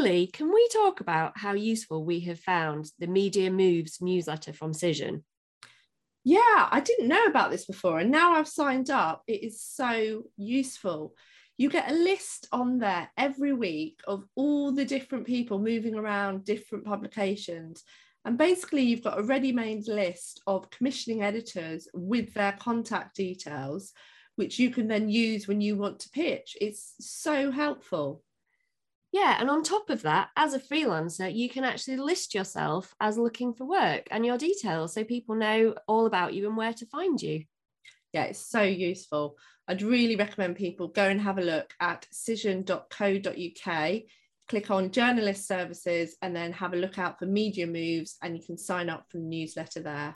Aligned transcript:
Lily, 0.00 0.28
can 0.28 0.50
we 0.50 0.66
talk 0.68 1.00
about 1.00 1.36
how 1.36 1.52
useful 1.52 2.06
we 2.06 2.20
have 2.20 2.40
found 2.40 2.90
the 2.98 3.06
Media 3.06 3.50
Moves 3.50 4.00
newsletter 4.00 4.50
from 4.50 4.72
Cision? 4.72 5.24
Yeah, 6.24 6.68
I 6.70 6.80
didn't 6.80 7.08
know 7.08 7.26
about 7.26 7.50
this 7.50 7.66
before, 7.66 7.98
and 7.98 8.10
now 8.10 8.32
I've 8.32 8.48
signed 8.48 8.88
up. 8.88 9.22
It 9.26 9.44
is 9.44 9.60
so 9.60 10.22
useful. 10.38 11.14
You 11.58 11.68
get 11.68 11.90
a 11.90 11.94
list 11.94 12.48
on 12.50 12.78
there 12.78 13.10
every 13.18 13.52
week 13.52 14.00
of 14.08 14.24
all 14.36 14.72
the 14.72 14.86
different 14.86 15.26
people 15.26 15.58
moving 15.58 15.94
around 15.94 16.46
different 16.46 16.86
publications. 16.86 17.84
And 18.24 18.38
basically, 18.38 18.84
you've 18.84 19.04
got 19.04 19.18
a 19.18 19.22
ready 19.22 19.52
made 19.52 19.86
list 19.86 20.40
of 20.46 20.70
commissioning 20.70 21.22
editors 21.22 21.88
with 21.92 22.32
their 22.32 22.52
contact 22.52 23.16
details, 23.16 23.92
which 24.36 24.58
you 24.58 24.70
can 24.70 24.88
then 24.88 25.10
use 25.10 25.46
when 25.46 25.60
you 25.60 25.76
want 25.76 26.00
to 26.00 26.10
pitch. 26.10 26.56
It's 26.58 26.94
so 27.00 27.50
helpful. 27.50 28.22
Yeah, 29.12 29.36
and 29.40 29.50
on 29.50 29.64
top 29.64 29.90
of 29.90 30.02
that, 30.02 30.28
as 30.36 30.54
a 30.54 30.60
freelancer, 30.60 31.34
you 31.34 31.48
can 31.48 31.64
actually 31.64 31.96
list 31.96 32.32
yourself 32.32 32.94
as 33.00 33.18
looking 33.18 33.52
for 33.52 33.64
work 33.64 34.06
and 34.10 34.24
your 34.24 34.38
details 34.38 34.94
so 34.94 35.02
people 35.02 35.34
know 35.34 35.74
all 35.88 36.06
about 36.06 36.32
you 36.32 36.46
and 36.46 36.56
where 36.56 36.72
to 36.74 36.86
find 36.86 37.20
you. 37.20 37.44
Yeah, 38.12 38.24
it's 38.24 38.38
so 38.38 38.62
useful. 38.62 39.36
I'd 39.66 39.82
really 39.82 40.16
recommend 40.16 40.56
people 40.56 40.88
go 40.88 41.04
and 41.04 41.20
have 41.20 41.38
a 41.38 41.42
look 41.42 41.74
at 41.80 42.06
cision.co.uk, 42.12 44.02
click 44.48 44.70
on 44.70 44.90
journalist 44.90 45.46
services, 45.46 46.16
and 46.22 46.34
then 46.34 46.52
have 46.52 46.72
a 46.72 46.76
look 46.76 46.98
out 46.98 47.18
for 47.18 47.26
media 47.26 47.66
moves, 47.66 48.16
and 48.22 48.36
you 48.36 48.42
can 48.44 48.58
sign 48.58 48.88
up 48.88 49.06
for 49.08 49.18
the 49.18 49.24
newsletter 49.24 49.80
there. 49.80 50.12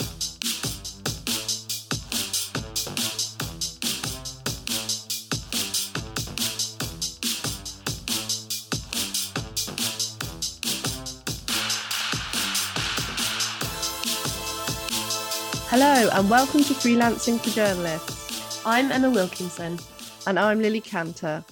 Hello, 15.76 16.08
and 16.12 16.30
welcome 16.30 16.62
to 16.62 16.72
Freelancing 16.72 17.40
for 17.40 17.50
Journalists. 17.50 18.62
I'm 18.64 18.92
Emma 18.92 19.10
Wilkinson. 19.10 19.76
And 20.24 20.38
I'm 20.38 20.62
Lily 20.62 20.80
Canter. 20.80 21.44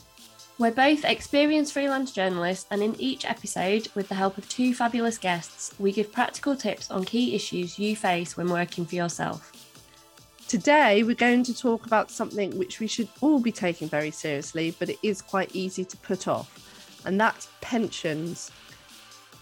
We're 0.60 0.70
both 0.70 1.04
experienced 1.04 1.72
freelance 1.72 2.12
journalists, 2.12 2.66
and 2.70 2.84
in 2.84 2.94
each 3.00 3.24
episode, 3.24 3.88
with 3.96 4.08
the 4.08 4.14
help 4.14 4.38
of 4.38 4.48
two 4.48 4.74
fabulous 4.74 5.18
guests, 5.18 5.74
we 5.80 5.90
give 5.90 6.12
practical 6.12 6.54
tips 6.54 6.88
on 6.88 7.04
key 7.04 7.34
issues 7.34 7.80
you 7.80 7.96
face 7.96 8.36
when 8.36 8.48
working 8.48 8.86
for 8.86 8.94
yourself. 8.94 9.50
Today, 10.46 11.02
we're 11.02 11.16
going 11.16 11.42
to 11.42 11.58
talk 11.58 11.84
about 11.84 12.08
something 12.08 12.56
which 12.56 12.78
we 12.78 12.86
should 12.86 13.08
all 13.22 13.40
be 13.40 13.50
taking 13.50 13.88
very 13.88 14.12
seriously, 14.12 14.72
but 14.78 14.88
it 14.88 15.00
is 15.02 15.20
quite 15.20 15.52
easy 15.52 15.84
to 15.84 15.96
put 15.96 16.28
off, 16.28 17.02
and 17.04 17.20
that's 17.20 17.48
pensions. 17.60 18.52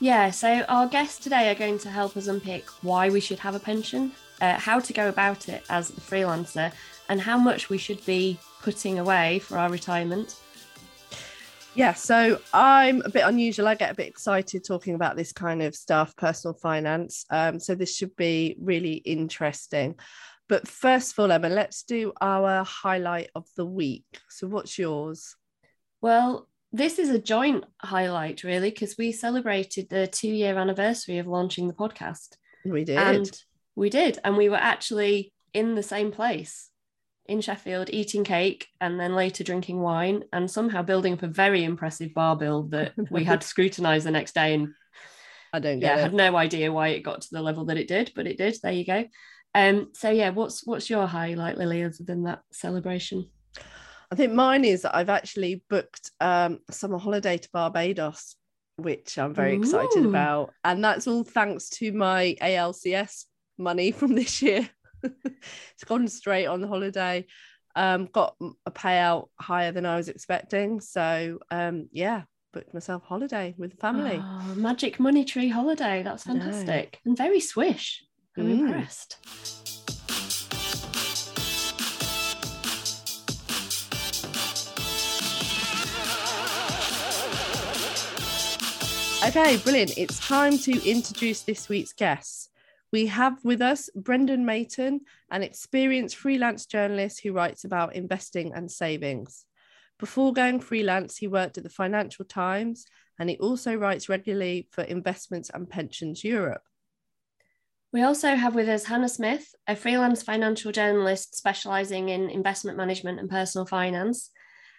Yeah, 0.03 0.31
so 0.31 0.63
our 0.71 0.87
guests 0.87 1.23
today 1.23 1.51
are 1.51 1.55
going 1.55 1.79
to 1.81 1.91
help 1.91 2.17
us 2.17 2.29
unpick 2.29 2.67
why 2.81 3.11
we 3.11 3.21
should 3.21 3.41
have 3.41 3.55
a 3.55 3.61
pension, 3.61 4.13
uh, 4.41 4.59
how 4.59 4.81
to 4.81 4.93
go 4.93 5.09
about 5.09 5.49
it 5.49 5.65
as 5.71 5.91
a 5.91 5.95
freelancer, 5.95 6.73
and 7.09 7.21
how 7.21 7.39
much 7.39 7.69
we 7.69 7.79
should 7.79 8.05
be 8.07 8.39
putting 8.63 8.99
away 8.99 9.39
for 9.41 9.59
our 9.59 9.71
retirement. 9.71 10.37
Yeah, 11.75 11.95
so 11.95 12.41
I'm 12.53 13.01
a 13.03 13.11
bit 13.11 13.25
unusual. 13.25 13.69
I 13.69 13.75
get 13.77 13.93
a 13.93 13.95
bit 13.95 14.09
excited 14.09 14.65
talking 14.65 14.95
about 14.95 15.17
this 15.17 15.33
kind 15.33 15.63
of 15.63 15.75
stuff, 15.75 16.17
personal 16.17 16.55
finance. 16.55 17.25
Um, 17.31 17.61
so 17.61 17.75
this 17.75 17.97
should 17.97 18.17
be 18.17 18.57
really 18.61 18.95
interesting. 18.95 19.95
But 20.49 20.67
first 20.67 21.13
of 21.13 21.21
all, 21.21 21.31
Emma, 21.31 21.49
let's 21.49 21.85
do 21.85 22.13
our 22.21 22.65
highlight 22.65 23.31
of 23.37 23.47
the 23.57 23.65
week. 23.65 24.05
So, 24.29 24.49
what's 24.49 24.77
yours? 24.77 25.37
Well, 26.01 26.49
this 26.73 26.99
is 26.99 27.11
a 27.11 27.21
joint 27.21 27.65
highlight, 27.81 28.43
really, 28.43 28.71
because 28.71 28.97
we 28.99 29.13
celebrated 29.13 29.89
the 29.89 30.09
two 30.09 30.29
year 30.29 30.59
anniversary 30.59 31.19
of 31.19 31.29
launching 31.29 31.69
the 31.69 31.75
podcast. 31.75 32.37
We 32.65 32.83
did. 32.85 32.99
And 32.99 33.43
we 33.81 33.91
did. 33.91 34.19
And 34.23 34.37
we 34.37 34.51
were 34.51 34.57
actually 34.57 35.33
in 35.55 35.75
the 35.75 35.83
same 35.83 36.13
place 36.13 36.69
in 37.27 37.41
Sheffield 37.41 37.89
eating 37.91 38.25
cake 38.25 38.69
and 38.81 39.01
then 39.01 39.15
later 39.15 39.43
drinking 39.43 39.81
wine 39.81 40.25
and 40.33 40.51
somehow 40.51 40.83
building 40.83 41.15
up 41.15 41.23
a 41.23 41.29
very 41.29 41.65
impressive 41.65 42.13
bar 42.13 42.37
bill 42.37 42.65
that 42.65 42.93
we 43.11 43.25
had 43.25 43.41
to 43.41 43.49
scrutinize 43.49 44.05
the 44.05 44.11
next 44.11 44.35
day. 44.35 44.55
And 44.55 44.75
I 45.53 45.61
don't 45.61 45.81
yeah, 45.81 45.95
I 45.95 45.99
had 45.99 46.15
no 46.15 46.37
idea 46.37 46.71
why 46.71 46.89
it 46.89 47.01
got 47.01 47.23
to 47.23 47.29
the 47.33 47.41
level 47.41 47.65
that 47.67 47.79
it 47.79 47.89
did, 47.89 48.13
but 48.15 48.27
it 48.27 48.37
did. 48.37 48.59
There 48.63 48.71
you 48.71 48.85
go. 48.85 49.07
Um, 49.55 49.89
so 49.95 50.11
yeah, 50.11 50.31
what's 50.31 50.65
what's 50.65 50.91
your 50.91 51.07
highlight, 51.07 51.57
Lily, 51.57 51.83
other 51.83 52.05
than 52.05 52.25
that 52.25 52.43
celebration? 52.53 53.31
I 54.13 54.15
think 54.15 54.33
mine 54.33 54.65
is 54.65 54.83
that 54.83 54.95
I've 54.95 55.09
actually 55.09 55.65
booked 55.71 56.11
um, 56.21 56.59
a 56.69 56.73
summer 56.73 56.99
holiday 56.99 57.39
to 57.39 57.49
Barbados, 57.53 58.37
which 58.77 59.19
I'm 59.19 59.33
very 59.35 59.57
Ooh. 59.57 59.61
excited 59.61 60.05
about. 60.05 60.53
And 60.65 60.85
that's 60.85 61.07
all 61.07 61.25
thanks 61.25 61.71
to 61.71 61.93
my 61.93 62.37
ALCS 62.43 63.25
money 63.61 63.91
from 63.93 64.15
this 64.15 64.43
year. 64.43 64.69
it's 65.03 65.85
gone 65.85 66.09
straight 66.09 66.47
on 66.47 66.61
the 66.61 66.69
holiday. 66.69 67.27
Um, 67.77 68.07
got 68.07 68.35
a 68.67 68.71
payout 68.71 69.29
higher 69.39 69.71
than 69.73 69.87
I 69.87 69.97
was 69.97 70.09
expecting. 70.09 70.81
So 70.81 71.39
um, 71.51 71.89
yeah, 71.93 72.23
booked 72.53 72.75
myself 72.75 73.05
holiday 73.05 73.55
with 73.57 73.71
the 73.71 73.77
family. 73.77 74.21
Oh, 74.23 74.55
magic 74.57 74.99
money 74.99 75.25
tree 75.25 75.49
holiday. 75.49 76.03
That's 76.03 76.25
fantastic. 76.25 76.99
And 77.05 77.17
very 77.17 77.41
swish. 77.41 78.05
I'm 78.37 78.47
mm. 78.47 78.61
impressed. 78.61 79.19
Okay, 89.23 89.59
brilliant. 89.59 89.99
It's 89.99 90.27
time 90.27 90.57
to 90.59 90.89
introduce 90.89 91.43
this 91.43 91.69
week's 91.69 91.93
guests. 91.93 92.50
We 92.93 93.07
have 93.07 93.39
with 93.45 93.63
us 93.63 93.89
Brendan 93.95 94.45
Maton, 94.45 95.01
an 95.31 95.43
experienced 95.43 96.17
freelance 96.17 96.67
journalist 96.67 97.21
who 97.23 97.33
writes 97.33 97.65
about 97.65 97.95
investing 97.95 98.53
and 98.53 98.71
savings. 98.71 99.45
Before 99.99 100.33
going 100.33 100.61
freelance, 100.61 101.17
he 101.17 101.29
worked 101.29 101.59
at 101.59 101.65
the 101.65 101.71
Financial 101.71 102.25
Times 102.25 102.87
and 103.19 103.31
he 103.31 103.37
also 103.37 103.75
writes 103.75 104.09
regularly 104.09 104.67
for 104.73 104.83
Investments 104.83 105.51
and 105.53 105.69
Pensions 105.69 106.25
Europe. 106.25 106.63
We 107.93 108.03
also 108.03 108.35
have 108.35 108.55
with 108.55 108.69
us 108.69 108.85
Hannah 108.85 109.09
Smith, 109.09 109.55
a 109.67 109.77
freelance 109.77 110.23
financial 110.23 110.73
journalist 110.73 111.37
specialising 111.37 112.09
in 112.09 112.31
investment 112.31 112.79
management 112.79 113.21
and 113.21 113.29
personal 113.29 113.67
finance. 113.67 114.31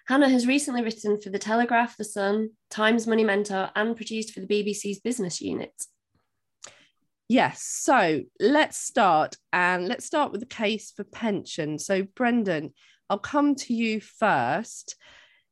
Hannah 0.08 0.30
has 0.30 0.48
recently 0.48 0.82
written 0.82 1.22
for 1.22 1.30
The 1.30 1.40
Telegraph, 1.40 1.98
The 1.98 2.04
Sun, 2.04 2.52
Times 2.70 3.08
Money 3.08 3.24
Mentor, 3.24 3.70
and 3.76 3.96
produced 3.96 4.34
for 4.34 4.40
the 4.40 4.48
BBC's 4.48 5.00
business 5.00 5.40
unit. 5.40 5.74
Yes. 7.31 7.64
So 7.64 8.24
let's 8.42 8.78
start 8.78 9.38
and 9.53 9.88
let's 9.88 10.03
start 10.03 10.34
with 10.34 10.42
the 10.42 10.47
case 10.47 10.92
for 10.94 11.06
pension. 11.06 11.80
So, 11.80 12.03
Brendan, 12.14 12.74
I'll 13.09 13.19
come 13.19 13.56
to 13.56 13.74
you 13.74 14.02
first. 14.02 14.97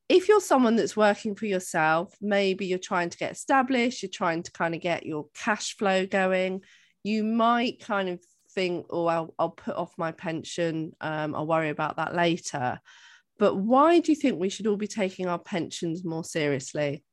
If 0.10 0.28
you're 0.28 0.42
someone 0.42 0.76
that's 0.76 0.98
working 0.98 1.36
for 1.36 1.46
yourself, 1.46 2.14
maybe 2.20 2.66
you're 2.66 2.80
trying 2.80 3.10
to 3.12 3.18
get 3.18 3.32
established, 3.32 4.04
you're 4.04 4.10
trying 4.14 4.44
to 4.44 4.52
kind 4.52 4.76
of 4.76 4.82
get 4.82 5.06
your 5.06 5.28
cash 5.34 5.78
flow 5.78 6.06
going, 6.06 6.64
you 7.06 7.24
might 7.24 7.80
kind 7.80 8.10
of 8.10 8.20
think, 8.54 8.88
oh, 8.90 9.06
I'll, 9.06 9.34
I'll 9.40 9.52
put 9.52 9.78
off 9.78 9.94
my 9.98 10.12
pension, 10.12 10.92
um, 11.00 11.34
I'll 11.34 11.48
worry 11.48 11.70
about 11.70 11.96
that 11.96 12.14
later. 12.14 12.82
But 13.38 13.56
why 13.56 14.00
do 14.02 14.12
you 14.12 14.18
think 14.18 14.38
we 14.38 14.50
should 14.50 14.68
all 14.68 14.76
be 14.76 14.88
taking 14.88 15.28
our 15.28 15.40
pensions 15.40 16.04
more 16.04 16.26
seriously? 16.26 17.06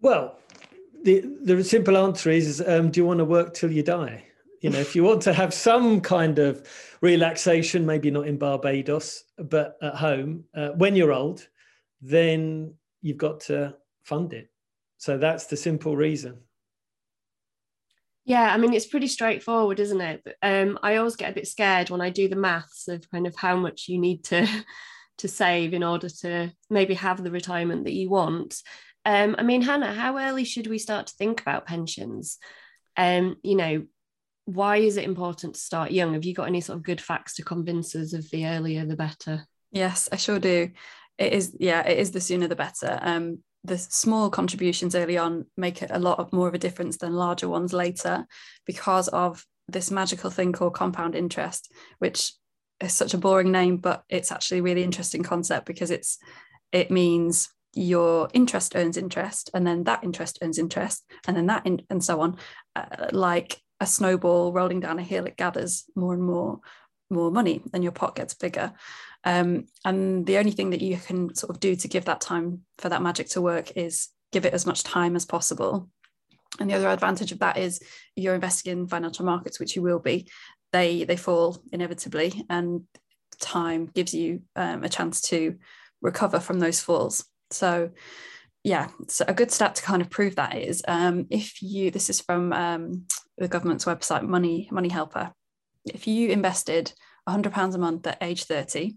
Well, 0.00 0.38
the 1.02 1.24
the 1.42 1.64
simple 1.64 1.96
answer 1.96 2.30
is 2.30 2.62
um, 2.66 2.90
do 2.90 3.00
you 3.00 3.06
want 3.06 3.18
to 3.18 3.24
work 3.24 3.54
till 3.54 3.70
you 3.70 3.82
die? 3.82 4.24
You 4.60 4.70
know 4.70 4.78
if 4.78 4.94
you 4.94 5.02
want 5.02 5.22
to 5.22 5.32
have 5.32 5.54
some 5.54 6.00
kind 6.00 6.38
of 6.38 6.66
relaxation 7.00 7.86
maybe 7.86 8.10
not 8.10 8.28
in 8.28 8.36
barbados 8.36 9.24
but 9.38 9.76
at 9.80 9.94
home 9.94 10.44
uh, 10.54 10.68
when 10.70 10.94
you're 10.94 11.12
old 11.12 11.48
then 12.02 12.74
you've 13.02 13.16
got 13.16 13.40
to 13.40 13.74
fund 14.02 14.32
it. 14.32 14.50
So 14.98 15.16
that's 15.16 15.46
the 15.46 15.56
simple 15.56 15.96
reason. 15.96 16.38
Yeah 18.24 18.52
i 18.52 18.58
mean 18.58 18.74
it's 18.74 18.86
pretty 18.86 19.08
straightforward 19.08 19.80
isn't 19.80 20.00
it? 20.00 20.36
Um, 20.42 20.78
i 20.82 20.96
always 20.96 21.16
get 21.16 21.30
a 21.30 21.34
bit 21.34 21.48
scared 21.48 21.90
when 21.90 22.02
i 22.02 22.10
do 22.10 22.28
the 22.28 22.36
maths 22.36 22.86
of 22.88 23.10
kind 23.10 23.26
of 23.26 23.34
how 23.34 23.56
much 23.56 23.88
you 23.88 23.98
need 23.98 24.24
to 24.24 24.46
to 25.18 25.28
save 25.28 25.74
in 25.74 25.82
order 25.82 26.08
to 26.08 26.50
maybe 26.70 26.94
have 26.94 27.22
the 27.22 27.30
retirement 27.30 27.84
that 27.84 27.92
you 27.92 28.08
want 28.08 28.62
um, 29.04 29.36
I 29.38 29.42
mean, 29.42 29.62
Hannah, 29.62 29.92
how 29.92 30.18
early 30.18 30.44
should 30.44 30.66
we 30.66 30.78
start 30.78 31.08
to 31.08 31.14
think 31.14 31.40
about 31.40 31.66
pensions? 31.66 32.38
Um, 32.96 33.36
you 33.42 33.56
know, 33.56 33.86
why 34.44 34.78
is 34.78 34.96
it 34.96 35.04
important 35.04 35.54
to 35.54 35.60
start 35.60 35.92
young? 35.92 36.14
Have 36.14 36.24
you 36.24 36.34
got 36.34 36.48
any 36.48 36.60
sort 36.60 36.76
of 36.76 36.82
good 36.82 37.00
facts 37.00 37.34
to 37.36 37.44
convince 37.44 37.94
us 37.94 38.12
of 38.12 38.28
the 38.30 38.46
earlier 38.46 38.84
the 38.84 38.96
better? 38.96 39.46
Yes, 39.70 40.08
I 40.10 40.16
sure 40.16 40.38
do. 40.38 40.70
It 41.18 41.32
is, 41.32 41.56
yeah, 41.58 41.86
it 41.86 41.98
is 41.98 42.10
the 42.10 42.20
sooner 42.20 42.48
the 42.48 42.56
better. 42.56 42.98
Um, 43.00 43.38
the 43.62 43.78
small 43.78 44.30
contributions 44.30 44.94
early 44.94 45.18
on 45.18 45.46
make 45.56 45.82
it 45.82 45.90
a 45.92 45.98
lot 45.98 46.32
more 46.32 46.48
of 46.48 46.54
a 46.54 46.58
difference 46.58 46.96
than 46.96 47.12
larger 47.12 47.48
ones 47.48 47.72
later 47.72 48.26
because 48.66 49.08
of 49.08 49.44
this 49.68 49.90
magical 49.90 50.30
thing 50.30 50.52
called 50.52 50.74
compound 50.74 51.14
interest, 51.14 51.72
which 51.98 52.32
is 52.80 52.92
such 52.92 53.14
a 53.14 53.18
boring 53.18 53.52
name, 53.52 53.76
but 53.76 54.02
it's 54.08 54.32
actually 54.32 54.58
a 54.58 54.62
really 54.62 54.82
interesting 54.82 55.22
concept 55.22 55.66
because 55.66 55.90
it's 55.90 56.18
it 56.72 56.90
means 56.90 57.50
your 57.74 58.28
interest 58.32 58.74
earns 58.74 58.96
interest, 58.96 59.50
and 59.54 59.66
then 59.66 59.84
that 59.84 60.02
interest 60.02 60.38
earns 60.42 60.58
interest, 60.58 61.04
and 61.26 61.36
then 61.36 61.46
that, 61.46 61.66
in, 61.66 61.82
and 61.90 62.02
so 62.02 62.20
on. 62.20 62.36
Uh, 62.74 63.08
like 63.12 63.60
a 63.80 63.86
snowball 63.86 64.52
rolling 64.52 64.80
down 64.80 64.98
a 64.98 65.02
hill, 65.02 65.26
it 65.26 65.36
gathers 65.36 65.84
more 65.94 66.14
and 66.14 66.22
more 66.22 66.60
more 67.12 67.30
money, 67.30 67.62
and 67.72 67.82
your 67.82 67.92
pot 67.92 68.14
gets 68.14 68.34
bigger. 68.34 68.72
Um, 69.24 69.66
and 69.84 70.24
the 70.26 70.38
only 70.38 70.52
thing 70.52 70.70
that 70.70 70.80
you 70.80 70.96
can 70.96 71.34
sort 71.34 71.50
of 71.50 71.60
do 71.60 71.74
to 71.76 71.88
give 71.88 72.04
that 72.04 72.20
time 72.20 72.60
for 72.78 72.88
that 72.88 73.02
magic 73.02 73.28
to 73.30 73.40
work 73.40 73.76
is 73.76 74.08
give 74.32 74.44
it 74.46 74.54
as 74.54 74.64
much 74.64 74.84
time 74.84 75.16
as 75.16 75.26
possible. 75.26 75.88
And 76.58 76.70
the 76.70 76.74
other 76.74 76.88
advantage 76.88 77.32
of 77.32 77.40
that 77.40 77.56
is 77.56 77.80
you're 78.16 78.34
investing 78.34 78.72
in 78.72 78.86
financial 78.88 79.24
markets, 79.24 79.60
which 79.60 79.76
you 79.76 79.82
will 79.82 79.98
be. 79.98 80.28
They 80.72 81.04
they 81.04 81.16
fall 81.16 81.62
inevitably, 81.72 82.44
and 82.48 82.82
time 83.40 83.86
gives 83.86 84.14
you 84.14 84.42
um, 84.56 84.84
a 84.84 84.88
chance 84.88 85.20
to 85.22 85.56
recover 86.00 86.40
from 86.40 86.60
those 86.60 86.80
falls. 86.80 87.24
So, 87.50 87.90
yeah, 88.64 88.88
so 89.08 89.24
a 89.26 89.34
good 89.34 89.50
stat 89.50 89.76
to 89.76 89.82
kind 89.82 90.02
of 90.02 90.10
prove 90.10 90.36
that 90.36 90.56
is 90.56 90.82
um, 90.86 91.26
if 91.30 91.62
you. 91.62 91.90
This 91.90 92.10
is 92.10 92.20
from 92.20 92.52
um, 92.52 93.06
the 93.38 93.48
government's 93.48 93.86
website, 93.86 94.22
Money 94.22 94.68
Money 94.70 94.88
Helper. 94.88 95.32
If 95.86 96.06
you 96.06 96.28
invested 96.28 96.92
£100 97.28 97.74
a 97.74 97.78
month 97.78 98.06
at 98.06 98.18
age 98.20 98.44
30, 98.44 98.96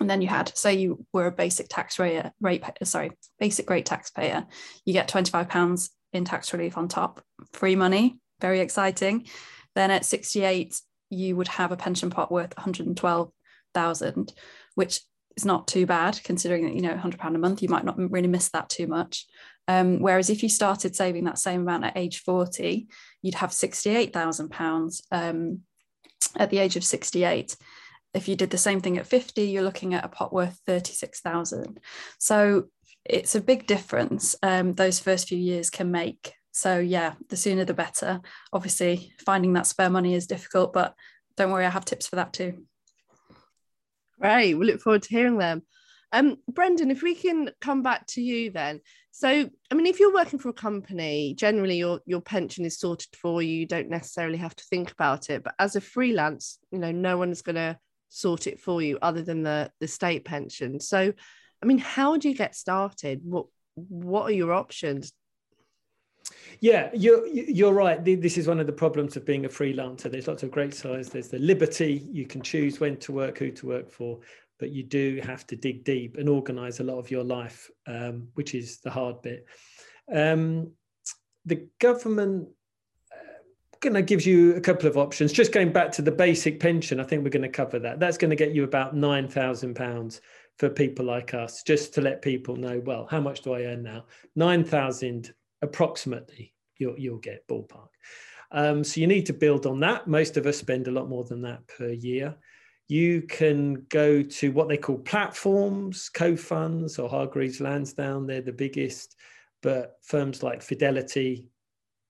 and 0.00 0.08
then 0.10 0.22
you 0.22 0.28
had 0.28 0.56
say 0.56 0.74
you 0.74 1.04
were 1.12 1.26
a 1.26 1.32
basic 1.32 1.68
tax 1.68 1.98
rate, 1.98 2.24
rate 2.40 2.62
sorry 2.84 3.12
basic 3.38 3.68
rate 3.70 3.86
taxpayer 3.86 4.46
you 4.84 4.92
get 4.92 5.08
25 5.08 5.48
pounds 5.48 5.90
in 6.12 6.24
tax 6.24 6.52
relief 6.52 6.76
on 6.76 6.88
top 6.88 7.22
free 7.52 7.76
money 7.76 8.18
very 8.40 8.60
exciting 8.60 9.26
then 9.74 9.90
at 9.90 10.04
68 10.04 10.80
you 11.10 11.36
would 11.36 11.48
have 11.48 11.72
a 11.72 11.76
pension 11.76 12.10
pot 12.10 12.32
worth 12.32 12.56
112,000 12.56 14.32
which 14.74 15.00
is 15.36 15.44
not 15.44 15.68
too 15.68 15.86
bad 15.86 16.18
considering 16.24 16.64
that 16.64 16.74
you 16.74 16.82
know 16.82 16.90
100 16.90 17.18
pound 17.20 17.36
a 17.36 17.38
month 17.38 17.62
you 17.62 17.68
might 17.68 17.84
not 17.84 17.98
really 17.98 18.28
miss 18.28 18.48
that 18.50 18.68
too 18.68 18.86
much. 18.86 19.26
Um, 19.68 20.00
whereas 20.00 20.30
if 20.30 20.42
you 20.42 20.48
started 20.48 20.94
saving 20.94 21.24
that 21.24 21.38
same 21.38 21.62
amount 21.62 21.84
at 21.84 21.96
age 21.96 22.20
40 22.20 22.86
you'd 23.22 23.34
have 23.34 23.52
68,000 23.52 24.48
pounds 24.48 25.02
um, 25.10 25.60
at 26.36 26.50
the 26.50 26.58
age 26.58 26.76
of 26.76 26.84
68 26.84 27.56
if 28.14 28.28
you 28.28 28.36
did 28.36 28.50
the 28.50 28.58
same 28.58 28.80
thing 28.80 28.96
at 28.96 29.06
50 29.06 29.42
you're 29.42 29.64
looking 29.64 29.92
at 29.92 30.04
a 30.04 30.08
pot 30.08 30.32
worth 30.32 30.60
36,000 30.66 31.80
so 32.18 32.66
it's 33.04 33.34
a 33.34 33.40
big 33.40 33.66
difference 33.66 34.36
um, 34.42 34.72
those 34.74 35.00
first 35.00 35.28
few 35.28 35.38
years 35.38 35.70
can 35.70 35.90
make. 35.90 36.32
So 36.52 36.78
yeah 36.78 37.14
the 37.28 37.36
sooner 37.36 37.64
the 37.64 37.74
better. 37.74 38.20
Obviously 38.52 39.12
finding 39.24 39.52
that 39.54 39.66
spare 39.66 39.90
money 39.90 40.14
is 40.14 40.28
difficult 40.28 40.72
but 40.72 40.94
don't 41.36 41.50
worry 41.50 41.66
i 41.66 41.70
have 41.70 41.84
tips 41.84 42.06
for 42.06 42.16
that 42.16 42.32
too 42.32 42.64
Great. 44.20 44.54
We 44.54 44.66
look 44.66 44.80
forward 44.80 45.02
to 45.02 45.08
hearing 45.08 45.38
them. 45.38 45.62
Um, 46.12 46.36
Brendan, 46.48 46.90
if 46.90 47.02
we 47.02 47.14
can 47.14 47.50
come 47.60 47.82
back 47.82 48.06
to 48.08 48.22
you 48.22 48.50
then. 48.50 48.80
So, 49.10 49.48
I 49.70 49.74
mean, 49.74 49.86
if 49.86 49.98
you're 49.98 50.14
working 50.14 50.38
for 50.38 50.50
a 50.50 50.54
company, 50.54 51.34
generally 51.34 51.76
your 51.76 52.00
your 52.06 52.20
pension 52.20 52.64
is 52.64 52.78
sorted 52.78 53.14
for 53.16 53.42
you. 53.42 53.52
You 53.60 53.66
don't 53.66 53.88
necessarily 53.88 54.38
have 54.38 54.54
to 54.54 54.64
think 54.64 54.92
about 54.92 55.30
it. 55.30 55.42
But 55.42 55.54
as 55.58 55.74
a 55.74 55.80
freelance, 55.80 56.58
you 56.70 56.78
know, 56.78 56.92
no 56.92 57.16
one's 57.18 57.42
going 57.42 57.56
to 57.56 57.78
sort 58.08 58.46
it 58.46 58.60
for 58.60 58.80
you 58.80 58.98
other 59.02 59.22
than 59.22 59.42
the 59.42 59.70
the 59.80 59.88
state 59.88 60.24
pension. 60.24 60.80
So, 60.80 61.12
I 61.62 61.66
mean, 61.66 61.78
how 61.78 62.16
do 62.16 62.28
you 62.28 62.34
get 62.34 62.54
started? 62.54 63.20
What 63.24 63.46
what 63.74 64.24
are 64.24 64.34
your 64.34 64.52
options? 64.52 65.12
Yeah, 66.60 66.90
you're 66.94 67.26
you're 67.26 67.72
right. 67.72 68.02
This 68.04 68.38
is 68.38 68.48
one 68.48 68.60
of 68.60 68.66
the 68.66 68.72
problems 68.72 69.16
of 69.16 69.24
being 69.24 69.44
a 69.44 69.48
freelancer. 69.48 70.10
There's 70.10 70.28
lots 70.28 70.42
of 70.42 70.50
great 70.50 70.74
sides. 70.74 71.08
There's 71.08 71.28
the 71.28 71.38
liberty 71.38 72.06
you 72.10 72.26
can 72.26 72.42
choose 72.42 72.80
when 72.80 72.96
to 72.98 73.12
work, 73.12 73.38
who 73.38 73.50
to 73.50 73.66
work 73.66 73.90
for, 73.90 74.20
but 74.58 74.70
you 74.70 74.82
do 74.82 75.20
have 75.22 75.46
to 75.48 75.56
dig 75.56 75.84
deep 75.84 76.16
and 76.16 76.28
organize 76.28 76.80
a 76.80 76.84
lot 76.84 76.98
of 76.98 77.10
your 77.10 77.24
life, 77.24 77.70
um, 77.86 78.28
which 78.34 78.54
is 78.54 78.78
the 78.78 78.90
hard 78.90 79.22
bit. 79.22 79.46
Um, 80.12 80.72
the 81.44 81.68
government 81.78 82.48
going 83.80 83.94
to 83.94 84.02
give 84.02 84.26
you 84.26 84.54
a 84.56 84.60
couple 84.60 84.88
of 84.88 84.96
options. 84.96 85.32
Just 85.32 85.52
going 85.52 85.72
back 85.72 85.92
to 85.92 86.02
the 86.02 86.10
basic 86.10 86.58
pension, 86.58 87.00
I 87.00 87.04
think 87.04 87.22
we're 87.22 87.30
going 87.30 87.42
to 87.42 87.48
cover 87.48 87.78
that. 87.78 88.00
That's 88.00 88.18
going 88.18 88.30
to 88.30 88.36
get 88.36 88.52
you 88.52 88.64
about 88.64 88.96
nine 88.96 89.28
thousand 89.28 89.74
pounds 89.74 90.20
for 90.58 90.68
people 90.68 91.04
like 91.04 91.34
us. 91.34 91.62
Just 91.62 91.94
to 91.94 92.00
let 92.00 92.22
people 92.22 92.56
know, 92.56 92.80
well, 92.84 93.06
how 93.10 93.20
much 93.20 93.42
do 93.42 93.54
I 93.54 93.62
earn 93.62 93.82
now? 93.82 94.06
Nine 94.34 94.64
thousand 94.64 95.32
approximately. 95.66 96.54
You'll 96.78 96.98
you'll 96.98 97.18
get 97.18 97.46
ballpark. 97.48 97.88
Um, 98.52 98.84
so 98.84 99.00
you 99.00 99.06
need 99.06 99.26
to 99.26 99.32
build 99.32 99.66
on 99.66 99.80
that. 99.80 100.06
Most 100.06 100.36
of 100.36 100.46
us 100.46 100.56
spend 100.56 100.88
a 100.88 100.92
lot 100.92 101.08
more 101.08 101.24
than 101.24 101.42
that 101.42 101.66
per 101.66 101.88
year. 101.88 102.36
You 102.88 103.22
can 103.22 103.84
go 103.88 104.22
to 104.22 104.52
what 104.52 104.68
they 104.68 104.76
call 104.76 104.98
platforms, 104.98 106.08
Cofunds 106.14 107.02
or 107.02 107.08
Hargreaves 107.08 107.60
Lansdown. 107.60 108.26
They're 108.26 108.40
the 108.40 108.52
biggest, 108.52 109.16
but 109.62 109.98
firms 110.02 110.42
like 110.42 110.62
Fidelity, 110.62 111.48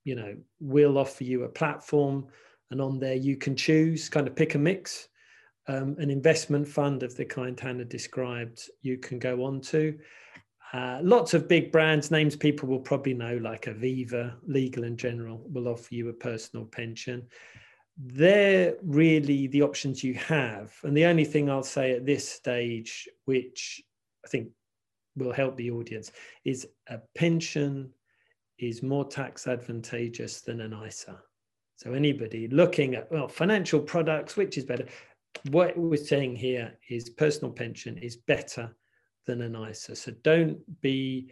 you 0.05 0.15
know, 0.15 0.37
will 0.61 0.99
offer 0.99 1.25
you 1.25 1.45
a 1.45 1.49
platform, 1.49 2.27
and 2.71 2.81
on 2.81 2.99
there 2.99 3.15
you 3.15 3.37
can 3.37 3.57
choose, 3.57 4.09
kind 4.11 4.29
of 4.29 4.37
pick 4.37 4.55
a 4.55 4.59
mix. 4.59 5.09
Um, 5.69 5.97
an 5.99 6.11
investment 6.11 6.69
fund 6.69 7.03
of 7.03 7.17
the 7.17 7.25
kind 7.25 7.59
Hannah 7.59 7.85
described, 7.85 8.61
you 8.83 8.99
can 8.99 9.19
go 9.19 9.45
on 9.45 9.61
to. 9.63 9.99
Uh, 10.77 11.01
lots 11.03 11.33
of 11.33 11.49
big 11.49 11.73
brands, 11.73 12.11
names 12.11 12.37
people 12.37 12.69
will 12.69 12.79
probably 12.79 13.15
know, 13.15 13.39
like 13.39 13.63
Aviva, 13.63 14.35
Legal 14.47 14.85
and 14.85 14.99
General, 14.99 15.41
will 15.51 15.69
offer 15.69 15.95
you 15.95 16.11
a 16.11 16.13
personal 16.13 16.67
pension. 16.67 17.27
They're 17.97 18.75
really 18.83 19.47
the 19.47 19.63
options 19.63 20.05
you 20.05 20.13
have. 20.15 20.75
And 20.83 20.95
the 20.95 21.07
only 21.07 21.25
thing 21.25 21.49
I'll 21.49 21.63
say 21.63 21.93
at 21.93 22.05
this 22.05 22.29
stage, 22.29 23.09
which 23.25 23.83
I 24.23 24.29
think 24.29 24.49
will 25.17 25.33
help 25.33 25.57
the 25.57 25.71
audience, 25.71 26.13
is 26.45 26.67
a 26.89 26.99
pension 27.15 27.91
is 28.59 28.83
more 28.83 29.07
tax 29.07 29.47
advantageous 29.47 30.43
than 30.43 30.61
an 30.61 30.79
ISA. 30.87 31.19
So 31.77 31.95
anybody 31.95 32.49
looking 32.49 32.97
at 32.97 33.11
well 33.11 33.29
financial 33.29 33.81
products, 33.81 34.37
which 34.37 34.59
is 34.59 34.67
better, 34.67 34.85
what 35.49 35.75
we're 35.79 35.97
saying 35.97 36.37
here 36.37 36.75
is 36.91 37.09
personal 37.09 37.51
pension 37.51 37.97
is 37.97 38.17
better 38.17 38.77
than 39.27 39.43
an 39.43 39.57
ISA. 39.57 39.97
So 39.97 40.13
don't 40.23 40.59
be 40.81 41.31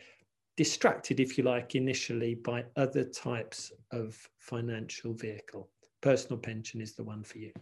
distracted, 0.56 1.20
if 1.20 1.37
you 1.38 1.44
like, 1.44 1.75
initially 1.75 2.35
by 2.35 2.64
other 2.76 3.05
types 3.05 3.73
of 3.91 4.17
financial 4.38 5.14
vehicle. 5.14 5.69
Personal 6.00 6.38
pension 6.38 6.81
is 6.81 6.94
the 6.94 7.05
one 7.05 7.25
for 7.25 7.38
you. 7.38 7.52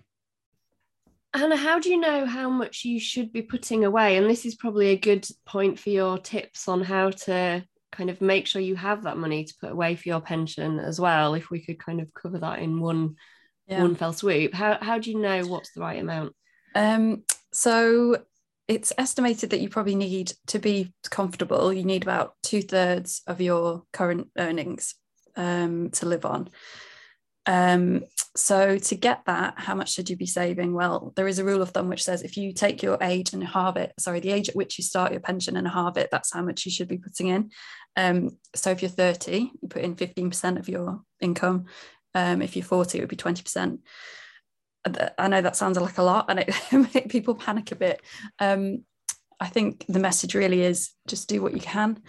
Hannah, 1.34 1.56
how 1.56 1.78
do 1.78 1.88
you 1.88 1.98
know 1.98 2.26
how 2.26 2.50
much 2.50 2.84
you 2.84 3.00
should 3.00 3.32
be 3.32 3.40
putting 3.40 3.84
away? 3.84 4.16
And 4.18 4.28
this 4.28 4.44
is 4.44 4.54
probably 4.54 4.88
a 4.88 4.98
good 4.98 5.26
point 5.46 5.78
for 5.78 5.88
your 5.88 6.18
tips 6.18 6.68
on 6.68 6.82
how 6.82 7.10
to 7.10 7.64
kind 7.92 8.10
of 8.10 8.20
make 8.20 8.46
sure 8.46 8.60
you 8.60 8.74
have 8.74 9.02
that 9.04 9.18
money 9.18 9.44
to 9.44 9.54
put 9.60 9.70
away 9.70 9.94
for 9.94 10.08
your 10.08 10.20
pension 10.20 10.80
as 10.80 10.98
well 10.98 11.34
if 11.34 11.50
we 11.50 11.60
could 11.60 11.78
kind 11.78 12.00
of 12.00 12.12
cover 12.14 12.38
that 12.38 12.58
in 12.58 12.80
one 12.80 13.14
yeah. 13.68 13.80
one 13.80 13.94
fell 13.94 14.14
swoop 14.14 14.52
how, 14.54 14.78
how 14.80 14.98
do 14.98 15.10
you 15.10 15.18
know 15.18 15.46
what's 15.46 15.72
the 15.72 15.80
right 15.80 16.00
amount 16.00 16.34
um, 16.74 17.22
so 17.52 18.16
it's 18.68 18.92
estimated 18.96 19.50
that 19.50 19.60
you 19.60 19.68
probably 19.68 19.94
need 19.94 20.32
to 20.46 20.58
be 20.58 20.92
comfortable 21.10 21.72
you 21.72 21.84
need 21.84 22.02
about 22.02 22.34
two-thirds 22.42 23.22
of 23.26 23.40
your 23.40 23.82
current 23.92 24.28
earnings 24.38 24.94
um, 25.36 25.90
to 25.90 26.06
live 26.06 26.24
on 26.24 26.48
um, 27.46 28.04
so 28.36 28.78
to 28.78 28.94
get 28.94 29.24
that, 29.26 29.54
how 29.58 29.74
much 29.74 29.92
should 29.92 30.08
you 30.08 30.16
be 30.16 30.26
saving? 30.26 30.72
Well, 30.72 31.12
there 31.16 31.28
is 31.28 31.38
a 31.38 31.44
rule 31.44 31.60
of 31.60 31.70
thumb 31.70 31.88
which 31.88 32.04
says 32.04 32.22
if 32.22 32.36
you 32.36 32.52
take 32.52 32.82
your 32.82 32.96
age 33.02 33.32
and 33.32 33.44
halve 33.44 33.76
it, 33.76 33.92
sorry, 33.98 34.20
the 34.20 34.32
age 34.32 34.48
at 34.48 34.56
which 34.56 34.78
you 34.78 34.84
start 34.84 35.12
your 35.12 35.20
pension 35.20 35.56
and 35.56 35.68
halve 35.68 35.98
it, 35.98 36.08
that's 36.10 36.32
how 36.32 36.42
much 36.42 36.64
you 36.64 36.70
should 36.72 36.88
be 36.88 36.98
putting 36.98 37.26
in. 37.26 37.50
Um, 37.96 38.38
so 38.54 38.70
if 38.70 38.80
you're 38.80 38.90
30, 38.90 39.50
you 39.60 39.68
put 39.68 39.82
in 39.82 39.96
15% 39.96 40.58
of 40.58 40.68
your 40.68 41.02
income. 41.20 41.66
Um, 42.14 42.40
if 42.40 42.56
you're 42.56 42.64
40, 42.64 42.98
it 42.98 43.00
would 43.02 43.10
be 43.10 43.16
20%. 43.16 43.78
I 45.18 45.28
know 45.28 45.40
that 45.40 45.56
sounds 45.56 45.78
like 45.78 45.98
a 45.98 46.02
lot 46.02 46.26
and 46.28 46.40
it 46.40 46.54
make 46.94 47.08
people 47.08 47.34
panic 47.34 47.70
a 47.72 47.76
bit. 47.76 48.02
Um, 48.38 48.84
I 49.40 49.48
think 49.48 49.84
the 49.88 50.00
message 50.00 50.34
really 50.34 50.62
is 50.62 50.90
just 51.06 51.28
do 51.28 51.42
what 51.42 51.54
you 51.54 51.60
can 51.60 52.00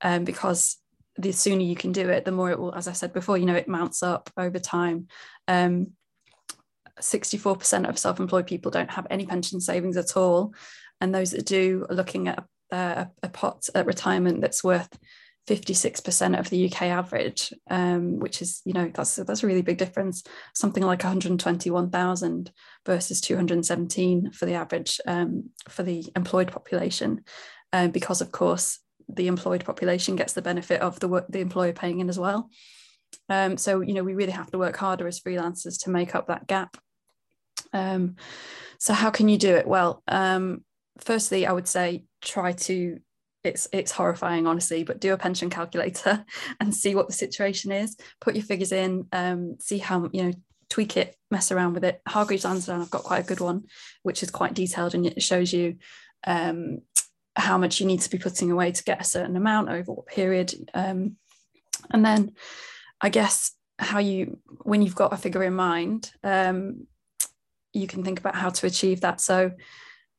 um, 0.00 0.24
because 0.24 0.78
the 1.16 1.32
sooner 1.32 1.62
you 1.62 1.76
can 1.76 1.92
do 1.92 2.08
it, 2.08 2.24
the 2.24 2.32
more 2.32 2.50
it 2.50 2.58
will, 2.58 2.74
as 2.74 2.88
I 2.88 2.92
said 2.92 3.12
before, 3.12 3.36
you 3.36 3.46
know, 3.46 3.54
it 3.54 3.68
mounts 3.68 4.02
up 4.02 4.30
over 4.36 4.58
time. 4.58 5.08
Um, 5.46 5.92
64% 7.00 7.88
of 7.88 7.98
self-employed 7.98 8.46
people 8.46 8.70
don't 8.70 8.90
have 8.90 9.06
any 9.10 9.26
pension 9.26 9.60
savings 9.60 9.96
at 9.96 10.16
all. 10.16 10.54
And 11.00 11.14
those 11.14 11.32
that 11.32 11.46
do 11.46 11.86
are 11.88 11.94
looking 11.94 12.28
at 12.28 12.44
a, 12.70 13.08
a 13.22 13.28
pot 13.28 13.68
at 13.74 13.86
retirement 13.86 14.40
that's 14.40 14.64
worth 14.64 14.98
56% 15.48 16.38
of 16.38 16.50
the 16.50 16.66
UK 16.66 16.82
average, 16.82 17.52
um, 17.68 18.18
which 18.20 18.40
is, 18.40 18.62
you 18.64 18.72
know, 18.72 18.90
that's 18.94 19.16
that's 19.16 19.42
a 19.42 19.46
really 19.46 19.62
big 19.62 19.78
difference. 19.78 20.22
Something 20.54 20.84
like 20.84 21.02
121,000 21.02 22.52
versus 22.86 23.20
217 23.20 24.30
for 24.32 24.46
the 24.46 24.54
average 24.54 25.00
um, 25.06 25.50
for 25.68 25.82
the 25.82 26.04
employed 26.14 26.52
population, 26.52 27.24
um, 27.72 27.90
because 27.90 28.20
of 28.20 28.30
course 28.30 28.78
the 29.08 29.26
employed 29.26 29.64
population 29.64 30.14
gets 30.14 30.32
the 30.32 30.42
benefit 30.42 30.80
of 30.80 31.00
the 31.00 31.08
work 31.08 31.26
the 31.28 31.40
employer 31.40 31.72
paying 31.72 31.98
in 31.98 32.08
as 32.08 32.18
well. 32.18 32.48
Um, 33.28 33.56
so 33.56 33.80
you 33.80 33.94
know 33.94 34.04
we 34.04 34.14
really 34.14 34.32
have 34.32 34.50
to 34.52 34.58
work 34.58 34.76
harder 34.76 35.08
as 35.08 35.20
freelancers 35.20 35.82
to 35.82 35.90
make 35.90 36.14
up 36.14 36.28
that 36.28 36.46
gap. 36.46 36.76
Um, 37.72 38.14
so 38.78 38.92
how 38.92 39.10
can 39.10 39.28
you 39.28 39.38
do 39.38 39.56
it? 39.56 39.66
Well, 39.66 40.02
um, 40.06 40.64
firstly, 41.00 41.46
I 41.46 41.52
would 41.52 41.68
say 41.68 42.04
try 42.20 42.52
to 42.52 42.98
it's 43.44 43.68
it's 43.72 43.92
horrifying 43.92 44.46
honestly 44.46 44.84
but 44.84 45.00
do 45.00 45.12
a 45.12 45.18
pension 45.18 45.50
calculator 45.50 46.24
and 46.60 46.74
see 46.74 46.94
what 46.94 47.06
the 47.06 47.12
situation 47.12 47.72
is. 47.72 47.96
Put 48.20 48.34
your 48.34 48.44
figures 48.44 48.72
in 48.72 49.06
um, 49.12 49.56
see 49.60 49.78
how 49.78 50.08
you 50.12 50.24
know 50.24 50.32
tweak 50.70 50.96
it 50.96 51.16
mess 51.30 51.52
around 51.52 51.74
with 51.74 51.84
it. 51.84 52.00
Hargreaves 52.06 52.44
lansdown 52.44 52.80
i've 52.80 52.90
got 52.90 53.02
quite 53.02 53.24
a 53.24 53.26
good 53.26 53.40
one 53.40 53.64
which 54.02 54.22
is 54.22 54.30
quite 54.30 54.54
detailed 54.54 54.94
and 54.94 55.06
it 55.06 55.22
shows 55.22 55.52
you 55.52 55.76
um, 56.26 56.78
how 57.34 57.58
much 57.58 57.80
you 57.80 57.86
need 57.86 58.00
to 58.00 58.10
be 58.10 58.18
putting 58.18 58.50
away 58.50 58.72
to 58.72 58.84
get 58.84 59.00
a 59.00 59.04
certain 59.04 59.36
amount 59.36 59.68
over 59.68 59.92
what 59.92 60.06
period. 60.06 60.54
Um, 60.74 61.16
and 61.90 62.04
then 62.04 62.32
i 63.00 63.08
guess 63.08 63.52
how 63.78 63.98
you 63.98 64.38
when 64.60 64.82
you've 64.82 64.94
got 64.94 65.12
a 65.12 65.16
figure 65.16 65.42
in 65.42 65.54
mind 65.54 66.12
um, 66.22 66.86
you 67.72 67.86
can 67.86 68.04
think 68.04 68.18
about 68.18 68.34
how 68.34 68.50
to 68.50 68.66
achieve 68.66 69.00
that. 69.00 69.20
So 69.20 69.52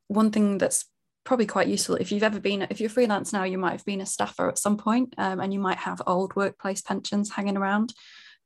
one 0.08 0.32
thing 0.32 0.58
that's 0.58 0.86
probably 1.24 1.46
quite 1.46 1.68
useful. 1.68 1.96
If 1.96 2.12
you've 2.12 2.24
ever 2.24 2.40
been 2.40 2.68
if 2.70 2.80
you're 2.80 2.90
freelance 2.90 3.32
now 3.34 3.44
you 3.44 3.58
might 3.58 3.72
have 3.72 3.86
been 3.86 4.02
a 4.02 4.06
staffer 4.06 4.50
at 4.50 4.58
some 4.58 4.78
point, 4.78 5.14
um, 5.18 5.40
and 5.40 5.54
you 5.54 5.60
might 5.60 5.78
have 5.78 6.02
old 6.06 6.36
workplace 6.36 6.82
pensions 6.82 7.32
hanging 7.32 7.58
around. 7.58 7.94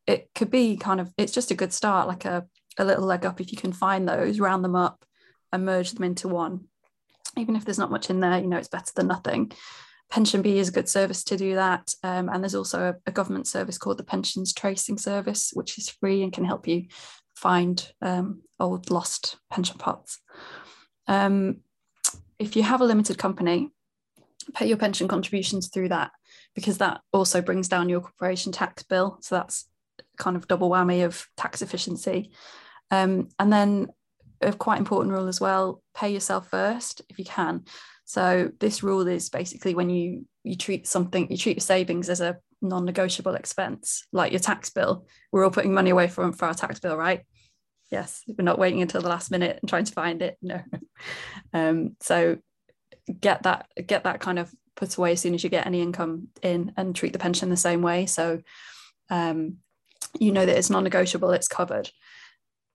It 0.05 0.29
could 0.35 0.51
be 0.51 0.77
kind 0.77 1.01
of 1.01 1.13
it's 1.17 1.33
just 1.33 1.51
a 1.51 1.55
good 1.55 1.73
start 1.73 2.07
like 2.07 2.25
a, 2.25 2.45
a 2.77 2.85
little 2.85 3.05
leg 3.05 3.25
up 3.25 3.41
if 3.41 3.51
you 3.51 3.57
can 3.57 3.73
find 3.73 4.07
those 4.07 4.39
round 4.39 4.63
them 4.63 4.75
up 4.75 5.03
and 5.51 5.65
merge 5.65 5.91
them 5.91 6.03
into 6.03 6.27
one. 6.27 6.65
Even 7.37 7.55
if 7.55 7.65
there's 7.65 7.79
not 7.79 7.91
much 7.91 8.09
in 8.09 8.19
there 8.19 8.39
you 8.39 8.47
know 8.47 8.57
it's 8.57 8.69
better 8.69 8.91
than 8.95 9.07
nothing. 9.07 9.51
PensionBee 10.11 10.55
is 10.55 10.69
a 10.69 10.73
good 10.73 10.87
service 10.87 11.21
to 11.25 11.35
do 11.35 11.55
that 11.55 11.93
um, 12.01 12.29
and 12.29 12.41
there's 12.41 12.55
also 12.55 12.81
a, 12.81 12.95
a, 13.09 13.11
government 13.11 13.45
service 13.45 13.77
called 13.77 13.97
the 13.97 14.05
pensions 14.05 14.53
tracing 14.53 14.97
service 14.97 15.51
which 15.53 15.77
is 15.77 15.89
free 15.89 16.23
and 16.23 16.31
can 16.31 16.45
help 16.45 16.65
you 16.65 16.85
find 17.35 17.91
um, 18.01 18.41
old 18.59 18.89
lost 18.89 19.37
pension 19.49 19.77
pots. 19.77 20.19
Um, 21.07 21.57
if 22.39 22.55
you 22.55 22.63
have 22.63 22.81
a 22.81 22.85
limited 22.85 23.17
company, 23.17 23.69
pay 24.53 24.67
your 24.67 24.77
pension 24.77 25.07
contributions 25.07 25.67
through 25.67 25.89
that 25.89 26.11
because 26.55 26.77
that 26.77 27.01
also 27.11 27.41
brings 27.41 27.67
down 27.67 27.89
your 27.89 28.01
corporation 28.01 28.51
tax 28.51 28.83
bill. 28.83 29.17
So 29.21 29.35
that's 29.35 29.65
kind 30.17 30.35
of 30.35 30.47
double 30.47 30.69
whammy 30.69 31.05
of 31.05 31.27
tax 31.35 31.61
efficiency. 31.61 32.31
Um, 32.91 33.29
and 33.39 33.51
then 33.51 33.87
a 34.41 34.53
quite 34.53 34.79
important 34.79 35.13
rule 35.13 35.27
as 35.27 35.41
well, 35.41 35.81
pay 35.95 36.09
yourself 36.09 36.49
first 36.49 37.01
if 37.09 37.19
you 37.19 37.25
can. 37.25 37.65
So 38.05 38.51
this 38.59 38.83
rule 38.83 39.07
is 39.07 39.29
basically 39.29 39.75
when 39.75 39.89
you 39.89 40.25
you 40.43 40.55
treat 40.55 40.87
something, 40.87 41.29
you 41.29 41.37
treat 41.37 41.57
your 41.57 41.61
savings 41.61 42.09
as 42.09 42.21
a 42.21 42.37
non-negotiable 42.61 43.35
expense, 43.35 44.07
like 44.13 44.31
your 44.31 44.39
tax 44.39 44.69
bill. 44.69 45.05
We're 45.31 45.43
all 45.43 45.51
putting 45.51 45.73
money 45.73 45.89
away 45.89 46.07
for, 46.07 46.31
for 46.31 46.45
our 46.45 46.53
tax 46.53 46.79
bill, 46.79 46.95
right? 46.95 47.25
Yes 47.91 48.23
we're 48.27 48.43
not 48.43 48.59
waiting 48.59 48.81
until 48.81 49.01
the 49.01 49.09
last 49.09 49.31
minute 49.31 49.59
and 49.61 49.69
trying 49.69 49.85
to 49.85 49.93
find 49.93 50.21
it 50.21 50.37
no. 50.41 50.61
Um, 51.53 51.95
so 52.01 52.37
get 53.19 53.43
that 53.43 53.67
get 53.85 54.03
that 54.03 54.19
kind 54.19 54.39
of 54.39 54.51
put 54.75 54.95
away 54.97 55.13
as 55.13 55.21
soon 55.21 55.33
as 55.33 55.43
you 55.43 55.49
get 55.49 55.65
any 55.65 55.81
income 55.81 56.27
in 56.41 56.71
and 56.77 56.95
treat 56.95 57.13
the 57.13 57.19
pension 57.19 57.49
the 57.49 57.57
same 57.57 57.81
way. 57.81 58.05
So 58.05 58.41
um, 59.09 59.57
you 60.19 60.31
know 60.31 60.45
that 60.45 60.57
it's 60.57 60.69
non-negotiable 60.69 61.31
it's 61.31 61.47
covered. 61.47 61.89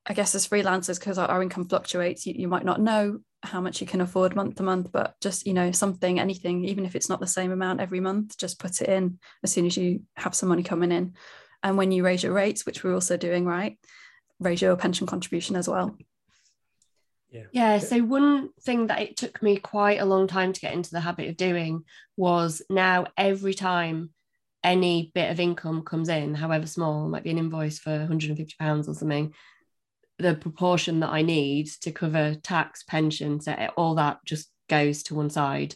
I 0.05 0.15
guess 0.15 0.35
as 0.35 0.49
freelancers 0.49 0.99
because 0.99 1.17
our, 1.17 1.29
our, 1.29 1.43
income 1.43 1.69
fluctuates 1.69 2.27
you, 2.27 2.35
you 2.37 2.49
might 2.49 2.65
not 2.65 2.81
know 2.81 3.21
how 3.45 3.61
much 3.61 3.81
you 3.81 3.87
can 3.87 4.01
afford 4.01 4.35
month 4.35 4.57
to 4.57 4.65
month 4.65 4.91
but 4.93 5.15
just 5.21 5.47
you 5.47 5.55
know 5.55 5.71
something 5.71 6.19
anything 6.19 6.65
even 6.65 6.85
if 6.85 6.97
it's 6.97 7.09
not 7.09 7.21
the 7.21 7.27
same 7.27 7.53
amount 7.53 7.81
every 7.81 8.01
month 8.01 8.37
just 8.37 8.59
put 8.59 8.81
it 8.81 8.89
in 8.89 9.19
as 9.45 9.53
soon 9.53 9.65
as 9.65 9.77
you 9.77 10.03
have 10.17 10.35
some 10.35 10.49
money 10.49 10.63
coming 10.65 10.91
in. 10.91 11.15
And 11.63 11.77
when 11.77 11.93
you 11.93 12.05
raise 12.05 12.25
your 12.25 12.33
rates 12.33 12.67
which 12.67 12.83
we're 12.83 12.95
also 12.95 13.17
doing 13.17 13.45
right 13.45 13.79
raise 14.41 14.63
your 14.63 14.77
pension 14.77 15.07
contribution 15.07 15.57
as 15.57 15.69
well. 15.69 15.97
Yeah. 17.31 17.45
yeah. 17.53 17.79
So 17.79 18.03
one 18.03 18.51
thing 18.61 18.89
that 18.89 19.01
it 19.01 19.17
took 19.17 19.43
me 19.43 19.57
quite 19.57 20.01
a 20.01 20.05
long 20.05 20.27
time 20.27 20.53
to 20.53 20.61
get 20.61 20.75
into 20.75 20.91
the 20.91 21.01
habit 21.01 21.29
of 21.29 21.37
doing 21.37 21.85
was 22.17 22.63
now 22.69 23.07
every 23.17 23.55
time 23.55 24.11
any 24.63 25.11
bit 25.15 25.31
of 25.31 25.41
income 25.41 25.83
comes 25.83 26.09
in, 26.09 26.35
however 26.35 26.67
small, 26.67 27.09
might 27.09 27.25
be 27.25 27.31
an 27.31 27.39
invoice 27.39 27.79
for 27.79 27.91
150 27.91 28.55
pounds 28.59 28.89
or 28.89 28.95
something, 28.95 29.33
the 30.19 30.35
proportion 30.35 31.01
that 31.01 31.11
I 31.11 31.23
need 31.23 31.69
to 31.81 31.91
cover 31.91 32.35
tax, 32.35 32.85
pension, 32.85 33.41
so 33.41 33.53
all 33.77 33.97
that 33.97 34.19
just 34.25 34.51
goes 34.69 35.03
to 35.05 35.15
one 35.15 35.31
side 35.31 35.75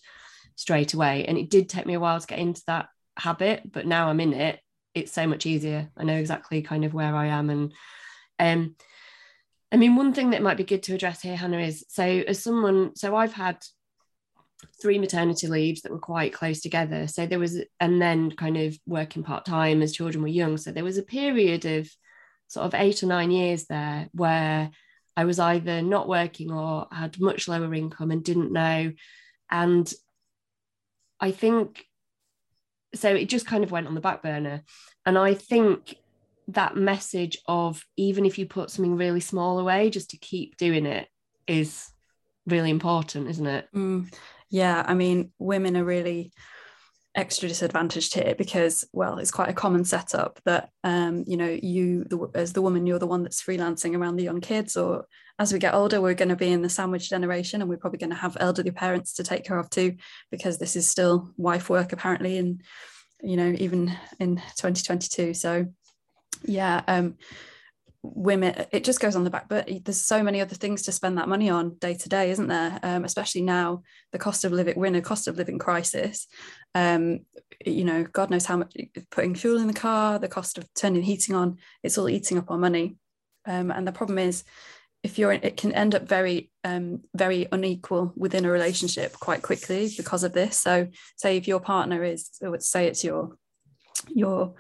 straight 0.55 0.95
away. 0.95 1.25
And 1.25 1.37
it 1.37 1.51
did 1.51 1.69
take 1.69 1.87
me 1.87 1.95
a 1.95 2.01
while 2.01 2.21
to 2.21 2.27
get 2.27 2.39
into 2.39 2.63
that 2.67 2.89
habit, 3.17 3.71
but 3.71 3.87
now 3.87 4.09
I'm 4.09 4.21
in 4.21 4.35
it. 4.35 4.61
It's 4.95 5.13
so 5.13 5.27
much 5.27 5.47
easier. 5.47 5.91
I 5.97 6.05
know 6.05 6.15
exactly 6.15 6.63
kind 6.63 6.85
of 6.85 6.95
where 6.95 7.15
I 7.15 7.27
am 7.27 7.51
and 7.51 7.73
um, 8.39 8.75
I 9.73 9.77
mean, 9.77 9.97
one 9.97 10.13
thing 10.13 10.31
that 10.31 10.43
might 10.43 10.57
be 10.57 10.65
good 10.65 10.83
to 10.85 10.95
address 10.95 11.23
here, 11.23 11.37
Hannah, 11.37 11.59
is 11.59 11.85
so 11.89 12.05
as 12.05 12.43
someone, 12.43 12.95
so 12.95 13.17
I've 13.17 13.33
had 13.33 13.59
three 14.81 14.99
maternity 14.99 15.49
leaves 15.49 15.83
that 15.83 15.93
were 15.93 15.99
quite 15.99 16.33
close 16.33 16.61
together. 16.61 17.09
So 17.09 17.27
there 17.27 17.39
was, 17.39 17.61
and 17.81 18.01
then 18.01 18.31
kind 18.31 18.57
of 18.57 18.79
working 18.87 19.23
part 19.23 19.45
time 19.45 19.83
as 19.83 19.93
children 19.93 20.23
were 20.23 20.29
young. 20.29 20.57
So 20.57 20.71
there 20.71 20.85
was 20.85 20.99
a 20.99 21.03
period 21.03 21.65
of 21.65 21.91
sort 22.49 22.67
of 22.67 22.75
eight 22.75 23.03
or 23.03 23.07
nine 23.07 23.31
years 23.31 23.67
there 23.67 24.09
where 24.13 24.71
I 25.17 25.25
was 25.25 25.39
either 25.39 25.83
not 25.83 26.09
working 26.09 26.53
or 26.53 26.87
had 26.93 27.21
much 27.21 27.49
lower 27.49 27.73
income 27.75 28.11
and 28.11 28.23
didn't 28.23 28.53
know. 28.53 28.93
And 29.51 29.93
I 31.19 31.31
think 31.33 31.85
so 32.95 33.15
it 33.15 33.29
just 33.29 33.47
kind 33.47 33.65
of 33.65 33.71
went 33.71 33.87
on 33.87 33.95
the 33.95 34.01
back 34.01 34.23
burner. 34.23 34.63
And 35.05 35.19
I 35.19 35.35
think 35.35 35.97
that 36.49 36.77
message 36.77 37.39
of 37.47 37.85
even 37.97 38.25
if 38.25 38.39
you 38.39 38.47
put 38.47 38.71
something 38.71 38.97
really 38.97 39.21
small 39.21 39.59
away, 39.59 39.91
just 39.91 40.11
to 40.11 40.19
keep 40.19 40.57
doing 40.57 40.87
it 40.87 41.09
is 41.47 41.91
really 42.47 42.71
important, 42.71 43.29
isn't 43.29 43.47
it? 43.47 43.69
Mm, 43.75 44.13
yeah, 44.51 44.85
I 44.87 44.95
mean, 44.95 45.33
women 45.39 45.77
are 45.77 45.85
really 45.85 46.33
extra 47.17 47.49
disadvantaged 47.49 48.13
here 48.13 48.35
because 48.37 48.85
well 48.93 49.17
it's 49.17 49.31
quite 49.31 49.49
a 49.49 49.55
common 49.55 49.85
setup 49.85 50.39
that 50.45 50.69
um 50.85 51.25
you 51.27 51.39
know 51.39 51.49
you 51.63 52.05
the, 52.05 52.31
as 52.35 52.53
the 52.53 52.61
woman 52.61 52.87
you're 52.87 52.99
the 52.99 53.07
one 53.07 53.23
that's 53.23 53.43
freelancing 53.43 53.97
around 53.97 54.17
the 54.17 54.23
young 54.23 54.41
kids 54.41 54.77
or 54.77 55.07
as 55.39 55.51
we 55.51 55.59
get 55.59 55.73
older 55.73 55.99
we're 56.03 56.13
going 56.13 56.29
to 56.29 56.37
be 56.37 56.53
in 56.53 56.61
the 56.61 56.69
sandwich 56.69 57.09
generation 57.09 57.63
and 57.63 57.71
we're 57.71 57.79
probably 57.79 57.99
going 57.99 58.11
to 58.11 58.17
have 58.17 58.37
elderly 58.39 58.71
parents 58.71 59.15
to 59.15 59.25
take 59.25 59.45
care 59.45 59.59
of 59.59 59.71
too 59.71 59.97
because 60.31 60.59
this 60.59 60.77
is 60.77 60.89
still 60.89 61.33
wife 61.39 61.71
work 61.71 61.95
apparently 61.95 62.37
and 62.37 62.63
you 63.23 63.39
know 63.39 63.55
even 63.59 63.97
in 64.21 64.37
2022 64.37 65.33
so 65.33 65.65
yeah 66.45 66.83
um 66.89 67.17
women 68.15 68.67
it 68.71 68.85
just 68.85 69.01
goes 69.01 69.17
on 69.17 69.25
the 69.25 69.31
back 69.31 69.49
but 69.49 69.69
there's 69.85 70.01
so 70.01 70.23
many 70.23 70.41
other 70.41 70.55
things 70.55 70.83
to 70.83 70.93
spend 70.93 71.19
that 71.19 71.29
money 71.29 71.51
on 71.51 71.75
day 71.79 71.95
to 71.95 72.09
day 72.09 72.31
isn't 72.31 72.49
there? 72.49 72.79
Um, 72.83 73.05
especially 73.05 73.43
now 73.43 73.83
the 74.13 74.19
cost 74.19 74.45
of 74.45 74.53
living 74.53 74.75
we're 74.77 74.87
in 74.87 74.95
a 74.95 75.03
cost 75.03 75.29
of 75.29 75.37
living 75.37 75.59
crisis. 75.59 76.27
Um, 76.75 77.21
you 77.65 77.85
know 77.85 78.05
god 78.05 78.31
knows 78.31 78.47
how 78.47 78.59
much 78.59 78.77
putting 79.11 79.35
fuel 79.35 79.59
in 79.59 79.67
the 79.67 79.73
car 79.73 80.19
the 80.19 80.29
cost 80.29 80.59
of 80.59 80.73
turning 80.75 81.03
heating 81.03 81.35
on 81.35 81.59
it's 81.83 81.99
all 81.99 82.09
eating 82.09 82.39
up 82.39 82.51
our 82.51 82.59
money. 82.59 82.97
Um, 83.45 83.71
and 83.71 83.87
the 83.87 83.93
problem 83.93 84.19
is 84.19 84.45
if 85.03 85.19
you're 85.19 85.33
it 85.33 85.57
can 85.57 85.73
end 85.73 85.95
up 85.95 86.09
very 86.09 86.51
um, 86.65 87.03
very 87.15 87.47
unequal 87.53 88.13
within 88.17 88.45
a 88.45 88.51
relationship 88.51 89.13
quite 89.21 89.43
quickly 89.43 89.91
because 89.97 90.25
of 90.25 90.33
this. 90.33 90.59
So 90.59 90.89
say 91.17 91.37
if 91.37 91.47
your 91.49 91.61
partner 91.61 92.03
is 92.03 92.31
say 92.59 92.87
it's 92.87 93.05
your 93.05 93.37
your 94.09 94.55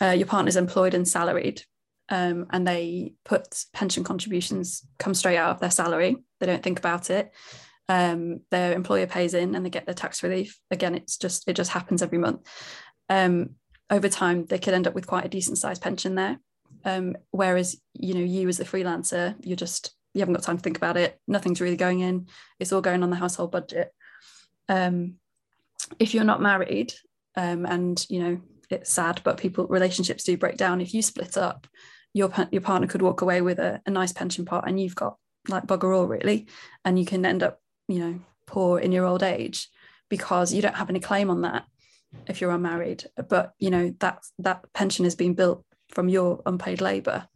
uh, 0.00 0.10
your 0.10 0.26
partner's 0.26 0.56
employed 0.56 0.94
and 0.94 1.06
salaried 1.06 1.62
um, 2.08 2.46
and 2.50 2.66
they 2.66 3.14
put 3.24 3.64
pension 3.72 4.04
contributions 4.04 4.86
come 4.98 5.14
straight 5.14 5.38
out 5.38 5.50
of 5.50 5.60
their 5.60 5.70
salary. 5.70 6.16
They 6.40 6.46
don't 6.46 6.62
think 6.62 6.78
about 6.78 7.10
it. 7.10 7.32
Um, 7.88 8.40
their 8.50 8.74
employer 8.74 9.06
pays 9.06 9.34
in 9.34 9.54
and 9.54 9.64
they 9.64 9.70
get 9.70 9.86
their 9.86 9.94
tax 9.94 10.22
relief. 10.22 10.58
Again 10.70 10.94
it's 10.94 11.16
just 11.16 11.48
it 11.48 11.54
just 11.54 11.70
happens 11.70 12.02
every 12.02 12.18
month. 12.18 12.46
Um, 13.08 13.50
over 13.90 14.08
time 14.08 14.44
they 14.46 14.58
could 14.58 14.74
end 14.74 14.86
up 14.86 14.94
with 14.94 15.06
quite 15.06 15.24
a 15.24 15.30
decent 15.30 15.58
sized 15.58 15.82
pension 15.82 16.14
there. 16.14 16.38
Um, 16.84 17.16
whereas 17.30 17.80
you 17.94 18.14
know 18.14 18.20
you 18.20 18.48
as 18.48 18.60
a 18.60 18.64
freelancer 18.64 19.36
you're 19.40 19.56
just 19.56 19.94
you 20.14 20.20
haven't 20.20 20.34
got 20.34 20.42
time 20.42 20.58
to 20.58 20.62
think 20.62 20.76
about 20.76 20.98
it. 20.98 21.18
Nothing's 21.26 21.60
really 21.60 21.76
going 21.76 22.00
in. 22.00 22.26
It's 22.58 22.72
all 22.72 22.82
going 22.82 23.02
on 23.02 23.10
the 23.10 23.16
household 23.16 23.52
budget. 23.52 23.92
Um, 24.68 25.14
if 25.98 26.14
you're 26.14 26.24
not 26.24 26.42
married 26.42 26.92
um, 27.36 27.64
and 27.64 28.04
you 28.10 28.20
know 28.20 28.40
it's 28.72 28.92
sad, 28.92 29.20
but 29.24 29.38
people 29.38 29.66
relationships 29.66 30.24
do 30.24 30.36
break 30.36 30.56
down. 30.56 30.80
If 30.80 30.94
you 30.94 31.02
split 31.02 31.36
up, 31.36 31.66
your 32.14 32.32
your 32.50 32.62
partner 32.62 32.86
could 32.86 33.02
walk 33.02 33.22
away 33.22 33.40
with 33.40 33.58
a, 33.58 33.80
a 33.86 33.90
nice 33.90 34.12
pension 34.12 34.44
pot, 34.44 34.64
and 34.66 34.80
you've 34.80 34.94
got 34.94 35.16
like 35.48 35.66
bugger 35.66 35.96
all 35.96 36.06
really, 36.06 36.46
and 36.84 36.98
you 36.98 37.04
can 37.04 37.24
end 37.24 37.42
up 37.42 37.60
you 37.88 37.98
know 37.98 38.20
poor 38.46 38.78
in 38.78 38.92
your 38.92 39.06
old 39.06 39.22
age 39.22 39.68
because 40.08 40.52
you 40.52 40.62
don't 40.62 40.76
have 40.76 40.90
any 40.90 41.00
claim 41.00 41.30
on 41.30 41.42
that 41.42 41.64
if 42.26 42.40
you're 42.40 42.50
unmarried. 42.50 43.04
But 43.28 43.52
you 43.58 43.70
know 43.70 43.94
that 44.00 44.22
that 44.38 44.64
pension 44.72 45.04
has 45.04 45.14
been 45.14 45.34
built 45.34 45.64
from 45.88 46.08
your 46.08 46.42
unpaid 46.46 46.80
labour, 46.80 47.28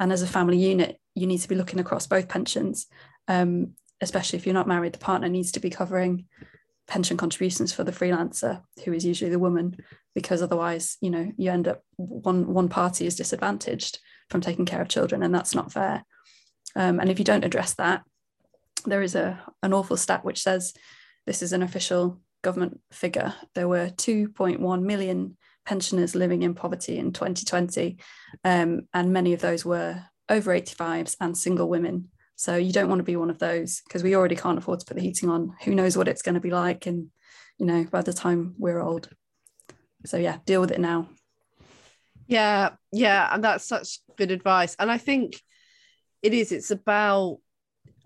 and 0.00 0.12
as 0.12 0.22
a 0.22 0.26
family 0.26 0.58
unit, 0.58 0.98
you 1.14 1.26
need 1.26 1.38
to 1.38 1.48
be 1.48 1.56
looking 1.56 1.80
across 1.80 2.06
both 2.06 2.28
pensions. 2.28 2.86
Um, 3.28 3.74
especially 4.00 4.38
if 4.38 4.46
you're 4.46 4.54
not 4.54 4.68
married, 4.68 4.92
the 4.92 4.98
partner 4.98 5.28
needs 5.28 5.52
to 5.52 5.60
be 5.60 5.70
covering 5.70 6.26
pension 6.86 7.16
contributions 7.16 7.72
for 7.72 7.84
the 7.84 7.92
freelancer 7.92 8.62
who 8.84 8.92
is 8.92 9.04
usually 9.04 9.30
the 9.30 9.38
woman 9.38 9.76
because 10.14 10.42
otherwise 10.42 10.96
you 11.00 11.10
know 11.10 11.32
you 11.36 11.50
end 11.50 11.66
up 11.66 11.82
one 11.96 12.52
one 12.52 12.68
party 12.68 13.06
is 13.06 13.16
disadvantaged 13.16 13.98
from 14.28 14.40
taking 14.40 14.66
care 14.66 14.82
of 14.82 14.88
children 14.88 15.22
and 15.22 15.34
that's 15.34 15.54
not 15.54 15.72
fair 15.72 16.04
um, 16.76 17.00
and 17.00 17.10
if 17.10 17.18
you 17.18 17.24
don't 17.24 17.44
address 17.44 17.74
that 17.74 18.02
there 18.84 19.02
is 19.02 19.14
a 19.14 19.42
an 19.62 19.72
awful 19.72 19.96
stat 19.96 20.24
which 20.24 20.42
says 20.42 20.74
this 21.26 21.42
is 21.42 21.52
an 21.52 21.62
official 21.62 22.20
government 22.44 22.80
figure, 22.92 23.34
there 23.54 23.66
were 23.66 23.88
2.1 23.88 24.82
million 24.82 25.36
pensioners 25.66 26.14
living 26.14 26.42
in 26.42 26.54
poverty 26.54 26.98
in 26.98 27.12
2020, 27.12 27.98
um, 28.44 28.82
and 28.92 29.12
many 29.12 29.32
of 29.32 29.40
those 29.40 29.64
were 29.64 30.00
over 30.28 30.52
85s 30.52 31.16
and 31.20 31.36
single 31.36 31.68
women. 31.68 32.10
So 32.36 32.56
you 32.56 32.72
don't 32.72 32.88
want 32.88 32.98
to 32.98 33.04
be 33.04 33.16
one 33.16 33.30
of 33.30 33.38
those 33.38 33.80
because 33.82 34.02
we 34.02 34.16
already 34.16 34.36
can't 34.36 34.58
afford 34.58 34.80
to 34.80 34.86
put 34.86 34.96
the 34.96 35.02
heating 35.02 35.30
on. 35.30 35.54
Who 35.64 35.74
knows 35.74 35.96
what 35.96 36.08
it's 36.08 36.22
going 36.22 36.34
to 36.34 36.40
be 36.40 36.50
like, 36.50 36.86
and 36.86 37.08
you 37.58 37.66
know, 37.66 37.84
by 37.84 38.02
the 38.02 38.12
time 38.12 38.54
we're 38.58 38.80
old. 38.80 39.08
So 40.06 40.16
yeah, 40.16 40.38
deal 40.44 40.60
with 40.60 40.72
it 40.72 40.80
now. 40.80 41.08
Yeah, 42.26 42.70
yeah, 42.92 43.28
and 43.32 43.44
that's 43.44 43.66
such 43.66 44.00
good 44.16 44.30
advice. 44.30 44.76
And 44.78 44.90
I 44.90 44.98
think 44.98 45.40
it 46.22 46.34
is. 46.34 46.52
It's 46.52 46.70
about 46.70 47.38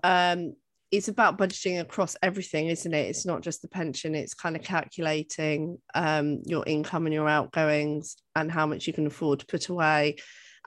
um 0.04 0.54
it's 0.90 1.08
about 1.08 1.36
budgeting 1.36 1.80
across 1.80 2.16
everything 2.22 2.68
isn't 2.68 2.94
it 2.94 3.08
it's 3.08 3.26
not 3.26 3.42
just 3.42 3.60
the 3.62 3.68
pension 3.68 4.14
it's 4.14 4.32
kind 4.32 4.56
of 4.56 4.62
calculating 4.62 5.78
um, 5.94 6.40
your 6.46 6.64
income 6.66 7.06
and 7.06 7.12
your 7.12 7.28
outgoings 7.28 8.16
and 8.34 8.50
how 8.50 8.66
much 8.66 8.86
you 8.86 8.92
can 8.92 9.06
afford 9.06 9.40
to 9.40 9.46
put 9.46 9.68
away 9.68 10.16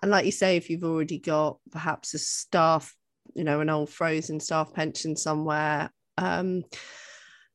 and 0.01 0.11
like 0.11 0.25
you 0.25 0.31
say 0.31 0.57
if 0.57 0.69
you've 0.69 0.83
already 0.83 1.17
got 1.17 1.57
perhaps 1.71 2.13
a 2.13 2.19
staff 2.19 2.95
you 3.35 3.43
know 3.43 3.59
an 3.61 3.69
old 3.69 3.89
frozen 3.89 4.39
staff 4.39 4.73
pension 4.73 5.15
somewhere 5.15 5.91
um, 6.17 6.63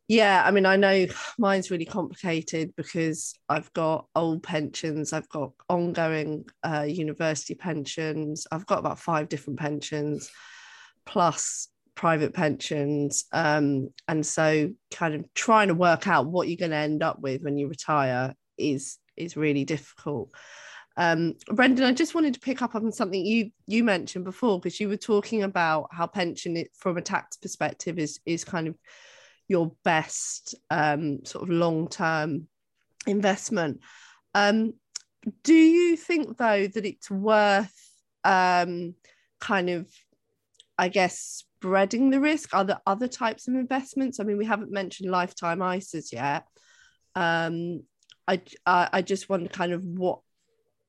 yeah 0.08 0.42
i 0.44 0.50
mean 0.50 0.66
i 0.66 0.76
know 0.76 1.06
mine's 1.38 1.70
really 1.70 1.84
complicated 1.84 2.72
because 2.76 3.34
i've 3.48 3.72
got 3.72 4.06
old 4.14 4.42
pensions 4.42 5.12
i've 5.12 5.28
got 5.28 5.50
ongoing 5.68 6.44
uh, 6.62 6.86
university 6.88 7.54
pensions 7.54 8.46
i've 8.52 8.66
got 8.66 8.78
about 8.78 9.00
five 9.00 9.28
different 9.28 9.58
pensions 9.58 10.30
plus 11.06 11.68
private 11.96 12.34
pensions. 12.34 13.24
Um, 13.32 13.88
and 14.06 14.24
so 14.24 14.70
kind 14.92 15.14
of 15.14 15.34
trying 15.34 15.68
to 15.68 15.74
work 15.74 16.06
out 16.06 16.26
what 16.26 16.46
you're 16.46 16.58
going 16.58 16.70
to 16.70 16.76
end 16.76 17.02
up 17.02 17.18
with 17.18 17.42
when 17.42 17.58
you 17.58 17.66
retire 17.66 18.34
is 18.56 18.98
is 19.16 19.36
really 19.36 19.64
difficult. 19.64 20.30
Um, 20.96 21.34
Brendan, 21.48 21.84
I 21.84 21.92
just 21.92 22.14
wanted 22.14 22.34
to 22.34 22.40
pick 22.40 22.62
up 22.62 22.74
on 22.74 22.90
something 22.90 23.24
you 23.24 23.50
you 23.66 23.84
mentioned 23.84 24.24
before 24.24 24.58
because 24.58 24.80
you 24.80 24.88
were 24.88 24.96
talking 24.96 25.42
about 25.42 25.88
how 25.92 26.06
pension 26.06 26.64
from 26.74 26.96
a 26.96 27.02
tax 27.02 27.36
perspective 27.36 27.98
is 27.98 28.20
is 28.24 28.44
kind 28.44 28.68
of 28.68 28.76
your 29.48 29.72
best 29.84 30.54
um, 30.70 31.24
sort 31.24 31.44
of 31.44 31.50
long 31.50 31.88
term 31.88 32.48
investment. 33.06 33.80
Um, 34.34 34.74
do 35.42 35.54
you 35.54 35.96
think 35.96 36.36
though 36.38 36.66
that 36.66 36.86
it's 36.86 37.10
worth 37.10 37.74
um, 38.24 38.94
kind 39.40 39.70
of, 39.70 39.88
I 40.78 40.88
guess, 40.88 41.18
spreading 41.18 42.10
the 42.10 42.20
risk? 42.20 42.54
Are 42.54 42.64
there 42.64 42.80
other 42.86 43.08
types 43.08 43.48
of 43.48 43.54
investments? 43.54 44.20
I 44.20 44.24
mean, 44.24 44.38
we 44.38 44.44
haven't 44.44 44.70
mentioned 44.70 45.10
lifetime 45.10 45.60
ISAs 45.60 46.12
yet. 46.12 46.44
Um, 47.14 47.82
I, 48.28 48.40
I, 48.64 48.88
I 48.94 49.02
just 49.02 49.28
wonder 49.28 49.48
kind 49.48 49.72
of 49.72 49.82
what 49.82 50.20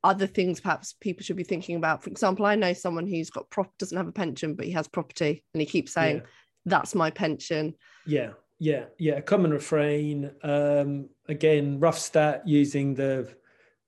other 0.07 0.27
things 0.27 0.59
perhaps 0.59 0.93
people 0.93 1.23
should 1.23 1.35
be 1.35 1.43
thinking 1.43 1.75
about. 1.75 2.03
For 2.03 2.09
example, 2.09 2.45
I 2.45 2.55
know 2.55 2.73
someone 2.73 3.07
who's 3.07 3.29
got 3.29 3.49
prop 3.49 3.77
doesn't 3.77 3.97
have 3.97 4.07
a 4.07 4.11
pension, 4.11 4.55
but 4.55 4.65
he 4.65 4.71
has 4.71 4.87
property, 4.87 5.43
and 5.53 5.61
he 5.61 5.67
keeps 5.67 5.93
saying, 5.93 6.17
yeah. 6.17 6.23
"That's 6.65 6.95
my 6.95 7.11
pension." 7.11 7.75
Yeah, 8.05 8.31
yeah, 8.59 8.85
yeah. 8.97 9.15
A 9.15 9.21
common 9.21 9.51
refrain. 9.51 10.31
Um, 10.43 11.09
again, 11.27 11.79
rough 11.79 11.99
stat 11.99 12.47
using 12.47 12.95
the 12.95 13.35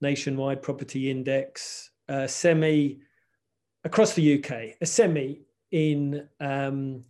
nationwide 0.02 0.62
property 0.62 1.10
index. 1.10 1.92
Uh, 2.08 2.28
semi 2.28 3.00
across 3.84 4.14
the 4.14 4.40
UK, 4.40 4.76
a 4.82 4.86
semi 4.86 5.42
in 5.72 6.28
um, 6.40 7.04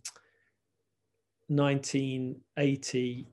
1980, 1.48 3.28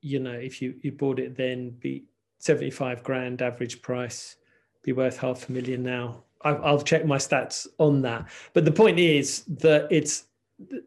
you 0.00 0.20
know, 0.20 0.32
if 0.32 0.62
you, 0.62 0.74
you 0.82 0.92
bought 0.92 1.18
it 1.18 1.36
then, 1.36 1.70
be 1.70 2.04
75 2.38 3.02
grand 3.02 3.42
average 3.42 3.82
price, 3.82 4.36
be 4.88 4.92
worth 4.92 5.18
half 5.18 5.48
a 5.48 5.52
million 5.52 5.82
now. 5.82 6.24
I'll, 6.42 6.64
I'll 6.64 6.82
check 6.82 7.04
my 7.04 7.18
stats 7.18 7.66
on 7.78 8.02
that. 8.02 8.28
But 8.54 8.64
the 8.64 8.72
point 8.72 8.98
is 8.98 9.44
that 9.60 9.88
it's 9.90 10.24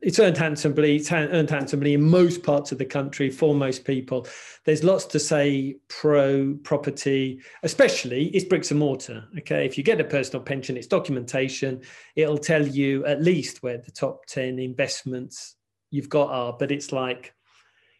it's 0.02 0.20
earned 0.20 0.38
handsomely, 0.38 0.98
it's 0.98 1.10
earned 1.14 1.50
handsomely 1.50 1.94
in 1.94 2.02
most 2.02 2.44
parts 2.44 2.74
of 2.74 2.78
the 2.78 2.84
country 2.84 3.30
for 3.30 3.56
most 3.56 3.86
people. 3.86 4.28
There's 4.66 4.84
lots 4.84 5.06
to 5.06 5.20
say 5.20 5.78
pro 5.88 6.58
property, 6.64 7.40
especially 7.64 8.26
it's 8.36 8.44
bricks 8.44 8.72
and 8.72 8.80
mortar. 8.82 9.24
Okay, 9.40 9.66
if 9.66 9.78
you 9.78 9.84
get 9.84 10.02
a 10.02 10.04
personal 10.04 10.44
pension, 10.44 10.76
it's 10.76 10.88
documentation. 10.88 11.82
It'll 12.16 12.38
tell 12.38 12.68
you 12.68 13.06
at 13.06 13.24
least 13.24 13.64
where 13.64 13.78
the 13.78 13.92
top 13.92 14.26
ten 14.26 14.60
investments 14.60 15.56
you've 15.90 16.10
got 16.10 16.30
are, 16.30 16.54
but 16.58 16.72
it's 16.72 16.92
like 16.92 17.34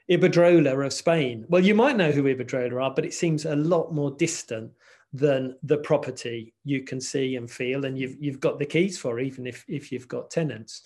Iberdrola 0.10 0.86
of 0.86 0.92
Spain. 0.92 1.46
Well, 1.48 1.64
you 1.64 1.76
might 1.76 1.96
know 1.96 2.12
who 2.12 2.24
Iberdrola 2.24 2.84
are, 2.84 2.94
but 2.94 3.06
it 3.06 3.14
seems 3.14 3.46
a 3.46 3.56
lot 3.56 3.94
more 3.94 4.12
distant 4.12 4.72
than 5.14 5.56
the 5.64 5.78
property 5.78 6.54
you 6.64 6.84
can 6.84 7.02
see 7.02 7.36
and 7.36 7.50
feel, 7.50 7.86
and 7.86 7.98
you've 7.98 8.16
you've 8.20 8.40
got 8.40 8.60
the 8.60 8.66
keys 8.66 8.98
for, 8.98 9.20
even 9.20 9.46
if 9.46 9.66
if 9.68 9.92
you've 9.92 10.08
got 10.08 10.32
tenants. 10.32 10.82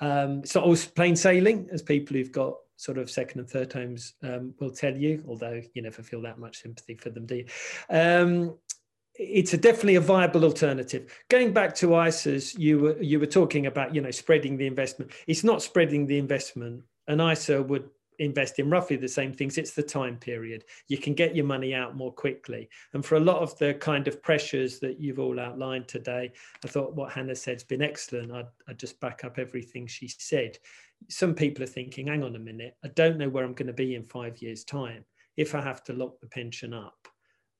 Um, 0.00 0.40
it's 0.40 0.54
not 0.54 0.64
always 0.64 0.86
plain 0.86 1.16
sailing, 1.16 1.68
as 1.72 1.82
people 1.82 2.16
who've 2.16 2.32
got 2.32 2.54
sort 2.76 2.98
of 2.98 3.10
second 3.10 3.40
and 3.40 3.48
third 3.48 3.72
homes 3.72 4.14
um, 4.22 4.54
will 4.60 4.70
tell 4.70 4.94
you, 4.94 5.24
although 5.26 5.60
you 5.74 5.82
never 5.82 6.02
feel 6.02 6.22
that 6.22 6.38
much 6.38 6.62
sympathy 6.62 6.94
for 6.94 7.10
them, 7.10 7.26
do 7.26 7.36
you? 7.36 7.46
Um, 7.88 8.58
it's 9.18 9.54
a 9.54 9.58
definitely 9.58 9.94
a 9.96 10.00
viable 10.00 10.44
alternative. 10.44 11.10
Going 11.30 11.52
back 11.52 11.74
to 11.76 11.88
ISAs, 11.88 12.58
you 12.58 12.78
were 12.78 13.02
you 13.02 13.18
were 13.18 13.26
talking 13.26 13.66
about 13.66 13.94
you 13.94 14.00
know 14.00 14.10
spreading 14.10 14.56
the 14.56 14.66
investment. 14.66 15.12
It's 15.26 15.44
not 15.44 15.62
spreading 15.62 16.06
the 16.06 16.18
investment. 16.18 16.82
An 17.08 17.20
ISA 17.20 17.62
would 17.62 17.88
invest 18.18 18.58
in 18.58 18.70
roughly 18.70 18.96
the 18.96 19.08
same 19.08 19.32
things. 19.32 19.58
It's 19.58 19.72
the 19.72 19.82
time 19.82 20.16
period. 20.16 20.64
You 20.88 20.98
can 20.98 21.14
get 21.14 21.36
your 21.36 21.44
money 21.44 21.74
out 21.74 21.96
more 21.96 22.12
quickly. 22.12 22.68
And 22.92 23.04
for 23.04 23.16
a 23.16 23.20
lot 23.20 23.42
of 23.42 23.56
the 23.58 23.74
kind 23.74 24.08
of 24.08 24.22
pressures 24.22 24.78
that 24.80 25.00
you've 25.00 25.18
all 25.18 25.40
outlined 25.40 25.88
today, 25.88 26.32
I 26.64 26.68
thought 26.68 26.94
what 26.94 27.12
Hannah 27.12 27.34
said's 27.34 27.64
been 27.64 27.82
excellent. 27.82 28.32
I'd, 28.32 28.46
I'd 28.68 28.78
just 28.78 29.00
back 29.00 29.24
up 29.24 29.38
everything 29.38 29.86
she 29.86 30.08
said. 30.08 30.58
Some 31.08 31.34
people 31.34 31.64
are 31.64 31.68
thinking, 31.68 32.06
hang 32.06 32.22
on 32.22 32.36
a 32.36 32.40
minute, 32.40 32.76
I 32.84 32.88
don't 32.88 33.18
know 33.18 33.28
where 33.28 33.44
I'm 33.44 33.54
going 33.54 33.66
to 33.66 33.72
be 33.72 33.94
in 33.94 34.04
five 34.04 34.40
years' 34.40 34.64
time. 34.64 35.04
If 35.36 35.54
I 35.54 35.60
have 35.60 35.84
to 35.84 35.92
lock 35.92 36.20
the 36.20 36.28
pension 36.28 36.72
up, 36.72 37.08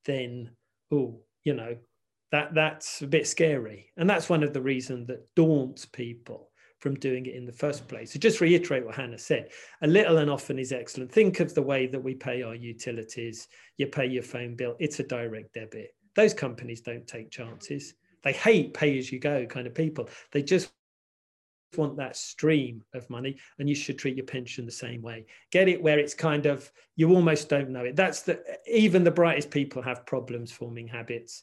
then, 0.05 0.51
oh, 0.91 1.21
you 1.45 1.55
know, 1.55 1.77
that 2.33 2.55
that's 2.55 3.03
a 3.03 3.07
bit 3.07 3.27
scary. 3.27 3.93
And 3.97 4.09
that's 4.09 4.29
one 4.29 4.43
of 4.43 4.53
the 4.53 4.63
reasons 4.63 5.07
that 5.09 5.35
daunts 5.35 5.85
people 5.85 6.51
from 6.79 6.95
doing 6.97 7.27
it 7.27 7.35
in 7.35 7.47
the 7.47 7.53
first 7.53 7.89
place. 7.89 8.13
So 8.13 8.19
just 8.19 8.41
reiterate 8.41 8.85
what 8.85 8.95
Hannah 8.95 9.19
said, 9.19 9.51
a 9.83 9.87
little 9.87 10.19
and 10.19 10.31
often 10.31 10.59
is 10.59 10.73
excellent. 10.73 11.11
Think 11.11 11.41
of 11.41 11.55
the 11.55 11.63
way 11.63 11.87
that 11.87 12.03
we 12.03 12.15
pay 12.15 12.43
our 12.43 12.55
utilities. 12.55 13.49
You 13.79 13.87
pay 13.87 14.07
your 14.07 14.23
phone 14.23 14.57
bill, 14.57 14.77
it's 14.79 15.01
a 15.01 15.05
direct 15.05 15.55
debit. 15.55 15.95
Those 16.15 16.35
companies 16.35 16.81
don't 16.81 17.07
take 17.07 17.31
chances. 17.31 17.95
They 18.23 18.33
hate 18.33 18.75
pay 18.75 18.99
as 18.99 19.13
you 19.13 19.19
go 19.19 19.47
kind 19.47 19.67
of 19.67 19.75
people. 19.75 20.09
They 20.33 20.43
just 20.43 20.73
want 21.77 21.97
that 21.97 22.17
stream 22.17 22.83
of 22.95 23.09
money 23.11 23.37
and 23.59 23.69
you 23.69 23.75
should 23.75 23.99
treat 23.99 24.17
your 24.17 24.25
pension 24.25 24.65
the 24.65 24.73
same 24.73 25.03
way 25.03 25.27
get 25.51 25.69
it 25.69 25.83
where 25.83 25.99
it's 25.99 26.15
kind 26.15 26.47
of 26.47 26.71
you 26.95 27.13
almost 27.15 27.49
don't 27.49 27.69
know 27.69 27.85
it 27.85 27.97
that's 27.97 28.23
the 28.23 28.41
even 28.67 29.05
the 29.05 29.11
brightest 29.11 29.51
people 29.51 29.83
have 29.83 30.07
problems 30.07 30.51
forming 30.51 30.87
habits 30.87 31.43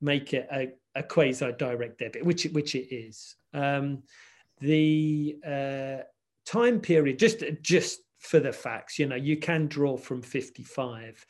make 0.00 0.32
it 0.32 0.46
a, 0.52 0.68
a 0.94 1.02
quasi 1.02 1.50
direct 1.58 1.98
debit 1.98 2.24
which 2.24 2.44
which 2.52 2.74
it 2.74 2.94
is 2.94 3.34
um, 3.54 4.02
the 4.60 5.36
uh, 5.46 6.02
time 6.46 6.80
period, 6.80 7.18
just 7.18 7.42
just 7.62 8.00
for 8.18 8.40
the 8.40 8.52
facts, 8.52 8.98
you 8.98 9.06
know, 9.06 9.16
you 9.16 9.36
can 9.36 9.66
draw 9.66 9.96
from 9.96 10.22
55, 10.22 11.24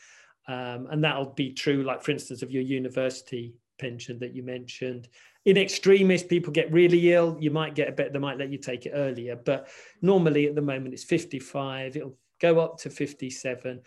um, 0.49 0.89
and 0.91 1.05
that'll 1.05 1.35
be 1.35 1.53
true. 1.53 1.83
Like 1.83 2.03
for 2.03 2.11
instance, 2.11 2.43
of 2.43 2.51
your 2.51 2.63
university 2.63 3.55
pension 3.79 4.19
that 4.19 4.35
you 4.35 4.43
mentioned. 4.43 5.09
In 5.45 5.57
extremis, 5.57 6.23
people 6.23 6.53
get 6.53 6.73
really 6.73 7.13
ill. 7.13 7.37
You 7.41 7.51
might 7.51 7.75
get 7.75 7.89
a 7.89 7.93
bit. 7.93 8.13
They 8.13 8.19
might 8.19 8.39
let 8.39 8.51
you 8.51 8.59
take 8.59 8.87
it 8.87 8.93
earlier, 8.95 9.37
but 9.37 9.69
normally 10.03 10.47
at 10.47 10.55
the 10.55 10.61
moment 10.63 10.95
it's 10.95 11.05
55. 11.05 11.97
It'll 11.97 12.17
go 12.41 12.61
up 12.61 12.79
to 12.79 12.91
57. 12.91 13.81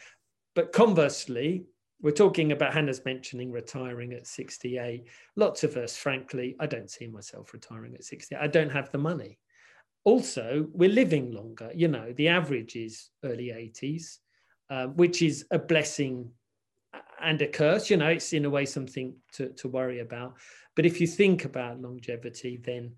But 0.55 0.73
conversely, 0.73 1.65
we're 2.01 2.11
talking 2.11 2.51
about 2.51 2.73
Hannah's 2.73 3.05
mentioning 3.05 3.51
retiring 3.51 4.13
at 4.13 4.25
68. 4.25 5.05
Lots 5.35 5.63
of 5.63 5.77
us, 5.77 5.95
frankly, 5.95 6.55
I 6.59 6.65
don't 6.65 6.89
see 6.89 7.07
myself 7.07 7.53
retiring 7.53 7.93
at 7.93 8.03
60. 8.03 8.35
I 8.35 8.47
don't 8.47 8.71
have 8.71 8.91
the 8.91 8.97
money. 8.97 9.37
Also, 10.03 10.67
we're 10.73 10.89
living 10.89 11.31
longer. 11.31 11.71
You 11.75 11.87
know, 11.87 12.11
the 12.13 12.27
average 12.27 12.75
is 12.75 13.09
early 13.23 13.49
80s, 13.49 14.17
um, 14.69 14.95
which 14.95 15.21
is 15.21 15.45
a 15.51 15.59
blessing 15.59 16.31
and 17.21 17.39
a 17.41 17.47
curse. 17.47 17.89
You 17.89 17.97
know, 17.97 18.07
it's 18.07 18.33
in 18.33 18.45
a 18.45 18.49
way 18.49 18.65
something 18.65 19.13
to, 19.33 19.49
to 19.49 19.67
worry 19.67 19.99
about. 19.99 20.37
But 20.75 20.87
if 20.87 20.99
you 20.99 21.05
think 21.05 21.45
about 21.45 21.81
longevity, 21.81 22.59
then 22.63 22.93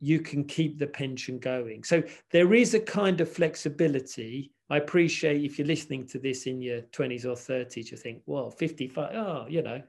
you 0.00 0.20
can 0.20 0.44
keep 0.44 0.78
the 0.78 0.86
pension 0.86 1.38
going. 1.38 1.84
So 1.84 2.02
there 2.30 2.54
is 2.54 2.72
a 2.72 2.80
kind 2.80 3.20
of 3.20 3.30
flexibility 3.30 4.52
I 4.70 4.76
appreciate 4.76 5.44
if 5.44 5.58
you're 5.58 5.66
listening 5.66 6.06
to 6.08 6.18
this 6.18 6.46
in 6.46 6.62
your 6.62 6.82
20s 6.82 7.24
or 7.24 7.34
30s, 7.34 7.90
you 7.90 7.96
think, 7.96 8.22
well, 8.26 8.50
55, 8.50 9.14
oh, 9.14 9.46
you 9.48 9.62
know, 9.62 9.82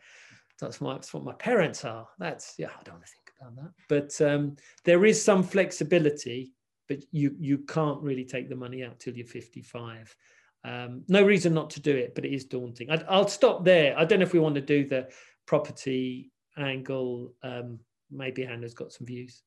that's, 0.59 0.81
my, 0.81 0.93
that's 0.93 1.13
what 1.13 1.23
my 1.23 1.33
parents 1.33 1.85
are. 1.85 2.07
That's, 2.17 2.55
yeah, 2.57 2.69
I 2.69 2.83
don't 2.83 2.95
want 2.95 3.05
to 3.05 3.11
think 3.11 3.31
about 3.39 3.55
that. 3.57 3.71
But 3.87 4.27
um, 4.27 4.57
there 4.83 5.05
is 5.05 5.23
some 5.23 5.43
flexibility, 5.43 6.53
but 6.89 7.03
you, 7.11 7.35
you 7.39 7.59
can't 7.59 8.01
really 8.01 8.25
take 8.25 8.49
the 8.49 8.55
money 8.55 8.83
out 8.83 8.99
till 8.99 9.15
you're 9.15 9.27
55. 9.27 10.15
Um, 10.63 11.03
no 11.07 11.23
reason 11.23 11.53
not 11.53 11.69
to 11.71 11.79
do 11.79 11.95
it, 11.95 12.15
but 12.15 12.25
it 12.25 12.33
is 12.33 12.45
daunting. 12.45 12.89
I, 12.89 13.17
will 13.17 13.27
stop 13.27 13.63
there. 13.63 13.97
I 13.97 14.05
don't 14.05 14.19
know 14.19 14.25
if 14.25 14.33
we 14.33 14.39
want 14.39 14.55
to 14.55 14.61
do 14.61 14.87
the 14.87 15.09
property 15.45 16.31
angle. 16.57 17.33
Um, 17.43 17.79
maybe 18.09 18.43
Hannah's 18.43 18.73
got 18.73 18.91
some 18.91 19.05
views. 19.05 19.43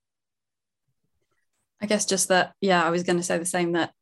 I 1.83 1.87
guess 1.87 2.07
just 2.07 2.29
that, 2.29 2.55
yeah, 2.61 2.85
I 2.85 2.91
was 2.91 3.03
going 3.03 3.19
to 3.19 3.23
say 3.23 3.37
the 3.37 3.45
same 3.45 3.73
that 3.73 3.93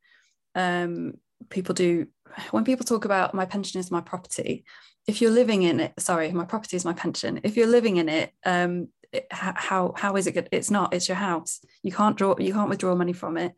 um, 0.54 1.14
people 1.48 1.74
do 1.74 2.06
when 2.50 2.64
people 2.64 2.84
talk 2.84 3.04
about 3.04 3.34
my 3.34 3.44
pension 3.44 3.80
is 3.80 3.90
my 3.90 4.00
property. 4.00 4.64
If 5.06 5.20
you're 5.20 5.30
living 5.30 5.62
in 5.62 5.80
it, 5.80 5.92
sorry, 5.98 6.30
my 6.32 6.44
property 6.44 6.76
is 6.76 6.84
my 6.84 6.92
pension. 6.92 7.40
If 7.42 7.56
you're 7.56 7.66
living 7.66 7.96
in 7.96 8.08
it, 8.08 8.32
um, 8.44 8.88
it, 9.12 9.26
how 9.30 9.92
how 9.96 10.16
is 10.16 10.26
it 10.26 10.32
good? 10.32 10.48
It's 10.52 10.70
not. 10.70 10.94
It's 10.94 11.08
your 11.08 11.16
house. 11.16 11.60
You 11.82 11.92
can't 11.92 12.16
draw. 12.16 12.34
You 12.38 12.52
can't 12.52 12.70
withdraw 12.70 12.94
money 12.94 13.12
from 13.12 13.36
it. 13.36 13.52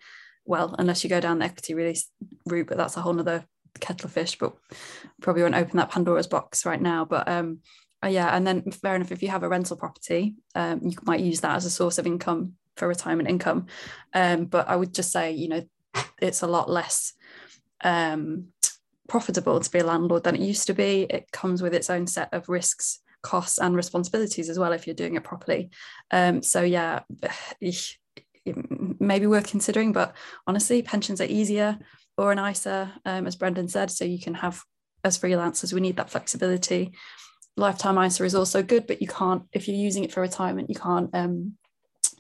Well, 0.45 0.75
unless 0.79 1.05
you 1.05 1.11
go 1.11 1.21
down 1.21 1.39
the 1.39 1.47
equity 1.47 1.75
release 1.75 2.11
route, 2.47 2.67
but 2.67 2.77
that's 2.77 2.97
a 2.97 3.01
whole 3.01 3.13
nother 3.13 3.45
kettle 3.81 4.07
of 4.07 4.13
fish. 4.13 4.37
But 4.39 4.57
probably 5.21 5.43
won't 5.43 5.55
open 5.55 5.77
that 5.77 5.91
Pandora's 5.91 6.27
box 6.27 6.67
right 6.67 6.81
now. 6.81 7.05
But 7.05 7.29
um, 7.29 7.61
uh, 8.05 8.09
yeah, 8.09 8.35
and 8.35 8.47
then 8.47 8.71
fair 8.71 8.97
enough. 8.97 9.13
If 9.13 9.23
you 9.23 9.29
have 9.29 9.43
a 9.43 9.49
rental 9.49 9.77
property, 9.77 10.35
um, 10.55 10.81
you 10.83 10.97
might 11.03 11.21
use 11.21 11.41
that 11.41 11.57
as 11.57 11.65
a 11.65 11.71
source 11.71 11.99
of 11.99 12.07
income 12.07 12.55
for 12.77 12.89
retirement 12.89 13.29
income. 13.29 13.67
Um, 14.13 14.47
but 14.47 14.69
I 14.69 14.77
would 14.77 14.93
just 14.93 15.13
say, 15.13 15.33
you 15.33 15.49
know, 15.49 15.63
it's 16.21 16.43
a 16.43 16.47
lot 16.47 16.71
less 16.71 17.13
um, 17.83 18.47
profitable 19.09 19.61
to 19.61 19.71
be 19.71 19.81
a 19.81 19.87
landlord 19.87 20.25
than 20.25 20.35
it 20.35 20.41
used 20.41 20.67
to 20.67 20.75
be. 20.75 21.07
It 21.11 21.31
comes 21.33 21.63
with 21.63 21.75
its 21.75 21.91
own 21.91 22.07
set 22.07 22.33
of 22.33 22.49
risks, 22.49 23.01
costs, 23.23 23.59
and 23.59 23.77
responsibilities 23.77 24.49
as 24.49 24.59
well 24.59 24.73
if 24.73 24.87
you're 24.87 24.95
doing 24.95 25.17
it 25.17 25.25
properly. 25.25 25.71
Um, 26.11 26.43
so 26.43 26.63
yeah, 26.63 27.01
maybe 29.01 29.27
worth 29.27 29.49
considering. 29.49 29.93
But 29.93 30.17
honestly, 30.47 30.83
pensions 30.83 31.21
are 31.21 31.25
easier 31.25 31.79
or 32.17 32.33
an 32.33 32.39
ISA, 32.39 32.93
um, 33.05 33.27
as 33.27 33.37
Brendan 33.37 33.69
said, 33.69 33.91
so 33.91 34.05
you 34.05 34.21
can 34.21 34.35
have 34.35 34.63
as 35.05 35.19
freelancers, 35.19 35.73
we 35.73 35.81
need 35.81 35.97
that 35.97 36.11
flexibility. 36.11 36.93
Lifetime 37.57 37.99
ISA 37.99 38.25
is 38.25 38.35
also 38.35 38.63
good, 38.63 38.87
but 38.87 39.01
you 39.01 39.07
can't 39.07 39.43
if 39.53 39.69
you're 39.69 39.77
using 39.77 40.03
it 40.03 40.13
for 40.13 40.21
retirement, 40.21 40.71
you 40.71 40.77
can't 40.77 41.11
um, 41.15 41.53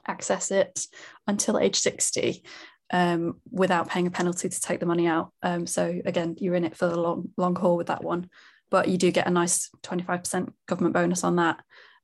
access 0.06 0.50
it 0.50 0.86
until 1.26 1.58
age 1.58 1.76
60 1.76 2.44
um, 2.92 3.40
without 3.50 3.88
paying 3.88 4.06
a 4.06 4.10
penalty 4.10 4.48
to 4.48 4.60
take 4.60 4.80
the 4.80 4.86
money 4.86 5.06
out. 5.06 5.32
Um, 5.42 5.66
so 5.66 6.00
again, 6.04 6.36
you're 6.38 6.54
in 6.54 6.64
it 6.64 6.76
for 6.76 6.88
the 6.88 7.00
long 7.00 7.30
long 7.36 7.56
haul 7.56 7.76
with 7.76 7.88
that 7.88 8.04
one, 8.04 8.28
but 8.70 8.88
you 8.88 8.98
do 8.98 9.10
get 9.10 9.26
a 9.26 9.30
nice 9.30 9.70
25% 9.82 10.52
government 10.66 10.94
bonus 10.94 11.24
on 11.24 11.36
that, 11.36 11.60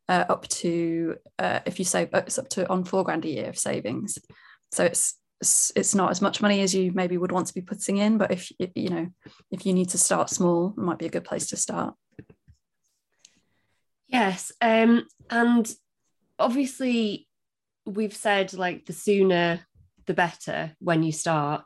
uh, 0.08 0.24
up 0.28 0.46
to 0.48 1.16
uh, 1.38 1.60
if 1.66 1.78
you 1.78 1.84
save 1.84 2.08
it's 2.12 2.38
up 2.38 2.48
to 2.50 2.68
on 2.68 2.84
four 2.84 3.04
grand 3.04 3.24
a 3.24 3.28
year 3.28 3.48
of 3.48 3.58
savings. 3.58 4.18
So 4.72 4.84
it's 4.84 5.16
it's 5.42 5.94
not 5.94 6.10
as 6.10 6.20
much 6.20 6.42
money 6.42 6.60
as 6.60 6.74
you 6.74 6.92
maybe 6.92 7.16
would 7.16 7.32
want 7.32 7.46
to 7.46 7.54
be 7.54 7.62
putting 7.62 7.96
in, 7.96 8.18
but 8.18 8.30
if 8.30 8.52
you 8.74 8.90
know 8.90 9.08
if 9.50 9.64
you 9.64 9.72
need 9.72 9.88
to 9.90 9.98
start 9.98 10.30
small, 10.30 10.74
it 10.76 10.80
might 10.80 10.98
be 10.98 11.06
a 11.06 11.10
good 11.10 11.24
place 11.24 11.46
to 11.48 11.56
start. 11.56 11.94
Yes, 14.08 14.52
um, 14.60 15.06
and 15.30 15.72
obviously 16.38 17.28
we've 17.86 18.14
said 18.14 18.52
like 18.52 18.86
the 18.86 18.92
sooner 18.92 19.60
the 20.10 20.14
better 20.14 20.72
when 20.80 21.04
you 21.04 21.12
start. 21.12 21.62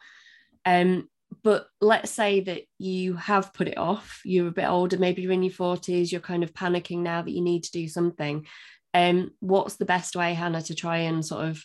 Um, 0.66 1.08
but 1.42 1.66
let's 1.80 2.10
say 2.10 2.40
that 2.40 2.62
you 2.78 3.14
have 3.14 3.54
put 3.54 3.68
it 3.68 3.78
off, 3.78 4.20
you're 4.22 4.48
a 4.48 4.52
bit 4.52 4.68
older, 4.68 4.98
maybe 4.98 5.22
you're 5.22 5.32
in 5.32 5.42
your 5.42 5.52
40s, 5.52 6.12
you're 6.12 6.20
kind 6.20 6.44
of 6.44 6.52
panicking 6.52 6.98
now 6.98 7.22
that 7.22 7.30
you 7.30 7.40
need 7.40 7.64
to 7.64 7.72
do 7.72 7.88
something. 7.88 8.46
Um, 8.92 9.30
what's 9.40 9.76
the 9.76 9.86
best 9.86 10.14
way, 10.14 10.34
Hannah, 10.34 10.60
to 10.62 10.74
try 10.74 10.98
and 10.98 11.24
sort 11.24 11.46
of 11.46 11.64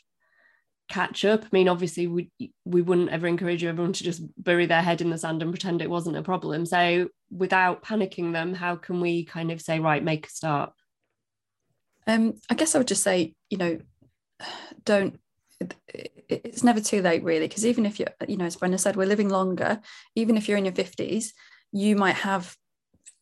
catch 0.88 1.26
up? 1.26 1.44
I 1.44 1.48
mean, 1.52 1.68
obviously, 1.68 2.08
we 2.08 2.32
we 2.64 2.82
wouldn't 2.82 3.12
ever 3.12 3.28
encourage 3.28 3.64
everyone 3.64 3.94
to 3.94 4.04
just 4.04 4.22
bury 4.42 4.66
their 4.66 4.82
head 4.82 5.02
in 5.02 5.10
the 5.10 5.18
sand 5.18 5.42
and 5.42 5.52
pretend 5.52 5.82
it 5.82 5.90
wasn't 5.90 6.18
a 6.18 6.24
problem. 6.24 6.66
So, 6.66 7.10
without 7.30 7.84
panicking 7.84 8.32
them, 8.32 8.54
how 8.54 8.78
can 8.78 9.02
we 9.02 9.26
kind 9.26 9.52
of 9.52 9.62
say, 9.62 9.80
right, 9.80 10.04
make 10.04 10.28
a 10.28 10.30
start? 10.30 10.72
Um, 12.08 12.36
I 12.50 12.56
guess 12.56 12.74
I 12.74 12.78
would 12.78 12.88
just 12.88 13.04
say, 13.04 13.36
you 13.50 13.58
know, 13.58 13.80
don't 14.86 15.20
it's 16.30 16.64
never 16.64 16.80
too 16.80 17.02
late 17.02 17.24
really 17.24 17.48
because 17.48 17.66
even 17.66 17.86
if 17.86 18.00
you're 18.00 18.10
you 18.28 18.38
know 18.38 18.46
as 18.46 18.56
Brendan 18.56 18.78
said 18.78 18.96
we're 18.96 19.08
living 19.08 19.30
longer 19.30 19.82
even 20.16 20.38
if 20.38 20.48
you're 20.48 20.58
in 20.58 20.66
your 20.66 20.74
50s 20.74 21.32
you 21.72 21.96
might 21.96 22.16
have 22.16 22.56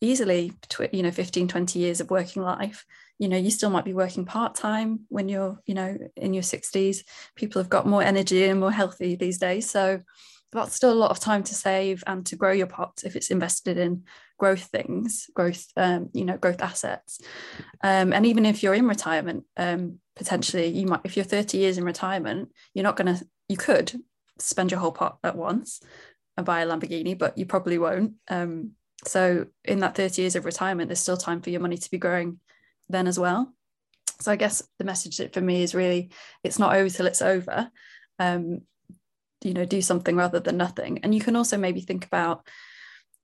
easily 0.01 0.53
you 0.91 1.03
know 1.03 1.11
15 1.11 1.47
20 1.47 1.79
years 1.79 2.01
of 2.01 2.09
working 2.09 2.43
life. 2.43 2.85
You 3.19 3.29
know 3.29 3.37
you 3.37 3.49
still 3.49 3.69
might 3.69 3.85
be 3.85 3.93
working 3.93 4.25
part-time 4.25 5.01
when 5.09 5.27
you're 5.27 5.59
you 5.65 5.73
know 5.73 5.97
in 6.15 6.33
your 6.33 6.43
60s 6.43 7.03
people 7.35 7.61
have 7.61 7.69
got 7.69 7.87
more 7.87 8.03
energy 8.03 8.45
and 8.45 8.59
more 8.59 8.71
healthy 8.71 9.15
these 9.15 9.39
days. 9.39 9.69
So 9.69 10.01
that's 10.51 10.75
still 10.75 10.93
a 10.93 10.95
lot 10.95 11.11
of 11.11 11.19
time 11.19 11.43
to 11.43 11.55
save 11.55 12.03
and 12.07 12.25
to 12.27 12.35
grow 12.35 12.51
your 12.51 12.67
pot 12.67 13.01
if 13.03 13.15
it's 13.15 13.31
invested 13.31 13.77
in 13.77 14.03
growth 14.37 14.63
things 14.65 15.29
growth 15.33 15.67
um, 15.77 16.09
you 16.13 16.25
know 16.25 16.37
growth 16.37 16.61
assets. 16.61 17.19
Um, 17.83 18.13
and 18.13 18.25
even 18.25 18.45
if 18.45 18.63
you're 18.63 18.73
in 18.73 18.87
retirement 18.87 19.45
um, 19.57 19.99
potentially 20.15 20.67
you 20.67 20.87
might 20.87 21.01
if 21.03 21.15
you're 21.15 21.25
30 21.25 21.57
years 21.57 21.77
in 21.77 21.83
retirement 21.83 22.49
you're 22.73 22.83
not 22.83 22.97
going 22.97 23.15
to 23.15 23.25
you 23.47 23.57
could 23.57 23.93
spend 24.39 24.71
your 24.71 24.79
whole 24.79 24.91
pot 24.91 25.17
at 25.23 25.35
once 25.35 25.81
and 26.35 26.45
buy 26.45 26.61
a 26.61 26.67
lamborghini 26.67 27.17
but 27.17 27.37
you 27.37 27.45
probably 27.45 27.77
won't. 27.77 28.13
Um, 28.29 28.71
so 29.05 29.47
in 29.63 29.79
that 29.79 29.95
30 29.95 30.21
years 30.21 30.35
of 30.35 30.45
retirement 30.45 30.89
there's 30.89 30.99
still 30.99 31.17
time 31.17 31.41
for 31.41 31.49
your 31.49 31.61
money 31.61 31.77
to 31.77 31.91
be 31.91 31.97
growing 31.97 32.39
then 32.89 33.07
as 33.07 33.19
well. 33.19 33.53
So 34.19 34.31
i 34.31 34.35
guess 34.35 34.63
the 34.79 34.85
message 34.85 35.21
for 35.31 35.41
me 35.41 35.61
is 35.61 35.75
really 35.75 36.09
it's 36.43 36.59
not 36.59 36.75
over 36.75 36.89
till 36.89 37.07
it's 37.07 37.21
over. 37.21 37.69
Um, 38.19 38.61
you 39.43 39.53
know 39.53 39.65
do 39.65 39.81
something 39.81 40.15
rather 40.15 40.39
than 40.39 40.57
nothing. 40.57 40.99
And 41.03 41.13
you 41.13 41.21
can 41.21 41.35
also 41.35 41.57
maybe 41.57 41.81
think 41.81 42.05
about 42.05 42.47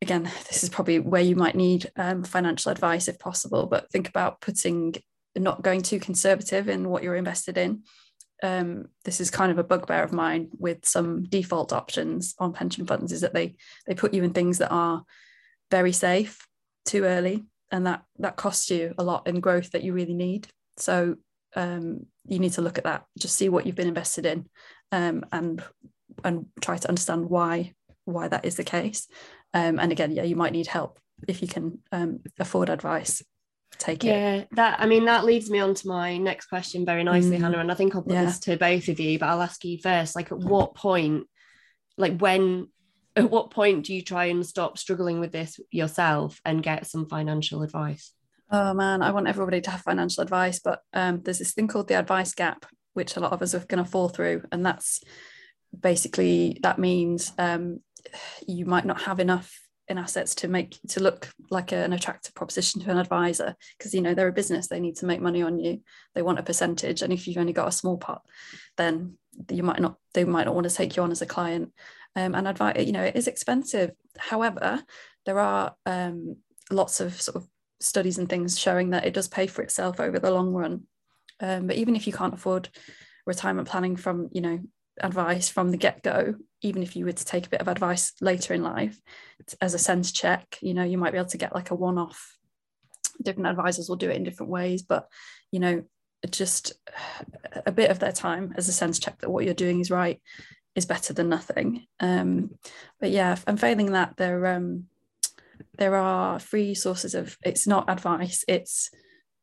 again 0.03 0.23
this 0.47 0.63
is 0.63 0.69
probably 0.69 0.99
where 0.99 1.21
you 1.21 1.35
might 1.35 1.55
need 1.55 1.91
um, 1.95 2.23
financial 2.23 2.71
advice 2.71 3.07
if 3.07 3.17
possible 3.17 3.65
but 3.65 3.89
think 3.91 4.07
about 4.07 4.39
putting 4.39 4.93
not 5.35 5.61
going 5.61 5.81
too 5.81 5.99
conservative 5.99 6.69
in 6.69 6.89
what 6.89 7.03
you're 7.03 7.15
invested 7.15 7.57
in. 7.57 7.83
Um, 8.41 8.87
this 9.05 9.21
is 9.21 9.31
kind 9.31 9.51
of 9.51 9.57
a 9.57 9.63
bugbear 9.63 10.03
of 10.03 10.11
mine 10.11 10.49
with 10.57 10.85
some 10.85 11.23
default 11.23 11.71
options 11.71 12.35
on 12.39 12.53
pension 12.53 12.85
funds 12.85 13.11
is 13.11 13.21
that 13.21 13.33
they 13.33 13.55
they 13.87 13.95
put 13.95 14.13
you 14.13 14.23
in 14.23 14.33
things 14.33 14.57
that 14.57 14.71
are 14.71 15.03
very 15.71 15.93
safe 15.93 16.45
too 16.85 17.05
early 17.05 17.45
and 17.71 17.87
that 17.87 18.03
that 18.19 18.35
costs 18.35 18.69
you 18.69 18.93
a 18.97 19.03
lot 19.03 19.27
in 19.27 19.39
growth 19.39 19.71
that 19.71 19.83
you 19.83 19.93
really 19.93 20.13
need. 20.13 20.47
So 20.77 21.15
um, 21.55 22.05
you 22.27 22.39
need 22.39 22.53
to 22.53 22.61
look 22.61 22.77
at 22.77 22.83
that. 22.83 23.05
Just 23.17 23.37
see 23.37 23.47
what 23.47 23.65
you've 23.65 23.75
been 23.75 23.87
invested 23.87 24.25
in 24.25 24.49
um, 24.91 25.23
and 25.31 25.63
and 26.23 26.47
try 26.61 26.77
to 26.77 26.89
understand 26.89 27.29
why 27.29 27.73
why 28.05 28.27
that 28.27 28.45
is 28.45 28.55
the 28.55 28.63
case. 28.63 29.07
Um, 29.53 29.79
and 29.79 29.91
again, 29.91 30.11
yeah, 30.11 30.23
you 30.23 30.35
might 30.35 30.51
need 30.51 30.67
help 30.67 30.99
if 31.27 31.41
you 31.41 31.47
can 31.47 31.79
um, 31.91 32.19
afford 32.39 32.69
advice. 32.69 33.23
Take 33.77 34.03
yeah, 34.03 34.13
it. 34.13 34.37
Yeah, 34.37 34.45
that 34.55 34.79
I 34.79 34.85
mean 34.85 35.05
that 35.05 35.25
leads 35.25 35.49
me 35.49 35.59
on 35.59 35.73
to 35.73 35.87
my 35.87 36.17
next 36.17 36.45
question 36.45 36.85
very 36.85 37.03
nicely, 37.03 37.37
mm. 37.37 37.41
Hannah. 37.41 37.59
And 37.59 37.71
I 37.71 37.75
think 37.75 37.95
I'll 37.95 38.03
put 38.03 38.13
yeah. 38.13 38.25
this 38.25 38.39
to 38.39 38.57
both 38.57 38.87
of 38.87 38.99
you, 38.99 39.17
but 39.17 39.29
I'll 39.29 39.41
ask 39.41 39.63
you 39.65 39.77
first. 39.79 40.15
Like, 40.15 40.31
at 40.31 40.37
what 40.37 40.75
point, 40.75 41.27
like 41.97 42.19
when, 42.19 42.67
at 43.15 43.29
what 43.29 43.51
point 43.51 43.85
do 43.85 43.93
you 43.93 44.01
try 44.01 44.25
and 44.25 44.45
stop 44.45 44.77
struggling 44.77 45.19
with 45.19 45.31
this 45.31 45.59
yourself 45.71 46.39
and 46.45 46.63
get 46.63 46.87
some 46.87 47.07
financial 47.07 47.63
advice? 47.63 48.13
Oh 48.51 48.73
man, 48.75 49.01
I 49.01 49.11
want 49.11 49.27
everybody 49.27 49.61
to 49.61 49.71
have 49.71 49.81
financial 49.81 50.21
advice, 50.21 50.59
but 50.59 50.81
um, 50.93 51.21
there's 51.23 51.39
this 51.39 51.53
thing 51.53 51.67
called 51.67 51.87
the 51.87 51.97
advice 51.97 52.35
gap, 52.35 52.67
which 52.93 53.15
a 53.15 53.19
lot 53.19 53.33
of 53.33 53.41
us 53.41 53.55
are 53.55 53.65
going 53.65 53.83
to 53.83 53.89
fall 53.89 54.09
through, 54.09 54.43
and 54.51 54.63
that's 54.63 55.01
basically 55.77 56.59
that 56.61 56.77
means 56.77 57.33
um, 57.39 57.79
you 58.47 58.65
might 58.65 58.85
not 58.85 59.01
have 59.01 59.19
enough 59.19 59.59
in 59.89 59.97
assets 59.97 60.33
to 60.33 60.47
make 60.47 60.79
to 60.87 61.01
look 61.01 61.29
like 61.49 61.73
a, 61.73 61.77
an 61.77 61.91
attractive 61.91 62.33
proposition 62.33 62.81
to 62.81 62.89
an 62.89 62.97
advisor 62.97 63.55
because 63.77 63.93
you 63.93 64.01
know 64.01 64.13
they're 64.13 64.29
a 64.29 64.33
business 64.33 64.67
they 64.67 64.79
need 64.79 64.95
to 64.95 65.05
make 65.05 65.19
money 65.19 65.41
on 65.41 65.59
you 65.59 65.81
they 66.15 66.21
want 66.21 66.39
a 66.39 66.43
percentage 66.43 67.01
and 67.01 67.11
if 67.11 67.27
you've 67.27 67.37
only 67.37 67.51
got 67.51 67.67
a 67.67 67.71
small 67.71 67.97
pot 67.97 68.21
then 68.77 69.17
you 69.49 69.63
might 69.63 69.79
not 69.79 69.95
they 70.13 70.23
might 70.23 70.45
not 70.45 70.55
want 70.55 70.67
to 70.67 70.75
take 70.75 70.95
you 70.95 71.03
on 71.03 71.11
as 71.11 71.21
a 71.21 71.25
client. 71.25 71.71
Um, 72.15 72.35
and 72.35 72.47
advice 72.47 72.85
you 72.85 72.91
know 72.91 73.03
it 73.03 73.15
is 73.15 73.27
expensive. 73.27 73.91
However 74.17 74.83
there 75.25 75.39
are 75.39 75.75
um, 75.85 76.37
lots 76.69 76.99
of 76.99 77.19
sort 77.21 77.37
of 77.37 77.47
studies 77.79 78.17
and 78.17 78.29
things 78.29 78.59
showing 78.59 78.91
that 78.91 79.05
it 79.05 79.13
does 79.13 79.27
pay 79.27 79.47
for 79.47 79.61
itself 79.61 79.99
over 79.99 80.19
the 80.19 80.31
long 80.31 80.53
run. 80.53 80.83
Um, 81.39 81.67
but 81.67 81.75
even 81.75 81.95
if 81.95 82.05
you 82.05 82.13
can't 82.13 82.33
afford 82.33 82.69
retirement 83.25 83.67
planning 83.67 83.95
from 83.95 84.29
you 84.31 84.41
know 84.41 84.59
advice 85.01 85.49
from 85.49 85.71
the 85.71 85.77
get-go 85.77 86.35
even 86.61 86.83
if 86.83 86.95
you 86.95 87.05
were 87.05 87.11
to 87.11 87.25
take 87.25 87.45
a 87.45 87.49
bit 87.49 87.61
of 87.61 87.67
advice 87.67 88.13
later 88.21 88.53
in 88.53 88.63
life 88.63 88.99
as 89.59 89.73
a 89.73 89.79
sense 89.79 90.11
check 90.11 90.57
you 90.61 90.73
know 90.73 90.83
you 90.83 90.97
might 90.97 91.11
be 91.11 91.17
able 91.17 91.29
to 91.29 91.37
get 91.37 91.55
like 91.55 91.71
a 91.71 91.75
one-off. 91.75 92.37
Different 93.21 93.47
advisors 93.47 93.89
will 93.89 93.95
do 93.95 94.09
it 94.09 94.15
in 94.15 94.23
different 94.23 94.51
ways 94.51 94.81
but 94.83 95.07
you 95.51 95.59
know 95.59 95.83
just 96.29 96.73
a 97.65 97.71
bit 97.71 97.89
of 97.89 97.99
their 97.99 98.11
time 98.11 98.53
as 98.55 98.67
a 98.67 98.73
sense 98.73 98.99
check 98.99 99.19
that 99.19 99.29
what 99.29 99.45
you're 99.45 99.53
doing 99.53 99.79
is 99.79 99.91
right 99.91 100.21
is 100.75 100.85
better 100.85 101.13
than 101.13 101.29
nothing. 101.29 101.85
Um 101.99 102.51
but 102.99 103.11
yeah 103.11 103.35
and 103.45 103.59
failing 103.59 103.91
that 103.91 104.15
there 104.17 104.45
um 104.47 104.85
there 105.77 105.95
are 105.95 106.39
free 106.39 106.75
sources 106.75 107.15
of 107.15 107.37
it's 107.43 107.67
not 107.67 107.89
advice 107.89 108.43
it's 108.47 108.89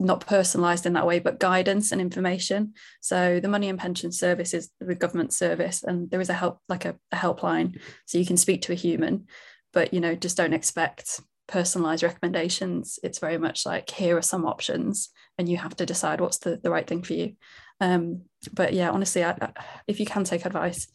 not 0.01 0.27
personalized 0.27 0.87
in 0.87 0.95
that 0.95 1.07
way, 1.07 1.19
but 1.19 1.39
guidance 1.39 1.93
and 1.93 2.01
information. 2.01 2.75
So 3.01 3.39
the 3.39 3.49
Money 3.49 3.69
and 3.69 3.79
Pension 3.79 4.11
Service 4.11 4.55
is 4.55 4.71
the 4.81 4.95
government 4.95 5.33
service, 5.33 5.85
and 5.85 6.11
there 6.11 6.21
is 6.21 6.31
a 6.31 6.35
help 6.35 6.59
like 6.69 6.87
a, 6.87 6.97
a 7.13 7.17
helpline, 7.17 7.79
so 8.07 8.19
you 8.19 8.27
can 8.27 8.37
speak 8.37 8.63
to 8.63 8.73
a 8.73 8.77
human. 8.77 9.27
but 9.73 9.95
you 9.95 10.01
know 10.01 10.15
just 10.15 10.37
don't 10.37 10.53
expect 10.53 11.21
personalized 11.47 12.03
recommendations 12.03 12.99
it's 13.03 13.19
very 13.19 13.39
much 13.39 13.67
like 13.67 13.91
here 13.91 14.17
are 14.17 14.23
some 14.23 14.47
options 14.47 15.11
and 15.37 15.49
you 15.49 15.57
have 15.57 15.77
to 15.77 15.87
decide 15.87 16.21
what's 16.21 16.39
the, 16.39 16.61
the 16.63 16.71
right 16.71 16.87
thing 16.87 17.03
for 17.03 17.15
you 17.15 17.35
um, 17.81 18.23
but 18.53 18.73
yeah 18.73 18.91
honestly 18.91 19.25
I, 19.25 19.31
I, 19.31 19.53
if 19.87 19.99
you 19.99 20.07
can 20.07 20.25
take 20.25 20.45
advice 20.45 20.87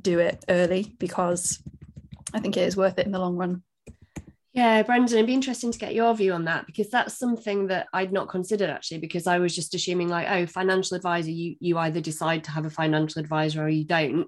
do 0.00 0.18
it 0.18 0.44
early 0.48 0.94
because 0.98 1.62
i 2.34 2.40
think 2.40 2.56
it 2.56 2.66
is 2.66 2.76
worth 2.76 2.98
it 2.98 3.06
in 3.06 3.12
the 3.12 3.18
long 3.18 3.36
run 3.36 3.62
yeah, 4.52 4.82
Brendan, 4.82 5.18
it'd 5.18 5.26
be 5.26 5.34
interesting 5.34 5.70
to 5.70 5.78
get 5.78 5.94
your 5.94 6.12
view 6.14 6.32
on 6.32 6.44
that 6.46 6.66
because 6.66 6.90
that's 6.90 7.16
something 7.16 7.68
that 7.68 7.86
I'd 7.92 8.12
not 8.12 8.28
considered 8.28 8.68
actually, 8.68 8.98
because 8.98 9.28
I 9.28 9.38
was 9.38 9.54
just 9.54 9.74
assuming 9.74 10.08
like, 10.08 10.28
oh, 10.28 10.46
financial 10.46 10.96
advisor, 10.96 11.30
you 11.30 11.56
you 11.60 11.78
either 11.78 12.00
decide 12.00 12.44
to 12.44 12.50
have 12.50 12.66
a 12.66 12.70
financial 12.70 13.20
advisor 13.20 13.62
or 13.62 13.68
you 13.68 13.84
don't. 13.84 14.26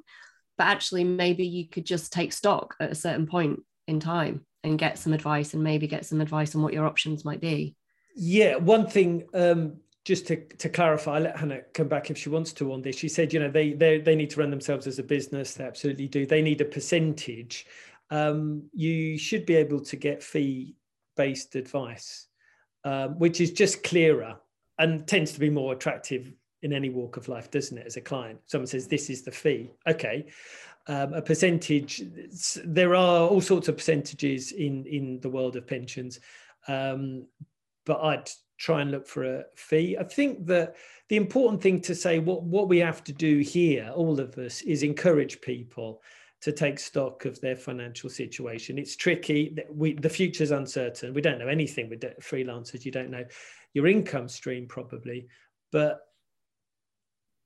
But 0.59 0.69
actually, 0.69 1.03
maybe 1.03 1.47
you 1.47 1.69
could 1.69 1.85
just 1.85 2.13
take 2.13 2.33
stock 2.33 2.77
at 2.79 2.93
a 2.93 2.95
certain 2.95 3.27
point 3.27 3.61
in 3.89 3.99
time 3.99 4.47
and 4.63 4.79
get 4.79 4.99
some 4.99 5.13
advice 5.13 5.55
and 5.55 5.65
maybe 5.65 5.89
get 5.89 6.07
some 6.07 6.21
advice 6.21 6.55
on 6.55 6.63
what 6.63 6.73
your 6.73 6.87
options 6.87 7.25
might 7.25 7.41
be. 7.41 7.75
Yeah, 8.15 8.57
one 8.57 8.87
thing 8.87 9.25
um, 9.35 9.79
just 10.05 10.27
to, 10.29 10.37
to 10.37 10.69
clarify, 10.69 11.17
I'll 11.17 11.23
let 11.23 11.37
Hannah 11.37 11.63
come 11.75 11.89
back 11.89 12.11
if 12.11 12.19
she 12.19 12.29
wants 12.29 12.53
to 12.55 12.73
on 12.73 12.83
this. 12.83 12.97
She 12.97 13.09
said, 13.09 13.33
you 13.33 13.41
know, 13.41 13.51
they 13.51 13.73
they 13.73 13.99
they 13.99 14.15
need 14.15 14.31
to 14.31 14.41
run 14.41 14.51
themselves 14.51 14.87
as 14.87 15.01
a 15.01 15.03
business. 15.03 15.55
They 15.55 15.65
absolutely 15.65 16.07
do. 16.07 16.27
They 16.27 16.43
need 16.43 16.61
a 16.61 16.65
percentage 16.65 17.67
um, 18.13 18.69
you 18.75 19.17
should 19.17 19.47
be 19.47 19.57
able 19.57 19.81
to 19.81 19.97
get 19.97 20.23
fee 20.23 20.77
based 21.17 21.57
advice, 21.57 22.29
um, 22.85 23.19
which 23.19 23.41
is 23.41 23.53
just 23.53 23.83
clearer 23.83 24.37
and 24.79 25.09
tends 25.09 25.33
to 25.33 25.41
be 25.41 25.49
more 25.49 25.73
attractive 25.73 26.31
in 26.61 26.75
any 26.75 26.91
walk 26.91 27.17
of 27.17 27.29
life, 27.29 27.51
doesn't 27.51 27.79
it? 27.79 27.87
As 27.87 27.97
a 27.97 28.03
client, 28.03 28.39
someone 28.45 28.67
says, 28.67 28.87
This 28.87 29.09
is 29.09 29.23
the 29.23 29.31
fee. 29.31 29.71
Okay. 29.89 30.27
Um, 30.89 31.15
a 31.15 31.23
percentage, 31.23 32.03
there 32.65 32.95
are 32.95 33.29
all 33.29 33.41
sorts 33.41 33.69
of 33.69 33.77
percentages 33.77 34.53
in, 34.53 34.85
in 34.87 35.21
the 35.21 35.31
world 35.31 35.57
of 35.57 35.67
pensions, 35.67 36.19
um, 36.67 37.25
but 37.87 38.03
I'd 38.03 38.29
try 38.59 38.83
and 38.83 38.91
look 38.91 39.07
for 39.07 39.23
a 39.23 39.45
fee. 39.55 39.97
I 39.97 40.03
think 40.03 40.45
that 40.49 40.75
the 41.09 41.17
important 41.17 41.63
thing 41.63 41.81
to 41.83 41.95
say, 41.95 42.19
what, 42.19 42.43
what 42.43 42.69
we 42.69 42.79
have 42.79 43.05
to 43.05 43.13
do 43.13 43.39
here, 43.39 43.93
all 43.95 44.19
of 44.19 44.37
us, 44.39 44.61
is 44.63 44.83
encourage 44.83 45.41
people 45.41 46.03
to 46.43 46.53
take 46.53 46.79
stock 46.79 47.25
of 47.25 47.41
their 47.41 47.57
financial 47.57 48.11
situation. 48.11 48.79
It's 48.79 48.97
tricky. 48.97 49.57
We, 49.71 49.95
the 49.95 50.09
future's 50.09 50.51
uncertain. 50.51 51.15
We 51.15 51.23
don't 51.23 51.39
know 51.39 51.49
anything 51.49 51.89
with 51.89 52.01
freelancers. 52.21 52.85
You 52.85 52.93
don't 52.93 53.11
know 53.11 53.25
your 53.75 53.87
income 53.87 54.29
stream 54.29 54.67
probably, 54.67 55.29
but 55.71 56.01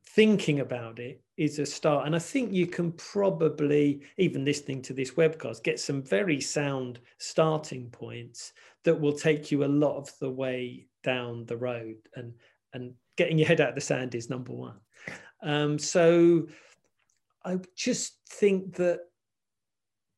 thinking 0.09 0.61
about 0.61 0.99
it 0.99 1.23
is 1.37 1.59
a 1.59 1.67
start. 1.67 2.07
And 2.07 2.17
I 2.17 2.19
think 2.19 2.53
you 2.53 2.67
can 2.67 2.93
probably, 2.93 4.01
even 4.17 4.47
listening 4.47 4.81
to 4.83 4.95
this 4.95 5.13
webcast, 5.13 5.63
get 5.63 5.79
some 5.79 6.03
very 6.03 6.41
sound 6.41 7.01
starting 7.19 7.91
points 7.91 8.55
that 8.85 8.99
will 8.99 9.13
take 9.13 9.51
you 9.51 9.65
a 9.65 9.67
lot 9.67 9.99
of 9.99 10.11
the 10.21 10.31
way 10.31 10.87
down 11.05 11.45
the 11.45 11.57
road. 11.57 11.97
And 12.15 12.33
and 12.73 12.95
getting 13.17 13.39
your 13.39 13.49
head 13.49 13.61
out 13.61 13.71
of 13.71 13.75
the 13.75 13.81
sand 13.81 14.15
is 14.15 14.31
number 14.31 14.53
one. 14.53 14.77
Um, 15.43 15.79
so 15.79 16.49
I 17.47 17.61
just 17.77 18.19
think 18.29 18.75
that 18.75 19.01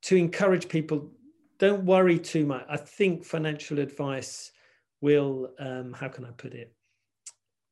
to 0.02 0.16
encourage 0.16 0.68
people, 0.68 1.10
don't 1.58 1.84
worry 1.84 2.18
too 2.18 2.46
much. 2.46 2.64
I 2.68 2.78
think 2.78 3.24
financial 3.24 3.78
advice 3.78 4.50
will, 5.02 5.50
um, 5.58 5.92
how 5.92 6.08
can 6.08 6.24
I 6.24 6.30
put 6.30 6.54
it? 6.54 6.72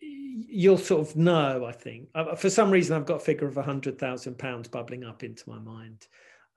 You'll 0.00 0.76
sort 0.76 1.08
of 1.08 1.16
know, 1.16 1.64
I 1.64 1.72
think. 1.72 2.08
For 2.36 2.50
some 2.50 2.70
reason, 2.70 2.94
I've 2.94 3.06
got 3.06 3.16
a 3.16 3.24
figure 3.24 3.48
of 3.48 3.54
£100,000 3.54 4.70
bubbling 4.70 5.04
up 5.04 5.24
into 5.24 5.48
my 5.48 5.58
mind. 5.58 6.06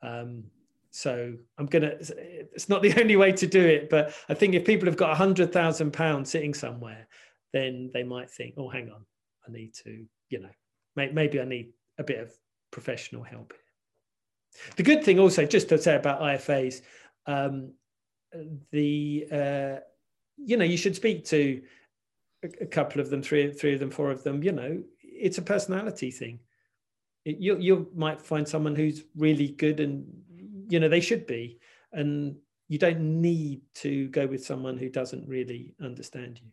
Um, 0.01 0.43
so 0.91 1.33
I'm 1.57 1.67
going 1.67 1.83
to, 1.83 1.97
it's 2.53 2.67
not 2.67 2.81
the 2.81 2.93
only 2.99 3.15
way 3.15 3.31
to 3.31 3.47
do 3.47 3.65
it, 3.65 3.89
but 3.89 4.13
I 4.27 4.33
think 4.33 4.55
if 4.55 4.65
people 4.65 4.88
have 4.88 4.97
got 4.97 5.17
£100,000 5.17 6.27
sitting 6.27 6.53
somewhere, 6.53 7.07
then 7.53 7.91
they 7.93 8.03
might 8.03 8.29
think, 8.29 8.55
oh, 8.57 8.69
hang 8.69 8.89
on, 8.89 9.05
I 9.47 9.51
need 9.51 9.73
to, 9.85 10.05
you 10.29 10.39
know, 10.41 10.49
maybe 10.95 11.39
I 11.39 11.45
need 11.45 11.71
a 11.97 12.03
bit 12.03 12.19
of 12.19 12.33
professional 12.71 13.23
help. 13.23 13.53
The 14.75 14.84
good 14.84 15.03
thing 15.03 15.19
also, 15.19 15.45
just 15.45 15.69
to 15.69 15.77
say 15.77 15.95
about 15.95 16.21
IFAs, 16.21 16.82
um, 17.25 17.73
the 18.71 19.27
uh, 19.32 19.75
you 20.38 20.58
know 20.58 20.65
you 20.65 20.77
should 20.77 20.95
speak 20.95 21.25
to 21.25 21.62
a, 22.43 22.65
couple 22.65 23.01
of 23.01 23.10
them, 23.10 23.21
three, 23.21 23.51
three 23.51 23.73
of 23.73 23.79
them, 23.79 23.91
four 23.91 24.12
of 24.12 24.23
them. 24.23 24.43
You 24.43 24.51
know, 24.51 24.84
it's 25.01 25.38
a 25.38 25.43
personality 25.43 26.12
thing. 26.12 26.39
It, 27.25 27.38
you 27.39 27.58
you 27.58 27.89
might 27.95 28.21
find 28.21 28.47
someone 28.47 28.75
who's 28.75 29.03
really 29.15 29.49
good, 29.49 29.79
and 29.79 30.05
you 30.69 30.79
know 30.79 30.89
they 30.89 31.01
should 31.01 31.27
be, 31.27 31.60
and 31.91 32.38
you 32.67 32.77
don't 32.77 33.21
need 33.21 33.62
to 33.75 34.08
go 34.10 34.27
with 34.27 34.45
someone 34.45 34.77
who 34.77 34.89
doesn't 34.89 35.27
really 35.27 35.75
understand 35.82 36.39
you. 36.43 36.51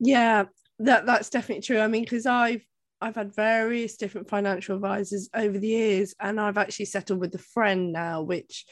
Yeah, 0.00 0.44
that 0.80 1.06
that's 1.06 1.30
definitely 1.30 1.62
true. 1.62 1.78
I 1.78 1.86
mean, 1.86 2.04
because 2.04 2.26
I've 2.26 2.64
I've 3.00 3.16
had 3.16 3.34
various 3.34 3.96
different 3.96 4.28
financial 4.28 4.76
advisors 4.76 5.28
over 5.34 5.58
the 5.58 5.68
years, 5.68 6.14
and 6.20 6.40
I've 6.40 6.58
actually 6.58 6.86
settled 6.86 7.20
with 7.20 7.34
a 7.34 7.38
friend 7.38 7.92
now, 7.92 8.22
which 8.22 8.66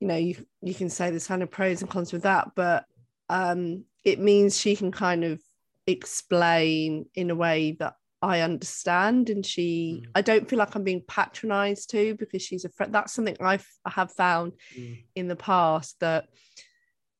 you 0.00 0.08
know 0.08 0.16
you 0.16 0.36
you 0.62 0.74
can 0.74 0.90
say 0.90 1.10
there's 1.10 1.26
kind 1.26 1.42
of 1.42 1.50
pros 1.50 1.80
and 1.80 1.90
cons 1.90 2.12
with 2.12 2.22
that, 2.22 2.50
but 2.54 2.84
um, 3.28 3.84
it 4.04 4.20
means 4.20 4.58
she 4.58 4.76
can 4.76 4.92
kind 4.92 5.24
of 5.24 5.40
explain 5.86 7.06
in 7.14 7.30
a 7.30 7.34
way 7.34 7.76
that 7.78 7.94
I 8.20 8.40
understand, 8.40 9.30
and 9.30 9.44
she 9.44 10.02
mm. 10.04 10.10
I 10.14 10.22
don't 10.22 10.48
feel 10.48 10.58
like 10.58 10.74
I'm 10.74 10.84
being 10.84 11.04
patronized 11.06 11.90
to 11.90 12.14
because 12.16 12.42
she's 12.42 12.64
a 12.64 12.70
friend. 12.70 12.94
That's 12.94 13.12
something 13.12 13.36
I've 13.40 13.66
I 13.84 13.90
have 13.90 14.12
found 14.12 14.52
mm. 14.76 15.04
in 15.14 15.28
the 15.28 15.36
past 15.36 16.00
that 16.00 16.28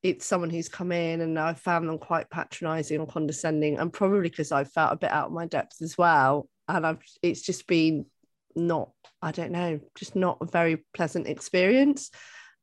it's 0.03 0.27
someone 0.27 0.51
who's 0.51 0.69
come 0.69 0.93
in 0.93 1.21
and 1.21 1.39
I've 1.39 1.61
found 1.61 1.89
them 1.89 1.99
quite 1.99 2.31
patronizing 2.31 3.01
and 3.01 3.09
condescending 3.09 3.79
and 3.79 3.93
probably 3.93 4.21
because 4.21 4.53
I've 4.53 4.71
felt 4.73 4.93
a 4.93 4.97
bit 4.97 5.11
out 5.11 5.27
of 5.27 5.33
my 5.33 5.47
depth 5.47 5.83
as 5.83 5.99
well. 5.99 6.49
And 6.69 6.87
I've 6.87 7.03
it's 7.23 7.43
just 7.43 7.67
been 7.67 8.07
not 8.55 8.91
I 9.21 9.33
don't 9.33 9.53
know 9.53 9.81
just 9.97 10.15
not 10.15 10.39
a 10.41 10.47
very 10.47 10.85
pleasant 10.95 11.27
experience. 11.27 12.11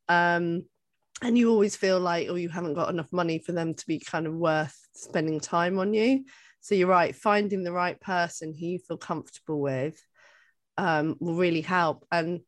Um 0.07 0.63
and 1.21 1.37
you 1.37 1.49
always 1.49 1.75
feel 1.75 1.99
like 1.99 2.27
oh 2.29 2.35
you 2.35 2.49
haven't 2.49 2.75
got 2.75 2.89
enough 2.89 3.11
money 3.11 3.39
for 3.39 3.51
them 3.51 3.73
to 3.73 3.87
be 3.87 3.99
kind 3.99 4.27
of 4.27 4.33
worth 4.33 4.77
spending 4.93 5.39
time 5.39 5.77
on 5.77 5.93
you. 5.93 6.23
So 6.61 6.73
you're 6.73 6.87
right 6.87 7.15
finding 7.15 7.63
the 7.63 7.73
right 7.73 7.99
person 7.99 8.53
who 8.53 8.65
you 8.65 8.79
feel 8.79 8.97
comfortable 8.97 9.59
with 9.59 10.01
um 10.77 11.17
will 11.19 11.35
really 11.35 11.61
help. 11.61 12.05
And 12.11 12.41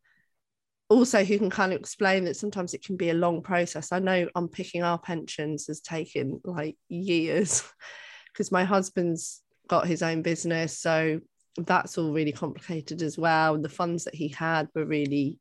also 0.90 1.24
who 1.24 1.38
can 1.38 1.50
kind 1.50 1.74
of 1.74 1.80
explain 1.80 2.24
that 2.26 2.38
sometimes 2.38 2.74
it 2.74 2.84
can 2.84 2.96
be 2.96 3.10
a 3.10 3.16
long 3.16 3.42
process. 3.42 3.92
I 3.92 4.00
know 4.00 4.30
unpicking 4.36 4.84
our 4.84 4.98
pensions 4.98 5.68
has 5.68 5.82
taken 5.82 6.40
like 6.44 6.78
years 6.88 7.64
because 8.34 8.52
my 8.52 8.64
husband's 8.64 9.42
got 9.68 9.88
his 9.88 10.02
own 10.02 10.22
business. 10.22 10.78
So 10.78 11.20
that's 11.58 11.98
all 11.98 12.14
really 12.14 12.32
complicated 12.32 13.02
as 13.02 13.18
well. 13.18 13.58
The 13.58 13.70
funds 13.70 14.06
that 14.06 14.16
he 14.16 14.30
had 14.30 14.70
were 14.74 14.86
really, 14.86 15.40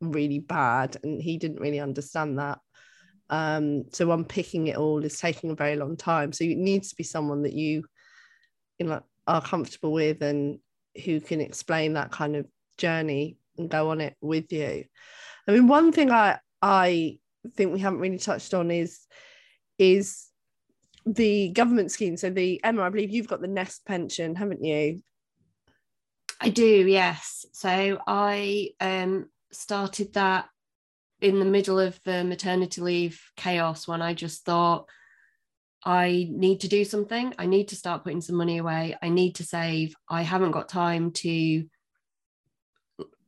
really 0.00 0.40
bad 0.40 0.96
and 1.04 1.22
he 1.22 1.36
didn't 1.36 1.60
really 1.60 1.80
understand 1.80 2.38
that. 2.38 2.58
Um, 3.28 3.84
so 3.92 4.10
unpicking 4.10 4.66
it 4.66 4.76
all 4.76 5.04
is 5.04 5.20
taking 5.20 5.50
a 5.50 5.54
very 5.54 5.76
long 5.76 5.96
time. 5.96 6.32
So 6.32 6.42
it 6.42 6.58
needs 6.58 6.88
to 6.90 6.96
be 6.96 7.04
someone 7.04 7.42
that 7.42 7.52
you, 7.52 7.84
you 8.80 8.86
know, 8.86 9.02
are 9.28 9.42
comfortable 9.42 9.92
with 9.92 10.20
and 10.22 10.58
who 11.04 11.20
can 11.20 11.40
explain 11.40 11.92
that 11.92 12.10
kind 12.10 12.34
of 12.34 12.46
journey 12.76 13.36
and 13.58 13.70
go 13.70 13.90
on 13.90 14.00
it 14.00 14.16
with 14.20 14.52
you. 14.52 14.84
I 15.46 15.52
mean, 15.52 15.68
one 15.68 15.92
thing 15.92 16.10
I 16.10 16.38
I 16.62 17.18
think 17.56 17.72
we 17.72 17.80
haven't 17.80 18.00
really 18.00 18.18
touched 18.18 18.54
on 18.54 18.70
is 18.70 19.00
is 19.78 20.26
the 21.06 21.48
government 21.50 21.90
scheme. 21.90 22.16
So 22.16 22.30
the 22.30 22.62
Emma, 22.62 22.82
I 22.82 22.90
believe 22.90 23.10
you've 23.10 23.28
got 23.28 23.40
the 23.40 23.48
Nest 23.48 23.84
pension, 23.86 24.34
haven't 24.34 24.64
you? 24.64 25.02
I 26.40 26.50
do, 26.50 26.64
yes. 26.64 27.44
So 27.52 27.98
I 28.06 28.70
um, 28.80 29.26
started 29.52 30.14
that 30.14 30.48
in 31.20 31.38
the 31.38 31.44
middle 31.44 31.78
of 31.78 31.98
the 32.04 32.24
maternity 32.24 32.80
leave 32.80 33.20
chaos 33.36 33.86
when 33.86 34.00
I 34.00 34.14
just 34.14 34.44
thought 34.44 34.88
I 35.84 36.28
need 36.30 36.60
to 36.60 36.68
do 36.68 36.84
something. 36.84 37.34
I 37.38 37.46
need 37.46 37.68
to 37.68 37.76
start 37.76 38.04
putting 38.04 38.20
some 38.20 38.36
money 38.36 38.58
away. 38.58 38.96
I 39.02 39.08
need 39.08 39.36
to 39.36 39.44
save. 39.44 39.94
I 40.08 40.22
haven't 40.22 40.52
got 40.52 40.68
time 40.68 41.12
to 41.12 41.64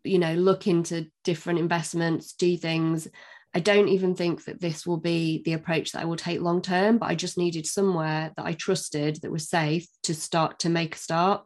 you 0.04 0.18
know 0.18 0.34
look 0.34 0.66
into 0.66 1.06
different 1.24 1.58
investments 1.58 2.34
do 2.34 2.56
things. 2.56 3.08
I 3.54 3.60
don't 3.60 3.88
even 3.88 4.14
think 4.14 4.46
that 4.46 4.60
this 4.60 4.86
will 4.86 4.96
be 4.96 5.42
the 5.44 5.52
approach 5.52 5.92
that 5.92 6.00
i 6.00 6.04
will 6.06 6.16
take 6.16 6.40
long 6.40 6.62
term 6.62 6.96
but 6.96 7.10
i 7.10 7.14
just 7.14 7.36
needed 7.36 7.66
somewhere 7.66 8.32
that 8.34 8.46
i 8.46 8.54
trusted 8.54 9.20
that 9.20 9.30
was 9.30 9.46
safe 9.46 9.86
to 10.04 10.14
start 10.14 10.60
to 10.60 10.70
make 10.70 10.94
a 10.94 10.98
start 10.98 11.44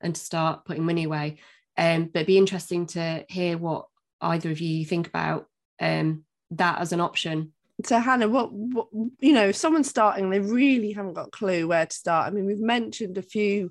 and 0.00 0.14
to 0.14 0.20
start 0.20 0.64
putting 0.64 0.84
money 0.84 1.04
away. 1.04 1.36
Um, 1.76 2.04
but 2.04 2.20
it'd 2.20 2.26
be 2.26 2.38
interesting 2.38 2.86
to 2.88 3.24
hear 3.28 3.58
what 3.58 3.86
either 4.20 4.50
of 4.50 4.60
you 4.60 4.84
think 4.84 5.06
about 5.08 5.46
um, 5.80 6.24
that 6.52 6.80
as 6.80 6.92
an 6.92 7.00
option. 7.00 7.52
So 7.84 7.98
hannah 7.98 8.28
what, 8.28 8.50
what 8.52 8.88
you 9.20 9.34
know 9.34 9.48
if 9.48 9.56
someone's 9.56 9.90
starting 9.90 10.30
they 10.30 10.40
really 10.40 10.92
haven't 10.92 11.12
got 11.12 11.28
a 11.28 11.30
clue 11.30 11.68
where 11.68 11.84
to 11.84 11.94
start. 11.94 12.26
I 12.26 12.30
mean 12.30 12.46
we've 12.46 12.58
mentioned 12.58 13.18
a 13.18 13.22
few 13.22 13.70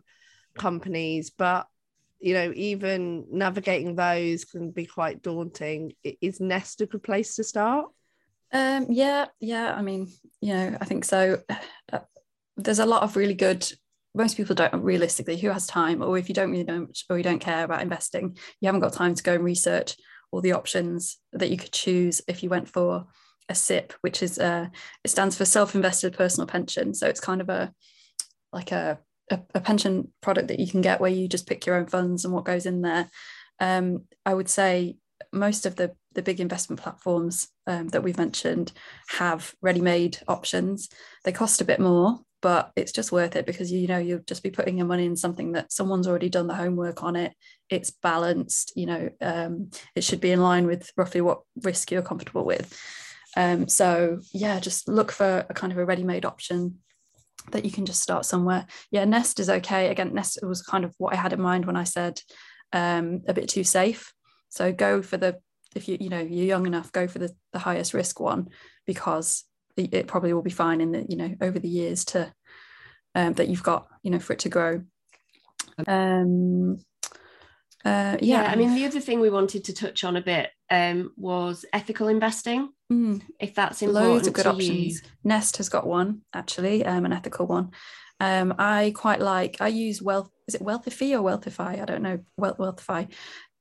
companies 0.56 1.32
but 1.32 1.66
you 2.20 2.34
know, 2.34 2.52
even 2.56 3.26
navigating 3.32 3.96
those 3.96 4.46
can 4.46 4.72
be 4.72 4.86
quite 4.86 5.22
daunting. 5.22 5.94
Is 6.04 6.40
Nest 6.40 6.82
a 6.82 6.86
good 6.86 7.04
place 7.04 7.36
to 7.36 7.44
start? 7.44 7.88
Um, 8.52 8.88
yeah, 8.90 9.26
yeah. 9.40 9.74
I 9.76 9.82
mean, 9.82 10.12
you 10.42 10.54
know, 10.54 10.78
I 10.80 10.86
think 10.86 11.06
so. 11.06 11.42
Uh, 11.92 12.00
there's 12.58 12.80
a 12.80 12.86
lot 12.86 13.04
of 13.04 13.16
really 13.16 13.34
good. 13.34 13.70
Most 14.14 14.38
people 14.38 14.56
don't 14.56 14.74
realistically 14.82 15.38
who 15.38 15.50
has 15.50 15.68
time, 15.68 16.02
or 16.02 16.18
if 16.18 16.30
you 16.30 16.36
don't 16.36 16.52
really 16.52 16.64
know 16.64 16.82
much, 16.82 17.06
or 17.10 17.18
you 17.18 17.24
don't 17.24 17.40
care 17.40 17.66
about 17.66 17.82
investing, 17.82 18.38
you 18.62 18.68
haven't 18.68 18.82
got 18.82 18.94
time 18.94 19.14
to 19.14 19.24
go 19.24 19.34
and 19.34 19.44
research 19.44 19.96
all 20.32 20.42
the 20.42 20.54
options 20.54 21.18
that 21.34 21.50
you 21.50 21.58
could 21.58 21.72
choose 21.72 22.22
if 22.28 22.44
you 22.44 22.50
went 22.50 22.70
for 22.70 23.06
a 23.50 23.56
SIPP, 23.56 23.94
which 24.02 24.24
is 24.24 24.40
uh, 24.40 24.68
it 25.04 25.10
stands 25.10 25.38
for 25.38 25.46
self-invested 25.46 26.14
personal 26.14 26.48
pension. 26.48 26.94
So 26.94 27.08
it's 27.08 27.20
kind 27.20 27.42
of 27.42 27.50
a 27.50 27.74
like 28.52 28.72
a, 28.72 29.00
a, 29.30 29.40
a 29.54 29.62
pension 29.62 30.12
product 30.22 30.50
that 30.50 30.60
you 30.60 30.68
can 30.68 30.82
get 30.82 31.02
where 31.02 31.12
you 31.12 31.28
just 31.28 31.48
pick 31.48 31.66
your 31.66 31.76
own 31.76 31.88
funds 31.88 32.26
and 32.26 32.34
what 32.34 32.46
goes 32.46 32.66
in 32.66 32.82
there. 32.82 33.10
Um, 33.60 34.04
I 34.26 34.34
would 34.34 34.50
say 34.50 34.98
most 35.32 35.66
of 35.66 35.76
the 35.76 35.96
the 36.14 36.22
big 36.22 36.40
investment 36.40 36.82
platforms 36.82 37.50
um, 37.68 37.90
that 37.90 38.02
we've 38.02 38.18
mentioned 38.18 38.72
have 39.10 39.54
ready-made 39.62 40.18
options. 40.30 40.90
They 41.26 41.34
cost 41.34 41.60
a 41.60 41.66
bit 41.66 41.80
more, 41.80 42.20
but 42.42 42.72
it's 42.78 42.94
just 42.94 43.12
worth 43.12 43.36
it 43.36 43.46
because 43.46 43.70
you 43.70 43.86
know 43.88 43.98
you'll 43.98 44.22
just 44.26 44.42
be 44.42 44.50
putting 44.50 44.78
your 44.78 44.88
money 44.88 45.06
in 45.06 45.18
something 45.18 45.52
that 45.52 45.74
someone's 45.74 46.08
already 46.08 46.30
done 46.30 46.48
the 46.48 46.56
homework 46.56 47.04
on 47.04 47.18
it. 47.18 47.34
It's 47.70 47.92
balanced, 47.92 48.72
you 48.78 48.86
know, 48.86 49.10
um, 49.20 49.72
it 49.94 50.06
should 50.06 50.22
be 50.22 50.32
in 50.32 50.42
line 50.42 50.68
with 50.68 50.90
roughly 50.96 51.20
what 51.20 51.42
risk 51.64 51.92
you're 51.92 52.02
comfortable 52.02 52.46
with. 52.46 52.80
Um, 53.36 53.68
so 53.68 54.20
yeah, 54.34 54.60
just 54.62 54.88
look 54.88 55.12
for 55.12 55.46
a 55.50 55.54
kind 55.54 55.74
of 55.74 55.80
a 55.80 55.86
ready-made 55.86 56.24
option 56.24 56.78
that 57.52 57.66
you 57.66 57.72
can 57.72 57.86
just 57.86 58.02
start 58.02 58.26
somewhere. 58.26 58.66
Yeah, 58.92 59.06
Nest 59.06 59.40
is 59.40 59.50
okay. 59.50 59.90
Again, 59.90 60.14
Nest 60.14 60.40
was 60.44 60.62
kind 60.62 60.86
of 60.86 60.94
what 60.98 61.14
I 61.14 61.18
had 61.18 61.34
in 61.34 61.42
mind 61.42 61.66
when 61.66 61.76
I 61.76 61.84
said 61.84 62.20
um, 62.74 63.22
a 63.28 63.34
bit 63.34 63.50
too 63.50 63.64
safe. 63.64 64.14
So 64.50 64.72
go 64.72 65.02
for 65.02 65.18
the 65.18 65.40
if 65.76 65.88
you 65.88 65.98
you 66.00 66.10
know 66.10 66.20
you're 66.20 66.46
young 66.46 66.66
enough, 66.66 66.92
go 66.92 67.08
for 67.08 67.20
the, 67.20 67.32
the 67.52 67.60
highest 67.60 67.94
risk 67.94 68.20
one 68.20 68.50
because 68.86 69.44
it, 69.78 70.08
probably 70.08 70.34
will 70.34 70.42
be 70.42 70.50
fine 70.50 70.80
in 70.80 70.92
the 70.94 71.06
you 71.10 71.18
know 71.18 71.36
over 71.42 71.60
the 71.60 71.68
years 71.68 72.06
to 72.06 72.34
um, 73.14 73.34
that 73.34 73.50
you've 73.50 73.64
got 73.64 73.88
you 74.04 74.12
know 74.12 74.20
for 74.20 74.34
it 74.34 74.40
to 74.40 74.50
grow. 74.50 74.82
Um, 75.88 76.78
uh, 77.84 78.18
yeah. 78.20 78.42
yeah, 78.42 78.44
I 78.44 78.56
mean, 78.56 78.74
the 78.74 78.86
other 78.86 79.00
thing 79.00 79.20
we 79.20 79.30
wanted 79.30 79.66
to 79.66 79.74
touch 79.74 80.04
on 80.04 80.16
a 80.16 80.22
bit 80.22 80.50
um, 80.72 81.12
was 81.18 81.66
ethical 81.72 82.08
investing. 82.08 82.70
Mm. 82.92 83.22
If 83.40 83.56
that's 83.56 83.82
important 83.82 84.12
loads 84.12 84.28
of 84.28 84.34
good 84.34 84.46
options. 84.46 85.02
You. 85.02 85.10
Nest 85.24 85.58
has 85.58 85.70
got 85.70 85.88
one 85.88 86.22
actually, 86.34 86.86
um, 86.86 87.06
an 87.06 87.14
ethical 87.14 87.48
one. 87.48 87.72
Um, 88.20 88.54
I 88.58 88.94
quite 88.96 89.20
like. 89.20 89.58
I 89.60 89.68
use 89.68 90.02
Wealth. 90.02 90.30
Is 90.48 90.56
it 90.56 90.62
Wealthify 90.62 91.20
or 91.20 91.24
Wealthify? 91.24 91.82
I 91.82 91.86
don't 91.86 92.04
know. 92.04 92.20
Wealth 92.38 92.58
Wealthify. 92.58 93.12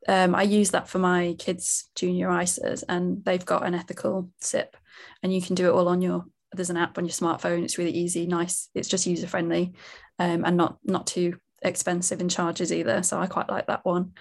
Um, 0.06 0.34
I 0.34 0.42
use 0.42 0.70
that 0.70 0.88
for 0.88 0.98
my 0.98 1.34
kids' 1.38 1.90
junior 1.96 2.28
ISAs, 2.28 2.84
and 2.88 3.24
they've 3.24 3.44
got 3.44 3.66
an 3.66 3.74
ethical 3.74 4.30
SIPP, 4.40 4.76
and 5.22 5.34
you 5.34 5.40
can 5.40 5.54
do 5.54 5.68
it 5.68 5.72
all 5.72 5.88
on 5.88 6.02
your. 6.02 6.24
There's 6.52 6.70
an 6.70 6.76
app 6.76 6.98
on 6.98 7.04
your 7.04 7.12
smartphone. 7.12 7.64
It's 7.64 7.78
really 7.78 7.92
easy, 7.92 8.26
nice. 8.26 8.68
It's 8.74 8.88
just 8.88 9.06
user 9.06 9.26
friendly, 9.26 9.72
um, 10.18 10.44
and 10.44 10.56
not 10.56 10.76
not 10.84 11.06
too 11.06 11.38
expensive 11.62 12.20
in 12.20 12.28
charges 12.28 12.72
either. 12.72 13.02
So 13.02 13.18
I 13.18 13.26
quite 13.26 13.48
like 13.48 13.66
that 13.66 13.84
one. 13.84 14.12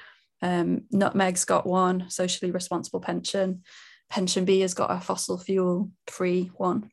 Um, 0.42 0.84
Nutmeg's 0.94 1.46
got 1.46 1.68
one, 1.68 2.10
socially 2.10 2.52
responsible 2.52 3.02
pension. 3.02 3.64
PensionBee 4.12 4.62
has 4.62 4.74
got 4.74 4.92
a 4.92 5.00
fossil 5.00 5.38
fuel 5.38 5.90
free 6.08 6.52
one. 6.56 6.90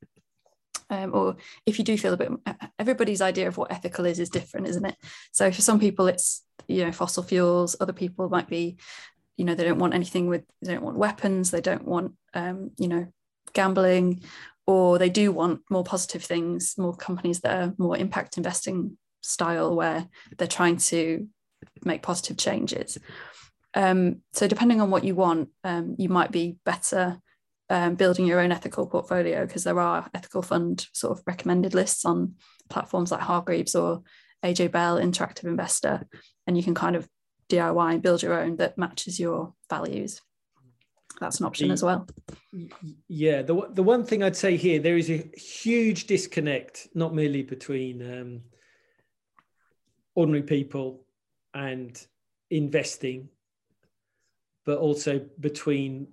Um, 0.88 1.14
or 1.14 1.36
if 1.66 1.78
you 1.78 1.84
do 1.84 1.96
feel 1.96 2.14
a 2.14 2.16
bit, 2.16 2.32
everybody's 2.78 3.20
idea 3.22 3.46
of 3.46 3.56
what 3.56 3.70
ethical 3.70 4.06
is 4.06 4.18
is 4.18 4.28
different, 4.28 4.66
isn't 4.66 4.84
it? 4.84 4.96
So 5.30 5.52
for 5.52 5.62
some 5.62 5.78
people, 5.78 6.08
it's 6.08 6.44
you 6.66 6.84
know 6.84 6.92
fossil 6.92 7.22
fuels. 7.22 7.76
Other 7.80 7.92
people 7.92 8.28
might 8.28 8.48
be, 8.48 8.76
you 9.36 9.44
know, 9.44 9.54
they 9.54 9.64
don't 9.64 9.78
want 9.78 9.94
anything 9.94 10.26
with, 10.26 10.42
they 10.62 10.74
don't 10.74 10.82
want 10.82 10.96
weapons, 10.96 11.50
they 11.50 11.60
don't 11.60 11.84
want, 11.84 12.14
um, 12.34 12.72
you 12.76 12.88
know, 12.88 13.06
gambling, 13.52 14.22
or 14.66 14.98
they 14.98 15.10
do 15.10 15.30
want 15.30 15.60
more 15.70 15.84
positive 15.84 16.24
things, 16.24 16.74
more 16.76 16.96
companies 16.96 17.40
that 17.40 17.56
are 17.56 17.74
more 17.78 17.96
impact 17.96 18.36
investing 18.36 18.96
style 19.20 19.76
where 19.76 20.06
they're 20.38 20.48
trying 20.48 20.76
to 20.76 21.28
make 21.84 22.02
positive 22.02 22.36
changes. 22.36 22.98
Um, 23.74 24.22
so 24.32 24.48
depending 24.48 24.80
on 24.80 24.90
what 24.90 25.04
you 25.04 25.14
want, 25.14 25.50
um, 25.64 25.94
you 25.98 26.08
might 26.08 26.32
be 26.32 26.56
better 26.64 27.20
um, 27.70 27.94
building 27.94 28.26
your 28.26 28.40
own 28.40 28.50
ethical 28.50 28.86
portfolio 28.86 29.46
because 29.46 29.64
there 29.64 29.78
are 29.78 30.10
ethical 30.12 30.42
fund 30.42 30.88
sort 30.92 31.16
of 31.16 31.24
recommended 31.26 31.72
lists 31.72 32.04
on 32.04 32.34
platforms 32.68 33.12
like 33.12 33.20
Hargreaves 33.20 33.76
or 33.76 34.02
AJ 34.44 34.72
Bell 34.72 34.96
Interactive 34.96 35.44
Investor, 35.44 36.06
and 36.46 36.56
you 36.56 36.62
can 36.62 36.74
kind 36.74 36.96
of 36.96 37.08
DIY 37.48 37.92
and 37.92 38.02
build 38.02 38.22
your 38.22 38.40
own 38.40 38.56
that 38.56 38.76
matches 38.76 39.20
your 39.20 39.54
values. 39.68 40.20
That's 41.20 41.40
an 41.40 41.46
option 41.46 41.68
the, 41.68 41.74
as 41.74 41.82
well. 41.82 42.08
Yeah, 43.08 43.42
the 43.42 43.68
the 43.70 43.82
one 43.82 44.04
thing 44.04 44.22
I'd 44.22 44.36
say 44.36 44.56
here 44.56 44.80
there 44.80 44.96
is 44.96 45.10
a 45.10 45.30
huge 45.36 46.06
disconnect, 46.06 46.88
not 46.94 47.14
merely 47.14 47.42
between 47.42 48.02
um, 48.02 48.40
ordinary 50.14 50.42
people 50.42 51.04
and 51.52 52.00
investing, 52.50 53.28
but 54.64 54.78
also 54.78 55.20
between 55.40 56.08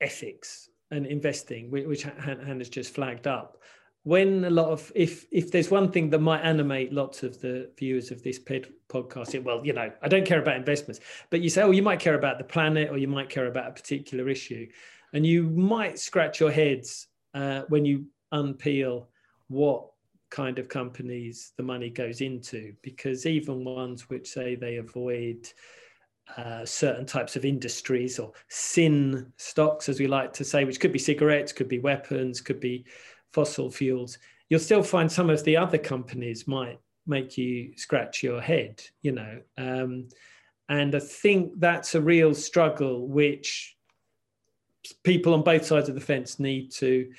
ethics 0.00 0.68
and 0.90 1.06
investing, 1.06 1.70
which 1.70 2.02
Hannah's 2.02 2.68
just 2.68 2.94
flagged 2.94 3.26
up. 3.26 3.58
When 4.04 4.44
a 4.44 4.50
lot 4.50 4.68
of 4.68 4.92
if 4.94 5.24
if 5.30 5.50
there's 5.50 5.70
one 5.70 5.90
thing 5.90 6.10
that 6.10 6.18
might 6.18 6.42
animate 6.42 6.92
lots 6.92 7.22
of 7.22 7.40
the 7.40 7.70
viewers 7.78 8.10
of 8.10 8.22
this 8.22 8.38
podcast, 8.38 9.42
well, 9.42 9.64
you 9.64 9.72
know, 9.72 9.90
I 10.02 10.08
don't 10.08 10.26
care 10.26 10.40
about 10.40 10.56
investments, 10.56 11.00
but 11.30 11.40
you 11.40 11.48
say, 11.48 11.62
oh, 11.62 11.70
you 11.70 11.82
might 11.82 12.00
care 12.00 12.14
about 12.14 12.36
the 12.36 12.44
planet, 12.44 12.90
or 12.90 12.98
you 12.98 13.08
might 13.08 13.30
care 13.30 13.46
about 13.46 13.68
a 13.68 13.72
particular 13.72 14.28
issue, 14.28 14.68
and 15.14 15.24
you 15.24 15.44
might 15.44 15.98
scratch 15.98 16.38
your 16.38 16.50
heads 16.50 17.08
uh, 17.32 17.62
when 17.68 17.86
you 17.86 18.04
unpeel 18.32 19.06
what 19.48 19.86
kind 20.30 20.58
of 20.58 20.68
companies 20.68 21.52
the 21.56 21.62
money 21.62 21.88
goes 21.88 22.20
into 22.20 22.74
because 22.82 23.24
even 23.24 23.64
ones 23.64 24.10
which 24.10 24.26
say 24.26 24.56
they 24.56 24.76
avoid 24.76 25.48
uh, 26.36 26.64
certain 26.64 27.06
types 27.06 27.36
of 27.36 27.44
industries 27.44 28.18
or 28.18 28.32
sin 28.48 29.32
stocks 29.36 29.88
as 29.88 30.00
we 30.00 30.06
like 30.06 30.32
to 30.32 30.44
say 30.44 30.64
which 30.64 30.80
could 30.80 30.92
be 30.92 30.98
cigarettes 30.98 31.52
could 31.52 31.68
be 31.68 31.78
weapons 31.78 32.40
could 32.40 32.60
be 32.60 32.84
fossil 33.32 33.70
fuels. 33.70 34.18
You'll 34.48 34.60
still 34.60 34.82
find 34.82 35.10
some 35.10 35.30
of 35.30 35.42
the 35.44 35.56
other 35.56 35.78
companies 35.78 36.46
might 36.46 36.78
make 37.06 37.36
you 37.36 37.72
scratch 37.76 38.22
your 38.22 38.40
head 38.40 38.82
you 39.02 39.12
know. 39.12 39.40
Um, 39.58 40.08
and 40.70 40.94
i 40.94 40.98
think 40.98 41.52
that's 41.60 41.94
a 41.94 42.00
real 42.00 42.34
struggle 42.34 43.06
which 43.06 43.76
people 45.02 45.34
on 45.34 45.42
both 45.42 45.66
sides 45.66 45.90
of 45.90 45.94
the 45.94 46.00
fence 46.00 46.38
need 46.38 46.70
to 46.72 47.10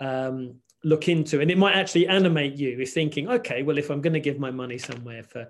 um, 0.00 0.54
look 0.84 1.08
into. 1.08 1.40
And 1.40 1.50
it 1.50 1.58
might 1.58 1.76
actually 1.76 2.06
animate 2.06 2.56
you. 2.56 2.78
Is 2.80 2.92
thinking 2.92 3.28
okay 3.28 3.62
well 3.62 3.78
if 3.78 3.90
i'm 3.90 4.00
going 4.00 4.12
to 4.12 4.20
give 4.20 4.38
my 4.38 4.50
money 4.50 4.78
somewhere 4.78 5.22
for 5.22 5.48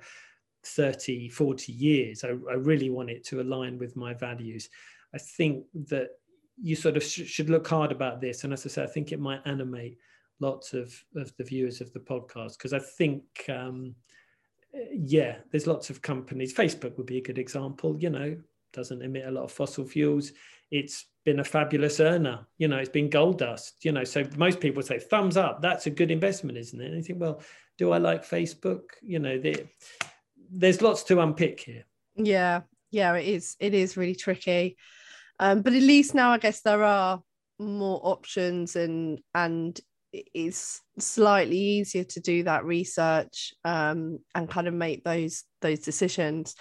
30 0.67 1.29
40 1.29 1.73
years 1.73 2.25
I, 2.25 2.29
I 2.29 2.55
really 2.55 2.91
want 2.91 3.11
it 3.11 3.25
to 3.27 3.41
align 3.41 3.79
with 3.79 3.97
my 3.97 4.15
values 4.15 4.69
i 5.15 5.19
think 5.19 5.65
that 5.89 6.09
you 6.61 6.77
sort 6.77 6.97
of 6.97 7.03
sh- 7.03 7.27
should 7.27 7.51
look 7.51 7.67
hard 7.67 7.93
about 7.93 8.21
this 8.21 8.45
and 8.45 8.53
as 8.53 8.67
i 8.67 8.69
say 8.69 8.83
i 8.83 8.87
think 8.87 9.13
it 9.13 9.21
might 9.21 9.41
animate 9.45 9.99
lots 10.41 10.75
of, 10.75 10.93
of 11.17 11.35
the 11.37 11.45
viewers 11.45 11.81
of 11.81 11.93
the 11.93 12.01
podcast 12.01 12.59
because 12.59 12.73
i 12.73 12.79
think 12.79 13.23
um, 13.49 13.95
yeah 14.93 15.37
there's 15.51 15.67
lots 15.67 15.91
of 15.91 16.03
companies 16.03 16.55
facebook 16.55 16.97
would 16.97 17.07
be 17.07 17.19
a 17.19 17.23
good 17.23 17.39
example 17.39 17.97
you 17.99 18.11
know 18.11 18.37
doesn't 18.73 19.03
emit 19.03 19.27
a 19.27 19.31
lot 19.31 19.45
of 19.45 19.53
fossil 19.53 19.85
fuels 19.85 20.33
it's 20.71 21.07
been 21.25 21.41
a 21.41 21.45
fabulous 21.45 22.01
earner. 22.01 22.47
You 22.59 22.69
know, 22.69 22.79
it's 22.79 22.91
been 22.91 23.09
gold 23.09 23.39
dust. 23.39 23.85
You 23.85 23.93
know, 23.93 24.05
so 24.05 24.25
most 24.37 24.61
people 24.61 24.83
say 24.83 24.99
thumbs 24.99 25.37
up. 25.37 25.63
That's 25.63 25.87
a 25.87 25.91
good 25.91 26.11
investment, 26.11 26.59
isn't 26.59 26.81
it? 26.81 26.87
And 26.87 26.97
you 26.97 27.03
think, 27.03 27.21
well, 27.21 27.41
do 27.79 27.93
I 27.93 27.99
like 27.99 28.29
Facebook? 28.29 28.83
You 29.03 29.19
know, 29.19 29.39
the, 29.39 29.67
there's 30.51 30.83
lots 30.83 31.03
to 31.05 31.21
unpick 31.21 31.61
here. 31.61 31.85
Yeah, 32.17 32.63
yeah, 32.91 33.15
it 33.15 33.27
is. 33.27 33.57
It 33.61 33.75
is 33.75 33.97
really 33.97 34.15
tricky. 34.15 34.77
Um, 35.41 35.63
but 35.63 35.73
at 35.73 35.83
least 35.83 36.15
now, 36.15 36.31
I 36.31 36.39
guess 36.39 36.61
there 36.61 36.85
are 36.85 37.23
more 37.59 38.01
options, 38.03 38.77
and 38.77 39.21
and 39.35 39.79
it's 40.13 40.81
slightly 40.99 41.59
easier 41.59 42.05
to 42.05 42.21
do 42.21 42.45
that 42.45 42.65
research 42.65 43.53
um, 43.65 44.21
and 44.35 44.49
kind 44.49 44.69
of 44.69 44.75
make 44.75 45.05
those 45.05 45.45
those 45.61 45.81
decisions. 45.81 46.55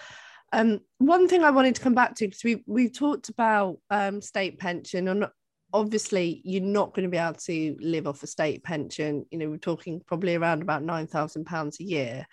Um, 0.51 0.81
one 0.99 1.27
thing 1.27 1.43
I 1.43 1.51
wanted 1.51 1.75
to 1.75 1.81
come 1.81 1.95
back 1.95 2.15
to 2.15 2.27
because 2.27 2.43
we 2.43 2.63
we've 2.67 2.93
talked 2.93 3.29
about 3.29 3.77
um, 3.89 4.21
state 4.21 4.59
pension 4.59 5.07
and 5.07 5.25
obviously 5.73 6.41
you're 6.45 6.61
not 6.61 6.93
going 6.93 7.03
to 7.03 7.09
be 7.09 7.17
able 7.17 7.33
to 7.33 7.75
live 7.79 8.07
off 8.07 8.23
a 8.23 8.27
state 8.27 8.63
pension. 8.63 9.25
You 9.31 9.39
know, 9.39 9.49
we're 9.49 9.57
talking 9.57 10.01
probably 10.05 10.35
around 10.35 10.61
about 10.61 10.83
nine 10.83 11.07
thousand 11.07 11.45
pounds 11.45 11.79
a 11.79 11.83
year. 11.83 12.27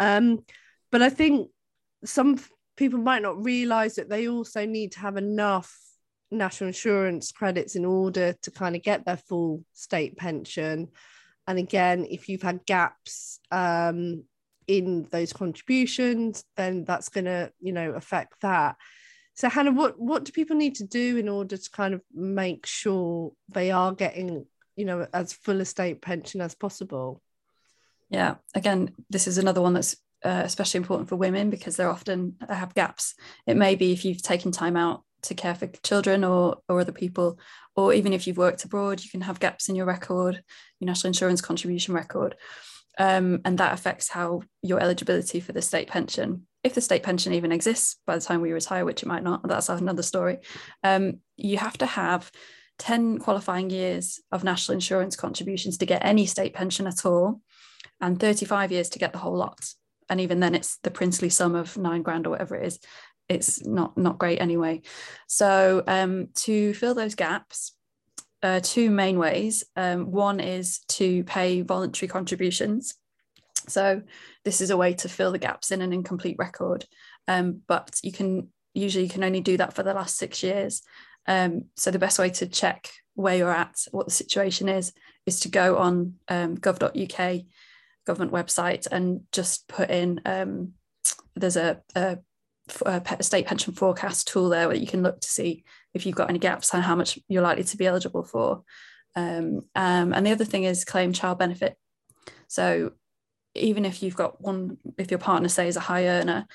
Um, 0.00 0.40
but 0.94 1.02
I 1.02 1.08
think 1.08 1.50
some 2.04 2.38
people 2.76 3.00
might 3.00 3.20
not 3.20 3.42
realise 3.42 3.96
that 3.96 4.08
they 4.08 4.28
also 4.28 4.64
need 4.64 4.92
to 4.92 5.00
have 5.00 5.16
enough 5.16 5.76
national 6.30 6.68
insurance 6.68 7.32
credits 7.32 7.74
in 7.74 7.84
order 7.84 8.36
to 8.42 8.50
kind 8.52 8.76
of 8.76 8.82
get 8.84 9.04
their 9.04 9.16
full 9.16 9.64
state 9.72 10.16
pension. 10.16 10.86
And 11.48 11.58
again, 11.58 12.06
if 12.08 12.28
you've 12.28 12.42
had 12.42 12.64
gaps 12.64 13.40
um, 13.50 14.22
in 14.68 15.08
those 15.10 15.32
contributions, 15.32 16.44
then 16.56 16.84
that's 16.84 17.08
going 17.08 17.24
to, 17.24 17.50
you 17.58 17.72
know, 17.72 17.90
affect 17.90 18.42
that. 18.42 18.76
So 19.34 19.48
Hannah, 19.48 19.72
what 19.72 19.98
what 19.98 20.24
do 20.24 20.30
people 20.30 20.54
need 20.54 20.76
to 20.76 20.86
do 20.86 21.16
in 21.16 21.28
order 21.28 21.56
to 21.56 21.70
kind 21.72 21.94
of 21.94 22.02
make 22.14 22.66
sure 22.66 23.32
they 23.52 23.72
are 23.72 23.92
getting, 23.92 24.46
you 24.76 24.84
know, 24.84 25.08
as 25.12 25.32
full 25.32 25.60
a 25.60 25.64
state 25.64 26.02
pension 26.02 26.40
as 26.40 26.54
possible? 26.54 27.20
Yeah, 28.10 28.36
again, 28.54 28.94
this 29.10 29.26
is 29.26 29.38
another 29.38 29.60
one 29.60 29.72
that's 29.72 29.96
uh, 30.24 30.42
especially 30.44 30.78
important 30.78 31.08
for 31.08 31.16
women 31.16 31.50
because 31.50 31.76
they're 31.76 31.90
often 31.90 32.36
uh, 32.48 32.54
have 32.54 32.74
gaps. 32.74 33.14
It 33.46 33.56
may 33.56 33.74
be 33.74 33.92
if 33.92 34.04
you've 34.04 34.22
taken 34.22 34.52
time 34.52 34.76
out 34.76 35.04
to 35.22 35.34
care 35.34 35.54
for 35.54 35.66
children 35.82 36.24
or 36.24 36.56
or 36.68 36.80
other 36.80 36.92
people, 36.92 37.38
or 37.76 37.92
even 37.92 38.12
if 38.12 38.26
you've 38.26 38.38
worked 38.38 38.64
abroad, 38.64 39.02
you 39.02 39.10
can 39.10 39.22
have 39.22 39.40
gaps 39.40 39.68
in 39.68 39.76
your 39.76 39.86
record, 39.86 40.42
your 40.80 40.86
national 40.86 41.08
insurance 41.08 41.40
contribution 41.40 41.94
record, 41.94 42.34
um, 42.98 43.40
and 43.44 43.58
that 43.58 43.72
affects 43.72 44.08
how 44.08 44.42
your 44.62 44.80
eligibility 44.80 45.40
for 45.40 45.52
the 45.52 45.62
state 45.62 45.88
pension 45.88 46.46
if 46.64 46.72
the 46.72 46.80
state 46.80 47.02
pension 47.02 47.34
even 47.34 47.52
exists 47.52 47.96
by 48.06 48.16
the 48.16 48.24
time 48.24 48.40
we 48.40 48.50
retire, 48.50 48.86
which 48.86 49.02
it 49.02 49.06
might 49.06 49.22
not, 49.22 49.46
that's 49.46 49.68
another 49.68 50.02
story, 50.02 50.38
um, 50.82 51.20
you 51.36 51.58
have 51.58 51.76
to 51.78 51.86
have 51.86 52.32
10 52.78 53.18
qualifying 53.18 53.68
years 53.68 54.20
of 54.32 54.42
national 54.42 54.74
insurance 54.74 55.14
contributions 55.14 55.76
to 55.78 55.86
get 55.86 56.04
any 56.04 56.24
state 56.24 56.54
pension 56.54 56.86
at 56.86 57.04
all, 57.04 57.42
and 58.00 58.18
35 58.18 58.72
years 58.72 58.88
to 58.88 58.98
get 58.98 59.12
the 59.12 59.18
whole 59.18 59.36
lot. 59.36 59.74
And 60.08 60.20
even 60.20 60.40
then, 60.40 60.54
it's 60.54 60.76
the 60.78 60.90
princely 60.90 61.28
sum 61.28 61.54
of 61.54 61.76
nine 61.76 62.02
grand 62.02 62.26
or 62.26 62.30
whatever 62.30 62.56
it 62.56 62.66
is. 62.66 62.78
It's 63.28 63.64
not 63.64 63.96
not 63.96 64.18
great 64.18 64.40
anyway. 64.40 64.82
So 65.26 65.82
um, 65.86 66.28
to 66.34 66.74
fill 66.74 66.94
those 66.94 67.14
gaps, 67.14 67.72
uh, 68.42 68.60
two 68.62 68.90
main 68.90 69.18
ways. 69.18 69.64
Um, 69.74 70.10
one 70.10 70.38
is 70.40 70.80
to 70.88 71.24
pay 71.24 71.62
voluntary 71.62 72.08
contributions. 72.08 72.94
So 73.68 74.02
this 74.44 74.60
is 74.60 74.68
a 74.68 74.76
way 74.76 74.92
to 74.94 75.08
fill 75.08 75.32
the 75.32 75.38
gaps 75.38 75.70
in 75.70 75.80
an 75.80 75.94
incomplete 75.94 76.36
record. 76.38 76.84
Um, 77.26 77.62
but 77.66 77.98
you 78.02 78.12
can 78.12 78.48
usually 78.74 79.04
you 79.04 79.10
can 79.10 79.24
only 79.24 79.40
do 79.40 79.56
that 79.56 79.72
for 79.72 79.82
the 79.82 79.94
last 79.94 80.18
six 80.18 80.42
years. 80.42 80.82
Um, 81.26 81.64
so 81.76 81.90
the 81.90 81.98
best 81.98 82.18
way 82.18 82.28
to 82.30 82.46
check 82.46 82.90
where 83.14 83.36
you're 83.36 83.50
at, 83.50 83.86
what 83.92 84.06
the 84.06 84.12
situation 84.12 84.68
is, 84.68 84.92
is 85.24 85.40
to 85.40 85.48
go 85.48 85.78
on 85.78 86.14
um, 86.28 86.58
gov.uk 86.58 87.44
government 88.06 88.32
website 88.32 88.86
and 88.90 89.22
just 89.32 89.68
put 89.68 89.90
in. 89.90 90.20
Um, 90.24 90.72
there's 91.36 91.56
a, 91.56 91.80
a, 91.94 92.18
a 92.86 93.22
state 93.22 93.46
pension 93.46 93.74
forecast 93.74 94.28
tool 94.28 94.48
there 94.48 94.68
where 94.68 94.76
you 94.76 94.86
can 94.86 95.02
look 95.02 95.20
to 95.20 95.28
see 95.28 95.64
if 95.92 96.06
you've 96.06 96.16
got 96.16 96.30
any 96.30 96.38
gaps 96.38 96.72
and 96.74 96.82
how 96.82 96.94
much 96.94 97.18
you're 97.28 97.42
likely 97.42 97.64
to 97.64 97.76
be 97.76 97.86
eligible 97.86 98.24
for. 98.24 98.62
Um, 99.16 99.62
um, 99.74 100.12
and 100.12 100.26
the 100.26 100.32
other 100.32 100.44
thing 100.44 100.64
is 100.64 100.84
claim 100.84 101.12
child 101.12 101.38
benefit. 101.38 101.76
So 102.48 102.92
even 103.54 103.84
if 103.84 104.02
you've 104.02 104.16
got 104.16 104.40
one, 104.40 104.78
if 104.98 105.10
your 105.10 105.18
partner 105.18 105.48
say 105.48 105.68
is 105.68 105.76
a 105.76 105.80
high 105.80 106.06
earner, 106.06 106.46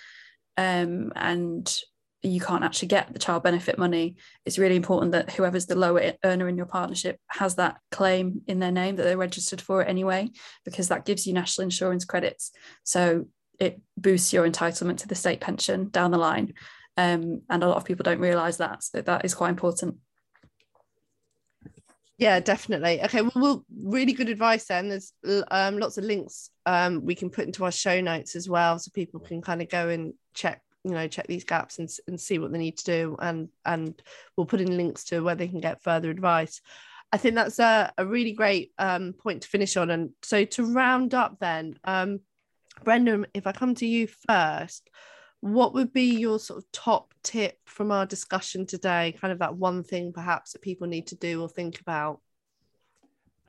um, 0.57 1.13
and 1.15 1.73
you 2.21 2.41
can't 2.41 2.63
actually 2.63 2.89
get 2.89 3.13
the 3.13 3.19
child 3.19 3.43
benefit 3.43 3.77
money, 3.77 4.15
it's 4.45 4.59
really 4.59 4.75
important 4.75 5.13
that 5.13 5.31
whoever's 5.31 5.67
the 5.67 5.75
lower 5.75 6.13
earner 6.23 6.49
in 6.49 6.57
your 6.57 6.65
partnership 6.65 7.19
has 7.27 7.55
that 7.55 7.77
claim 7.91 8.41
in 8.47 8.59
their 8.59 8.71
name 8.71 8.97
that 8.97 9.03
they're 9.03 9.17
registered 9.17 9.61
for 9.61 9.81
it 9.81 9.87
anyway, 9.87 10.29
because 10.65 10.89
that 10.89 11.05
gives 11.05 11.25
you 11.25 11.33
national 11.33 11.63
insurance 11.63 12.05
credits. 12.05 12.51
So 12.83 13.27
it 13.59 13.81
boosts 13.97 14.33
your 14.33 14.47
entitlement 14.47 14.97
to 14.97 15.07
the 15.07 15.15
state 15.15 15.41
pension 15.41 15.89
down 15.89 16.11
the 16.11 16.17
line. 16.17 16.53
Um, 16.97 17.41
and 17.49 17.63
a 17.63 17.67
lot 17.67 17.77
of 17.77 17.85
people 17.85 18.03
don't 18.03 18.19
realize 18.19 18.57
that. 18.57 18.83
So 18.83 19.01
that 19.01 19.23
is 19.23 19.33
quite 19.33 19.49
important. 19.49 19.95
Yeah, 22.17 22.41
definitely. 22.41 23.01
Okay, 23.03 23.21
well, 23.21 23.31
we'll 23.35 23.65
really 23.81 24.11
good 24.11 24.27
advice 24.27 24.65
then. 24.65 24.89
There's 24.89 25.13
um, 25.51 25.77
lots 25.77 25.97
of 25.97 26.03
links 26.03 26.49
um, 26.65 27.05
we 27.05 27.15
can 27.15 27.29
put 27.29 27.45
into 27.45 27.63
our 27.63 27.71
show 27.71 28.01
notes 28.01 28.35
as 28.35 28.49
well, 28.49 28.77
so 28.77 28.91
people 28.93 29.21
can 29.21 29.41
kind 29.41 29.61
of 29.61 29.69
go 29.69 29.87
and 29.87 30.13
check, 30.33 30.61
you 30.83 30.91
know, 30.91 31.07
check 31.07 31.27
these 31.27 31.43
gaps 31.43 31.79
and, 31.79 31.89
and 32.07 32.19
see 32.19 32.39
what 32.39 32.51
they 32.51 32.57
need 32.57 32.77
to 32.77 32.85
do, 32.85 33.17
and 33.19 33.49
and 33.65 34.01
we'll 34.35 34.45
put 34.45 34.61
in 34.61 34.77
links 34.77 35.03
to 35.05 35.21
where 35.21 35.35
they 35.35 35.47
can 35.47 35.59
get 35.59 35.83
further 35.83 36.09
advice. 36.09 36.61
I 37.11 37.17
think 37.17 37.35
that's 37.35 37.59
a, 37.59 37.91
a 37.97 38.05
really 38.05 38.33
great 38.33 38.71
um, 38.77 39.13
point 39.13 39.41
to 39.41 39.47
finish 39.47 39.75
on. 39.77 39.89
And 39.89 40.11
so 40.21 40.45
to 40.45 40.63
round 40.63 41.13
up, 41.13 41.37
then, 41.39 41.79
um, 41.83 42.19
Brendan, 42.83 43.25
if 43.33 43.47
I 43.47 43.51
come 43.51 43.73
to 43.75 43.87
you 43.87 44.07
first, 44.27 44.89
what 45.41 45.73
would 45.73 45.91
be 45.91 46.17
your 46.17 46.37
sort 46.37 46.59
of 46.59 46.71
top 46.71 47.13
tip 47.23 47.57
from 47.65 47.91
our 47.91 48.05
discussion 48.05 48.65
today? 48.65 49.15
Kind 49.19 49.31
of 49.31 49.39
that 49.39 49.55
one 49.55 49.83
thing 49.83 50.13
perhaps 50.13 50.53
that 50.53 50.61
people 50.61 50.87
need 50.87 51.07
to 51.07 51.15
do 51.15 51.41
or 51.41 51.49
think 51.49 51.79
about? 51.81 52.19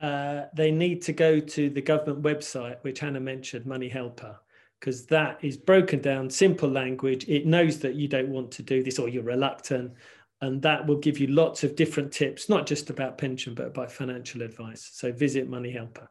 Uh, 0.01 0.45
they 0.55 0.71
need 0.71 1.03
to 1.03 1.13
go 1.13 1.39
to 1.39 1.69
the 1.69 1.81
government 1.81 2.23
website, 2.23 2.77
which 2.81 2.99
Hannah 2.99 3.19
mentioned, 3.19 3.67
Money 3.67 3.89
Helper, 3.89 4.39
because 4.81 5.05
that 5.05 5.37
is 5.43 5.57
broken 5.57 6.01
down, 6.01 6.27
simple 6.27 6.67
language. 6.67 7.29
It 7.29 7.45
knows 7.45 7.77
that 7.79 7.93
you 7.93 8.07
don't 8.07 8.29
want 8.29 8.49
to 8.53 8.63
do 8.63 8.81
this 8.81 8.97
or 8.97 9.07
you're 9.07 9.23
reluctant. 9.23 9.93
And 10.41 10.59
that 10.63 10.87
will 10.87 10.97
give 10.97 11.19
you 11.19 11.27
lots 11.27 11.63
of 11.63 11.75
different 11.75 12.11
tips, 12.11 12.49
not 12.49 12.65
just 12.65 12.89
about 12.89 13.19
pension, 13.19 13.53
but 13.53 13.67
about 13.67 13.91
financial 13.91 14.41
advice. 14.41 14.89
So 14.91 15.11
visit 15.11 15.47
Money 15.47 15.71
Helper. 15.71 16.09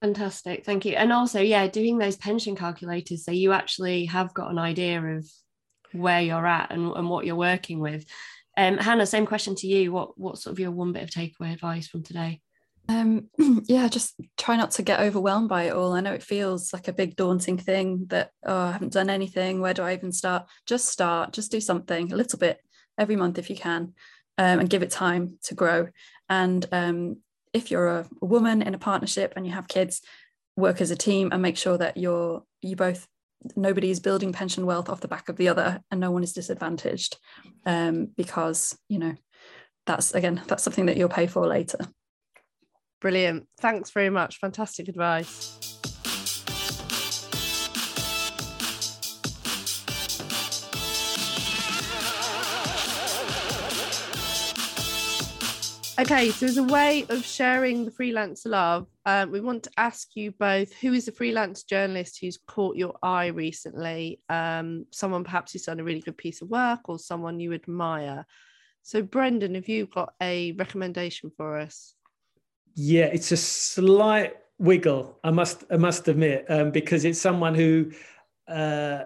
Fantastic, 0.00 0.64
thank 0.64 0.86
you. 0.86 0.94
And 0.94 1.12
also, 1.12 1.40
yeah, 1.40 1.66
doing 1.66 1.98
those 1.98 2.16
pension 2.16 2.56
calculators 2.56 3.26
so 3.26 3.32
you 3.32 3.52
actually 3.52 4.06
have 4.06 4.32
got 4.32 4.50
an 4.50 4.58
idea 4.58 5.02
of 5.02 5.28
where 5.92 6.22
you're 6.22 6.46
at 6.46 6.72
and, 6.72 6.90
and 6.92 7.10
what 7.10 7.26
you're 7.26 7.36
working 7.36 7.80
with. 7.80 8.06
Um, 8.56 8.78
Hannah, 8.78 9.06
same 9.06 9.26
question 9.26 9.54
to 9.56 9.66
you. 9.66 9.92
What 9.92 10.18
what 10.18 10.38
sort 10.38 10.52
of 10.52 10.58
your 10.58 10.70
one 10.70 10.92
bit 10.92 11.02
of 11.02 11.10
takeaway 11.10 11.52
advice 11.52 11.86
from 11.86 12.02
today? 12.02 12.40
Um, 12.88 13.28
yeah, 13.66 13.88
just 13.88 14.14
try 14.36 14.56
not 14.56 14.70
to 14.72 14.82
get 14.82 15.00
overwhelmed 15.00 15.48
by 15.48 15.64
it 15.64 15.74
all. 15.74 15.92
I 15.92 16.00
know 16.00 16.12
it 16.12 16.22
feels 16.22 16.72
like 16.72 16.88
a 16.88 16.92
big 16.92 17.16
daunting 17.16 17.58
thing 17.58 18.06
that 18.08 18.30
oh, 18.44 18.56
I 18.56 18.72
haven't 18.72 18.92
done 18.92 19.10
anything. 19.10 19.60
Where 19.60 19.74
do 19.74 19.82
I 19.82 19.94
even 19.94 20.12
start? 20.12 20.46
Just 20.66 20.88
start. 20.88 21.32
Just 21.32 21.50
do 21.50 21.60
something 21.60 22.12
a 22.12 22.16
little 22.16 22.38
bit 22.38 22.60
every 22.96 23.16
month 23.16 23.38
if 23.38 23.50
you 23.50 23.56
can, 23.56 23.94
um, 24.38 24.60
and 24.60 24.70
give 24.70 24.82
it 24.82 24.90
time 24.90 25.38
to 25.44 25.54
grow. 25.54 25.88
And 26.28 26.66
um, 26.72 27.18
if 27.52 27.70
you're 27.70 27.88
a, 27.88 28.06
woman 28.20 28.62
in 28.62 28.74
a 28.74 28.78
partnership 28.78 29.34
and 29.36 29.46
you 29.46 29.52
have 29.52 29.68
kids, 29.68 30.02
work 30.56 30.80
as 30.80 30.90
a 30.90 30.96
team 30.96 31.30
and 31.32 31.40
make 31.40 31.56
sure 31.56 31.78
that 31.78 31.96
you're 31.96 32.42
you 32.60 32.74
both 32.74 33.06
nobody 33.54 33.90
is 33.90 34.00
building 34.00 34.32
pension 34.32 34.66
wealth 34.66 34.88
off 34.88 35.00
the 35.00 35.06
back 35.06 35.28
of 35.28 35.36
the 35.36 35.48
other 35.48 35.80
and 35.92 36.00
no 36.00 36.10
one 36.10 36.24
is 36.24 36.32
disadvantaged 36.32 37.16
um, 37.64 38.08
because 38.16 38.76
you 38.88 38.98
know 38.98 39.14
that's 39.86 40.12
again 40.14 40.42
that's 40.48 40.64
something 40.64 40.86
that 40.86 40.96
you'll 40.96 41.08
pay 41.08 41.28
for 41.28 41.46
later 41.46 41.78
brilliant 43.00 43.46
thanks 43.58 43.90
very 43.90 44.10
much 44.10 44.38
fantastic 44.38 44.88
advice 44.88 45.58
Okay, 56.00 56.30
so 56.30 56.46
as 56.46 56.56
a 56.56 56.62
way 56.62 57.04
of 57.08 57.24
sharing 57.24 57.84
the 57.84 57.90
freelance 57.90 58.46
love, 58.46 58.86
um, 59.04 59.32
we 59.32 59.40
want 59.40 59.64
to 59.64 59.70
ask 59.76 60.14
you 60.14 60.30
both 60.30 60.72
who 60.74 60.92
is 60.92 61.08
a 61.08 61.12
freelance 61.12 61.64
journalist 61.64 62.18
who's 62.20 62.38
caught 62.46 62.76
your 62.76 62.94
eye 63.02 63.26
recently? 63.26 64.20
Um, 64.28 64.86
someone 64.92 65.24
perhaps 65.24 65.52
who's 65.52 65.64
done 65.64 65.80
a 65.80 65.84
really 65.84 65.98
good 65.98 66.16
piece 66.16 66.40
of 66.40 66.50
work 66.50 66.88
or 66.88 67.00
someone 67.00 67.40
you 67.40 67.52
admire. 67.52 68.26
So, 68.82 69.02
Brendan, 69.02 69.56
have 69.56 69.68
you 69.68 69.86
got 69.86 70.14
a 70.22 70.52
recommendation 70.52 71.32
for 71.36 71.58
us? 71.58 71.94
Yeah, 72.80 73.06
it's 73.06 73.32
a 73.32 73.36
slight 73.36 74.36
wiggle, 74.60 75.18
I 75.24 75.32
must, 75.32 75.64
I 75.68 75.76
must 75.76 76.06
admit, 76.06 76.46
um, 76.48 76.70
because 76.70 77.04
it's 77.04 77.20
someone 77.20 77.56
who 77.56 77.90
uh, 78.46 79.02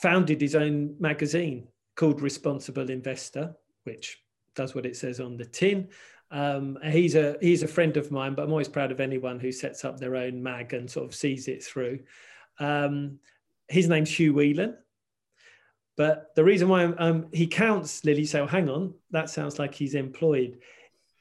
founded 0.00 0.40
his 0.40 0.54
own 0.54 0.96
magazine 0.98 1.68
called 1.94 2.22
Responsible 2.22 2.88
Investor, 2.88 3.54
which 3.84 4.18
does 4.56 4.74
what 4.74 4.86
it 4.86 4.96
says 4.96 5.20
on 5.20 5.36
the 5.36 5.44
tin. 5.44 5.88
Um, 6.30 6.78
he's 6.84 7.14
a 7.14 7.36
he's 7.42 7.62
a 7.62 7.68
friend 7.68 7.98
of 7.98 8.10
mine, 8.10 8.34
but 8.34 8.44
I'm 8.44 8.50
always 8.50 8.68
proud 8.68 8.90
of 8.90 8.98
anyone 8.98 9.38
who 9.38 9.52
sets 9.52 9.84
up 9.84 10.00
their 10.00 10.16
own 10.16 10.42
mag 10.42 10.72
and 10.72 10.90
sort 10.90 11.04
of 11.04 11.14
sees 11.14 11.48
it 11.48 11.62
through. 11.62 11.98
Um, 12.60 13.18
his 13.68 13.90
name's 13.90 14.18
Hugh 14.18 14.32
Wheelan. 14.32 14.76
But 15.98 16.34
the 16.34 16.44
reason 16.44 16.70
why 16.70 16.84
um, 16.84 17.26
he 17.30 17.46
counts 17.46 18.06
Lily, 18.06 18.24
so 18.24 18.46
hang 18.46 18.70
on, 18.70 18.94
that 19.10 19.28
sounds 19.28 19.58
like 19.58 19.74
he's 19.74 19.94
employed. 19.94 20.60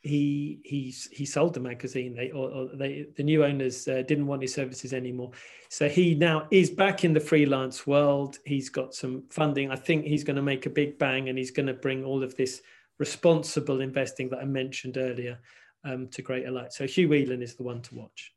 He 0.02 0.62
he's 0.66 1.08
he 1.12 1.26
sold 1.26 1.54
the 1.54 1.60
magazine. 1.60 2.16
They 2.16 2.32
or, 2.32 2.50
or 2.50 2.70
they 2.74 3.08
the 3.16 3.24
new 3.24 3.44
owners 3.46 3.88
uh, 3.88 4.04
didn't 4.08 4.26
want 4.26 4.42
his 4.42 4.54
services 4.54 4.94
anymore, 4.94 5.32
so 5.70 5.88
he 5.88 6.16
now 6.16 6.48
is 6.50 6.72
back 6.72 7.04
in 7.04 7.14
the 7.14 7.20
freelance 7.20 7.86
world. 7.86 8.40
He's 8.46 8.70
got 8.70 8.96
some 8.96 9.24
funding. 9.30 9.70
I 9.70 9.76
think 9.76 10.06
he's 10.06 10.24
going 10.24 10.38
to 10.38 10.42
make 10.42 10.66
a 10.66 10.72
big 10.72 10.98
bang, 10.98 11.30
and 11.30 11.38
he's 11.38 11.52
going 11.52 11.68
to 11.68 11.74
bring 11.74 12.04
all 12.04 12.24
of 12.24 12.36
this 12.36 12.62
responsible 12.98 13.82
investing 13.82 14.30
that 14.30 14.40
I 14.40 14.46
mentioned 14.46 14.98
earlier 14.98 15.40
um, 15.84 16.08
to 16.10 16.22
greater 16.22 16.52
light. 16.52 16.74
So 16.74 16.86
Hugh 16.86 17.10
Wheelan 17.10 17.42
is 17.42 17.56
the 17.56 17.64
one 17.64 17.82
to 17.84 17.96
watch. 17.96 18.34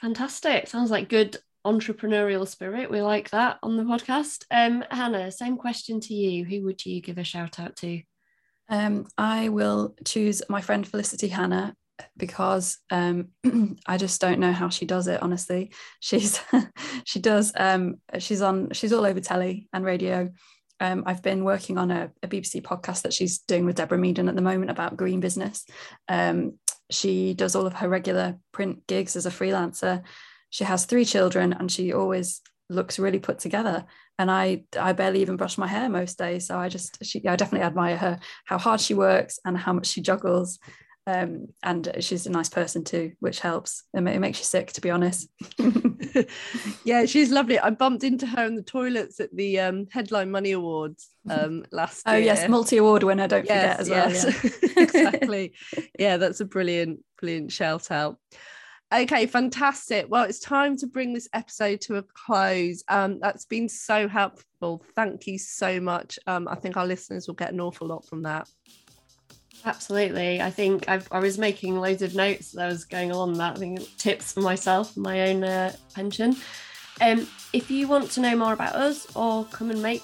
Fantastic. 0.00 0.68
Sounds 0.68 0.90
like 0.90 1.08
good 1.08 1.36
entrepreneurial 1.66 2.46
spirit. 2.46 2.90
We 2.90 3.02
like 3.02 3.30
that 3.30 3.58
on 3.62 3.76
the 3.76 3.82
podcast. 3.82 4.44
Um, 4.50 4.84
Hannah, 4.90 5.30
same 5.30 5.56
question 5.56 6.00
to 6.00 6.14
you. 6.14 6.44
Who 6.44 6.64
would 6.64 6.84
you 6.84 7.00
give 7.00 7.18
a 7.18 7.24
shout 7.24 7.58
out 7.58 7.76
to? 7.76 8.02
Um, 8.68 9.06
I 9.16 9.48
will 9.48 9.94
choose 10.04 10.42
my 10.48 10.60
friend 10.60 10.86
Felicity 10.86 11.28
Hannah 11.28 11.74
because 12.16 12.78
um, 12.90 13.28
I 13.86 13.96
just 13.96 14.20
don't 14.20 14.40
know 14.40 14.52
how 14.52 14.68
she 14.68 14.86
does 14.86 15.08
it. 15.08 15.22
Honestly, 15.22 15.72
she's 16.00 16.40
she 17.04 17.20
does. 17.20 17.52
Um, 17.56 17.96
she's 18.18 18.42
on. 18.42 18.70
She's 18.72 18.92
all 18.92 19.06
over 19.06 19.20
telly 19.20 19.68
and 19.72 19.84
radio. 19.84 20.30
Um, 20.80 21.02
I've 21.06 21.22
been 21.22 21.44
working 21.44 21.76
on 21.76 21.90
a, 21.90 22.10
a, 22.22 22.28
BBC 22.28 22.62
podcast 22.62 23.02
that 23.02 23.12
she's 23.12 23.38
doing 23.38 23.64
with 23.66 23.74
Deborah 23.74 23.98
Meaden 23.98 24.28
at 24.28 24.36
the 24.36 24.42
moment 24.42 24.70
about 24.70 24.96
green 24.96 25.18
business. 25.18 25.64
Um, 26.06 26.60
she 26.88 27.34
does 27.34 27.56
all 27.56 27.66
of 27.66 27.72
her 27.74 27.88
regular 27.88 28.38
print 28.52 28.86
gigs 28.86 29.16
as 29.16 29.26
a 29.26 29.30
freelancer. 29.30 30.04
She 30.50 30.62
has 30.62 30.84
three 30.84 31.04
children, 31.04 31.52
and 31.52 31.70
she 31.70 31.92
always 31.92 32.40
looks 32.68 32.98
really 32.98 33.18
put 33.18 33.38
together. 33.38 33.84
And 34.18 34.30
I 34.30 34.64
I 34.78 34.92
barely 34.92 35.22
even 35.22 35.36
brush 35.36 35.58
my 35.58 35.66
hair 35.66 35.88
most 35.88 36.18
days. 36.18 36.46
So 36.46 36.58
I 36.58 36.68
just 36.68 37.04
she 37.04 37.26
I 37.26 37.36
definitely 37.36 37.66
admire 37.66 37.96
her 37.96 38.18
how 38.44 38.58
hard 38.58 38.80
she 38.80 38.94
works 38.94 39.38
and 39.44 39.56
how 39.56 39.72
much 39.72 39.86
she 39.86 40.00
juggles. 40.00 40.58
Um, 41.06 41.48
and 41.62 41.90
she's 42.00 42.26
a 42.26 42.30
nice 42.30 42.50
person 42.50 42.84
too 42.84 43.12
which 43.20 43.40
helps. 43.40 43.84
It, 43.94 44.06
it 44.06 44.18
makes 44.18 44.38
you 44.38 44.44
sick 44.44 44.72
to 44.72 44.80
be 44.80 44.90
honest. 44.90 45.28
Yeah 46.84 47.04
she's 47.04 47.30
lovely. 47.30 47.58
I 47.58 47.70
bumped 47.70 48.02
into 48.02 48.26
her 48.26 48.44
in 48.44 48.56
the 48.56 48.62
toilets 48.62 49.20
at 49.20 49.34
the 49.34 49.60
um, 49.60 49.86
headline 49.90 50.30
money 50.30 50.52
awards 50.52 51.08
um, 51.30 51.64
last 51.72 52.02
oh 52.06 52.14
year. 52.14 52.24
yes 52.24 52.48
multi-award 52.48 53.02
winner 53.04 53.28
don't 53.28 53.46
yes, 53.46 53.88
forget 53.88 54.16
as 54.16 54.34
well. 54.34 54.52
Yeah. 54.72 54.82
exactly. 54.82 55.54
Yeah 55.98 56.16
that's 56.16 56.40
a 56.40 56.44
brilliant 56.44 57.00
brilliant 57.20 57.52
shout 57.52 57.90
out 57.90 58.18
Okay, 58.92 59.26
fantastic. 59.26 60.06
Well, 60.08 60.24
it's 60.24 60.40
time 60.40 60.76
to 60.78 60.86
bring 60.86 61.12
this 61.12 61.28
episode 61.34 61.82
to 61.82 61.96
a 61.96 62.02
close. 62.02 62.82
Um, 62.88 63.18
that's 63.20 63.44
been 63.44 63.68
so 63.68 64.08
helpful. 64.08 64.82
Thank 64.96 65.26
you 65.26 65.38
so 65.38 65.78
much. 65.78 66.18
Um, 66.26 66.48
I 66.48 66.54
think 66.54 66.78
our 66.78 66.86
listeners 66.86 67.26
will 67.26 67.34
get 67.34 67.52
an 67.52 67.60
awful 67.60 67.86
lot 67.86 68.06
from 68.06 68.22
that. 68.22 68.48
Absolutely. 69.64 70.40
I 70.40 70.50
think 70.50 70.88
I've, 70.88 71.08
i 71.12 71.18
was 71.18 71.36
making 71.36 71.78
loads 71.78 72.00
of 72.00 72.14
notes 72.14 72.54
as 72.54 72.58
I 72.58 72.66
was 72.68 72.84
going 72.84 73.12
on 73.12 73.34
that. 73.34 73.56
I 73.56 73.58
think 73.58 73.96
tips 73.98 74.32
for 74.32 74.40
myself, 74.40 74.96
my 74.96 75.28
own 75.28 75.44
uh, 75.44 75.72
pension. 75.94 76.36
Um, 77.02 77.28
if 77.52 77.70
you 77.70 77.88
want 77.88 78.10
to 78.12 78.20
know 78.20 78.36
more 78.36 78.54
about 78.54 78.74
us 78.74 79.14
or 79.14 79.44
come 79.46 79.70
and 79.70 79.82
make 79.82 80.02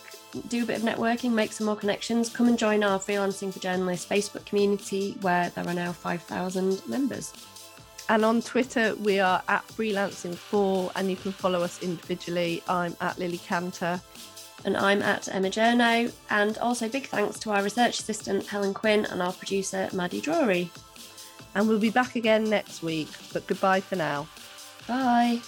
do 0.49 0.65
a 0.65 0.67
bit 0.67 0.79
of 0.79 0.83
networking, 0.83 1.33
make 1.33 1.53
some 1.53 1.67
more 1.67 1.77
connections, 1.77 2.29
come 2.29 2.49
and 2.49 2.59
join 2.59 2.83
our 2.83 2.99
Freelancing 2.99 3.53
for 3.53 3.61
Journalists 3.61 4.05
Facebook 4.05 4.45
community 4.45 5.17
where 5.21 5.51
there 5.51 5.67
are 5.67 5.75
now 5.75 5.93
5,000 5.93 6.87
members. 6.89 7.33
And 8.09 8.25
on 8.25 8.43
Twitter, 8.43 8.95
we 8.97 9.19
are 9.19 9.43
at 9.49 9.67
freelancing4, 9.69 10.93
and 10.95 11.11
you 11.11 11.17
can 11.17 11.33
follow 11.33 11.63
us 11.63 11.83
individually. 11.83 12.63
I'm 12.69 12.97
at 13.01 13.19
Lily 13.19 13.39
Canter. 13.39 14.01
And 14.65 14.77
I'm 14.77 15.03
at 15.03 15.29
Emma 15.29 15.49
Journo. 15.49 16.13
And 16.31 16.59
also, 16.59 16.89
big 16.89 17.07
thanks 17.07 17.39
to 17.41 17.51
our 17.51 17.63
research 17.63 18.01
assistant, 18.01 18.47
Helen 18.47 18.75
Quinn, 18.75 19.07
and 19.07 19.23
our 19.23 19.33
producer, 19.33 19.89
Maddie 19.93 20.21
Drury. 20.21 20.71
And 21.55 21.69
we'll 21.69 21.79
be 21.79 21.91
back 21.91 22.17
again 22.17 22.49
next 22.51 22.83
week, 22.83 23.09
but 23.33 23.47
goodbye 23.47 23.81
for 23.81 23.97
now. 23.97 24.27
Bye. 24.87 25.41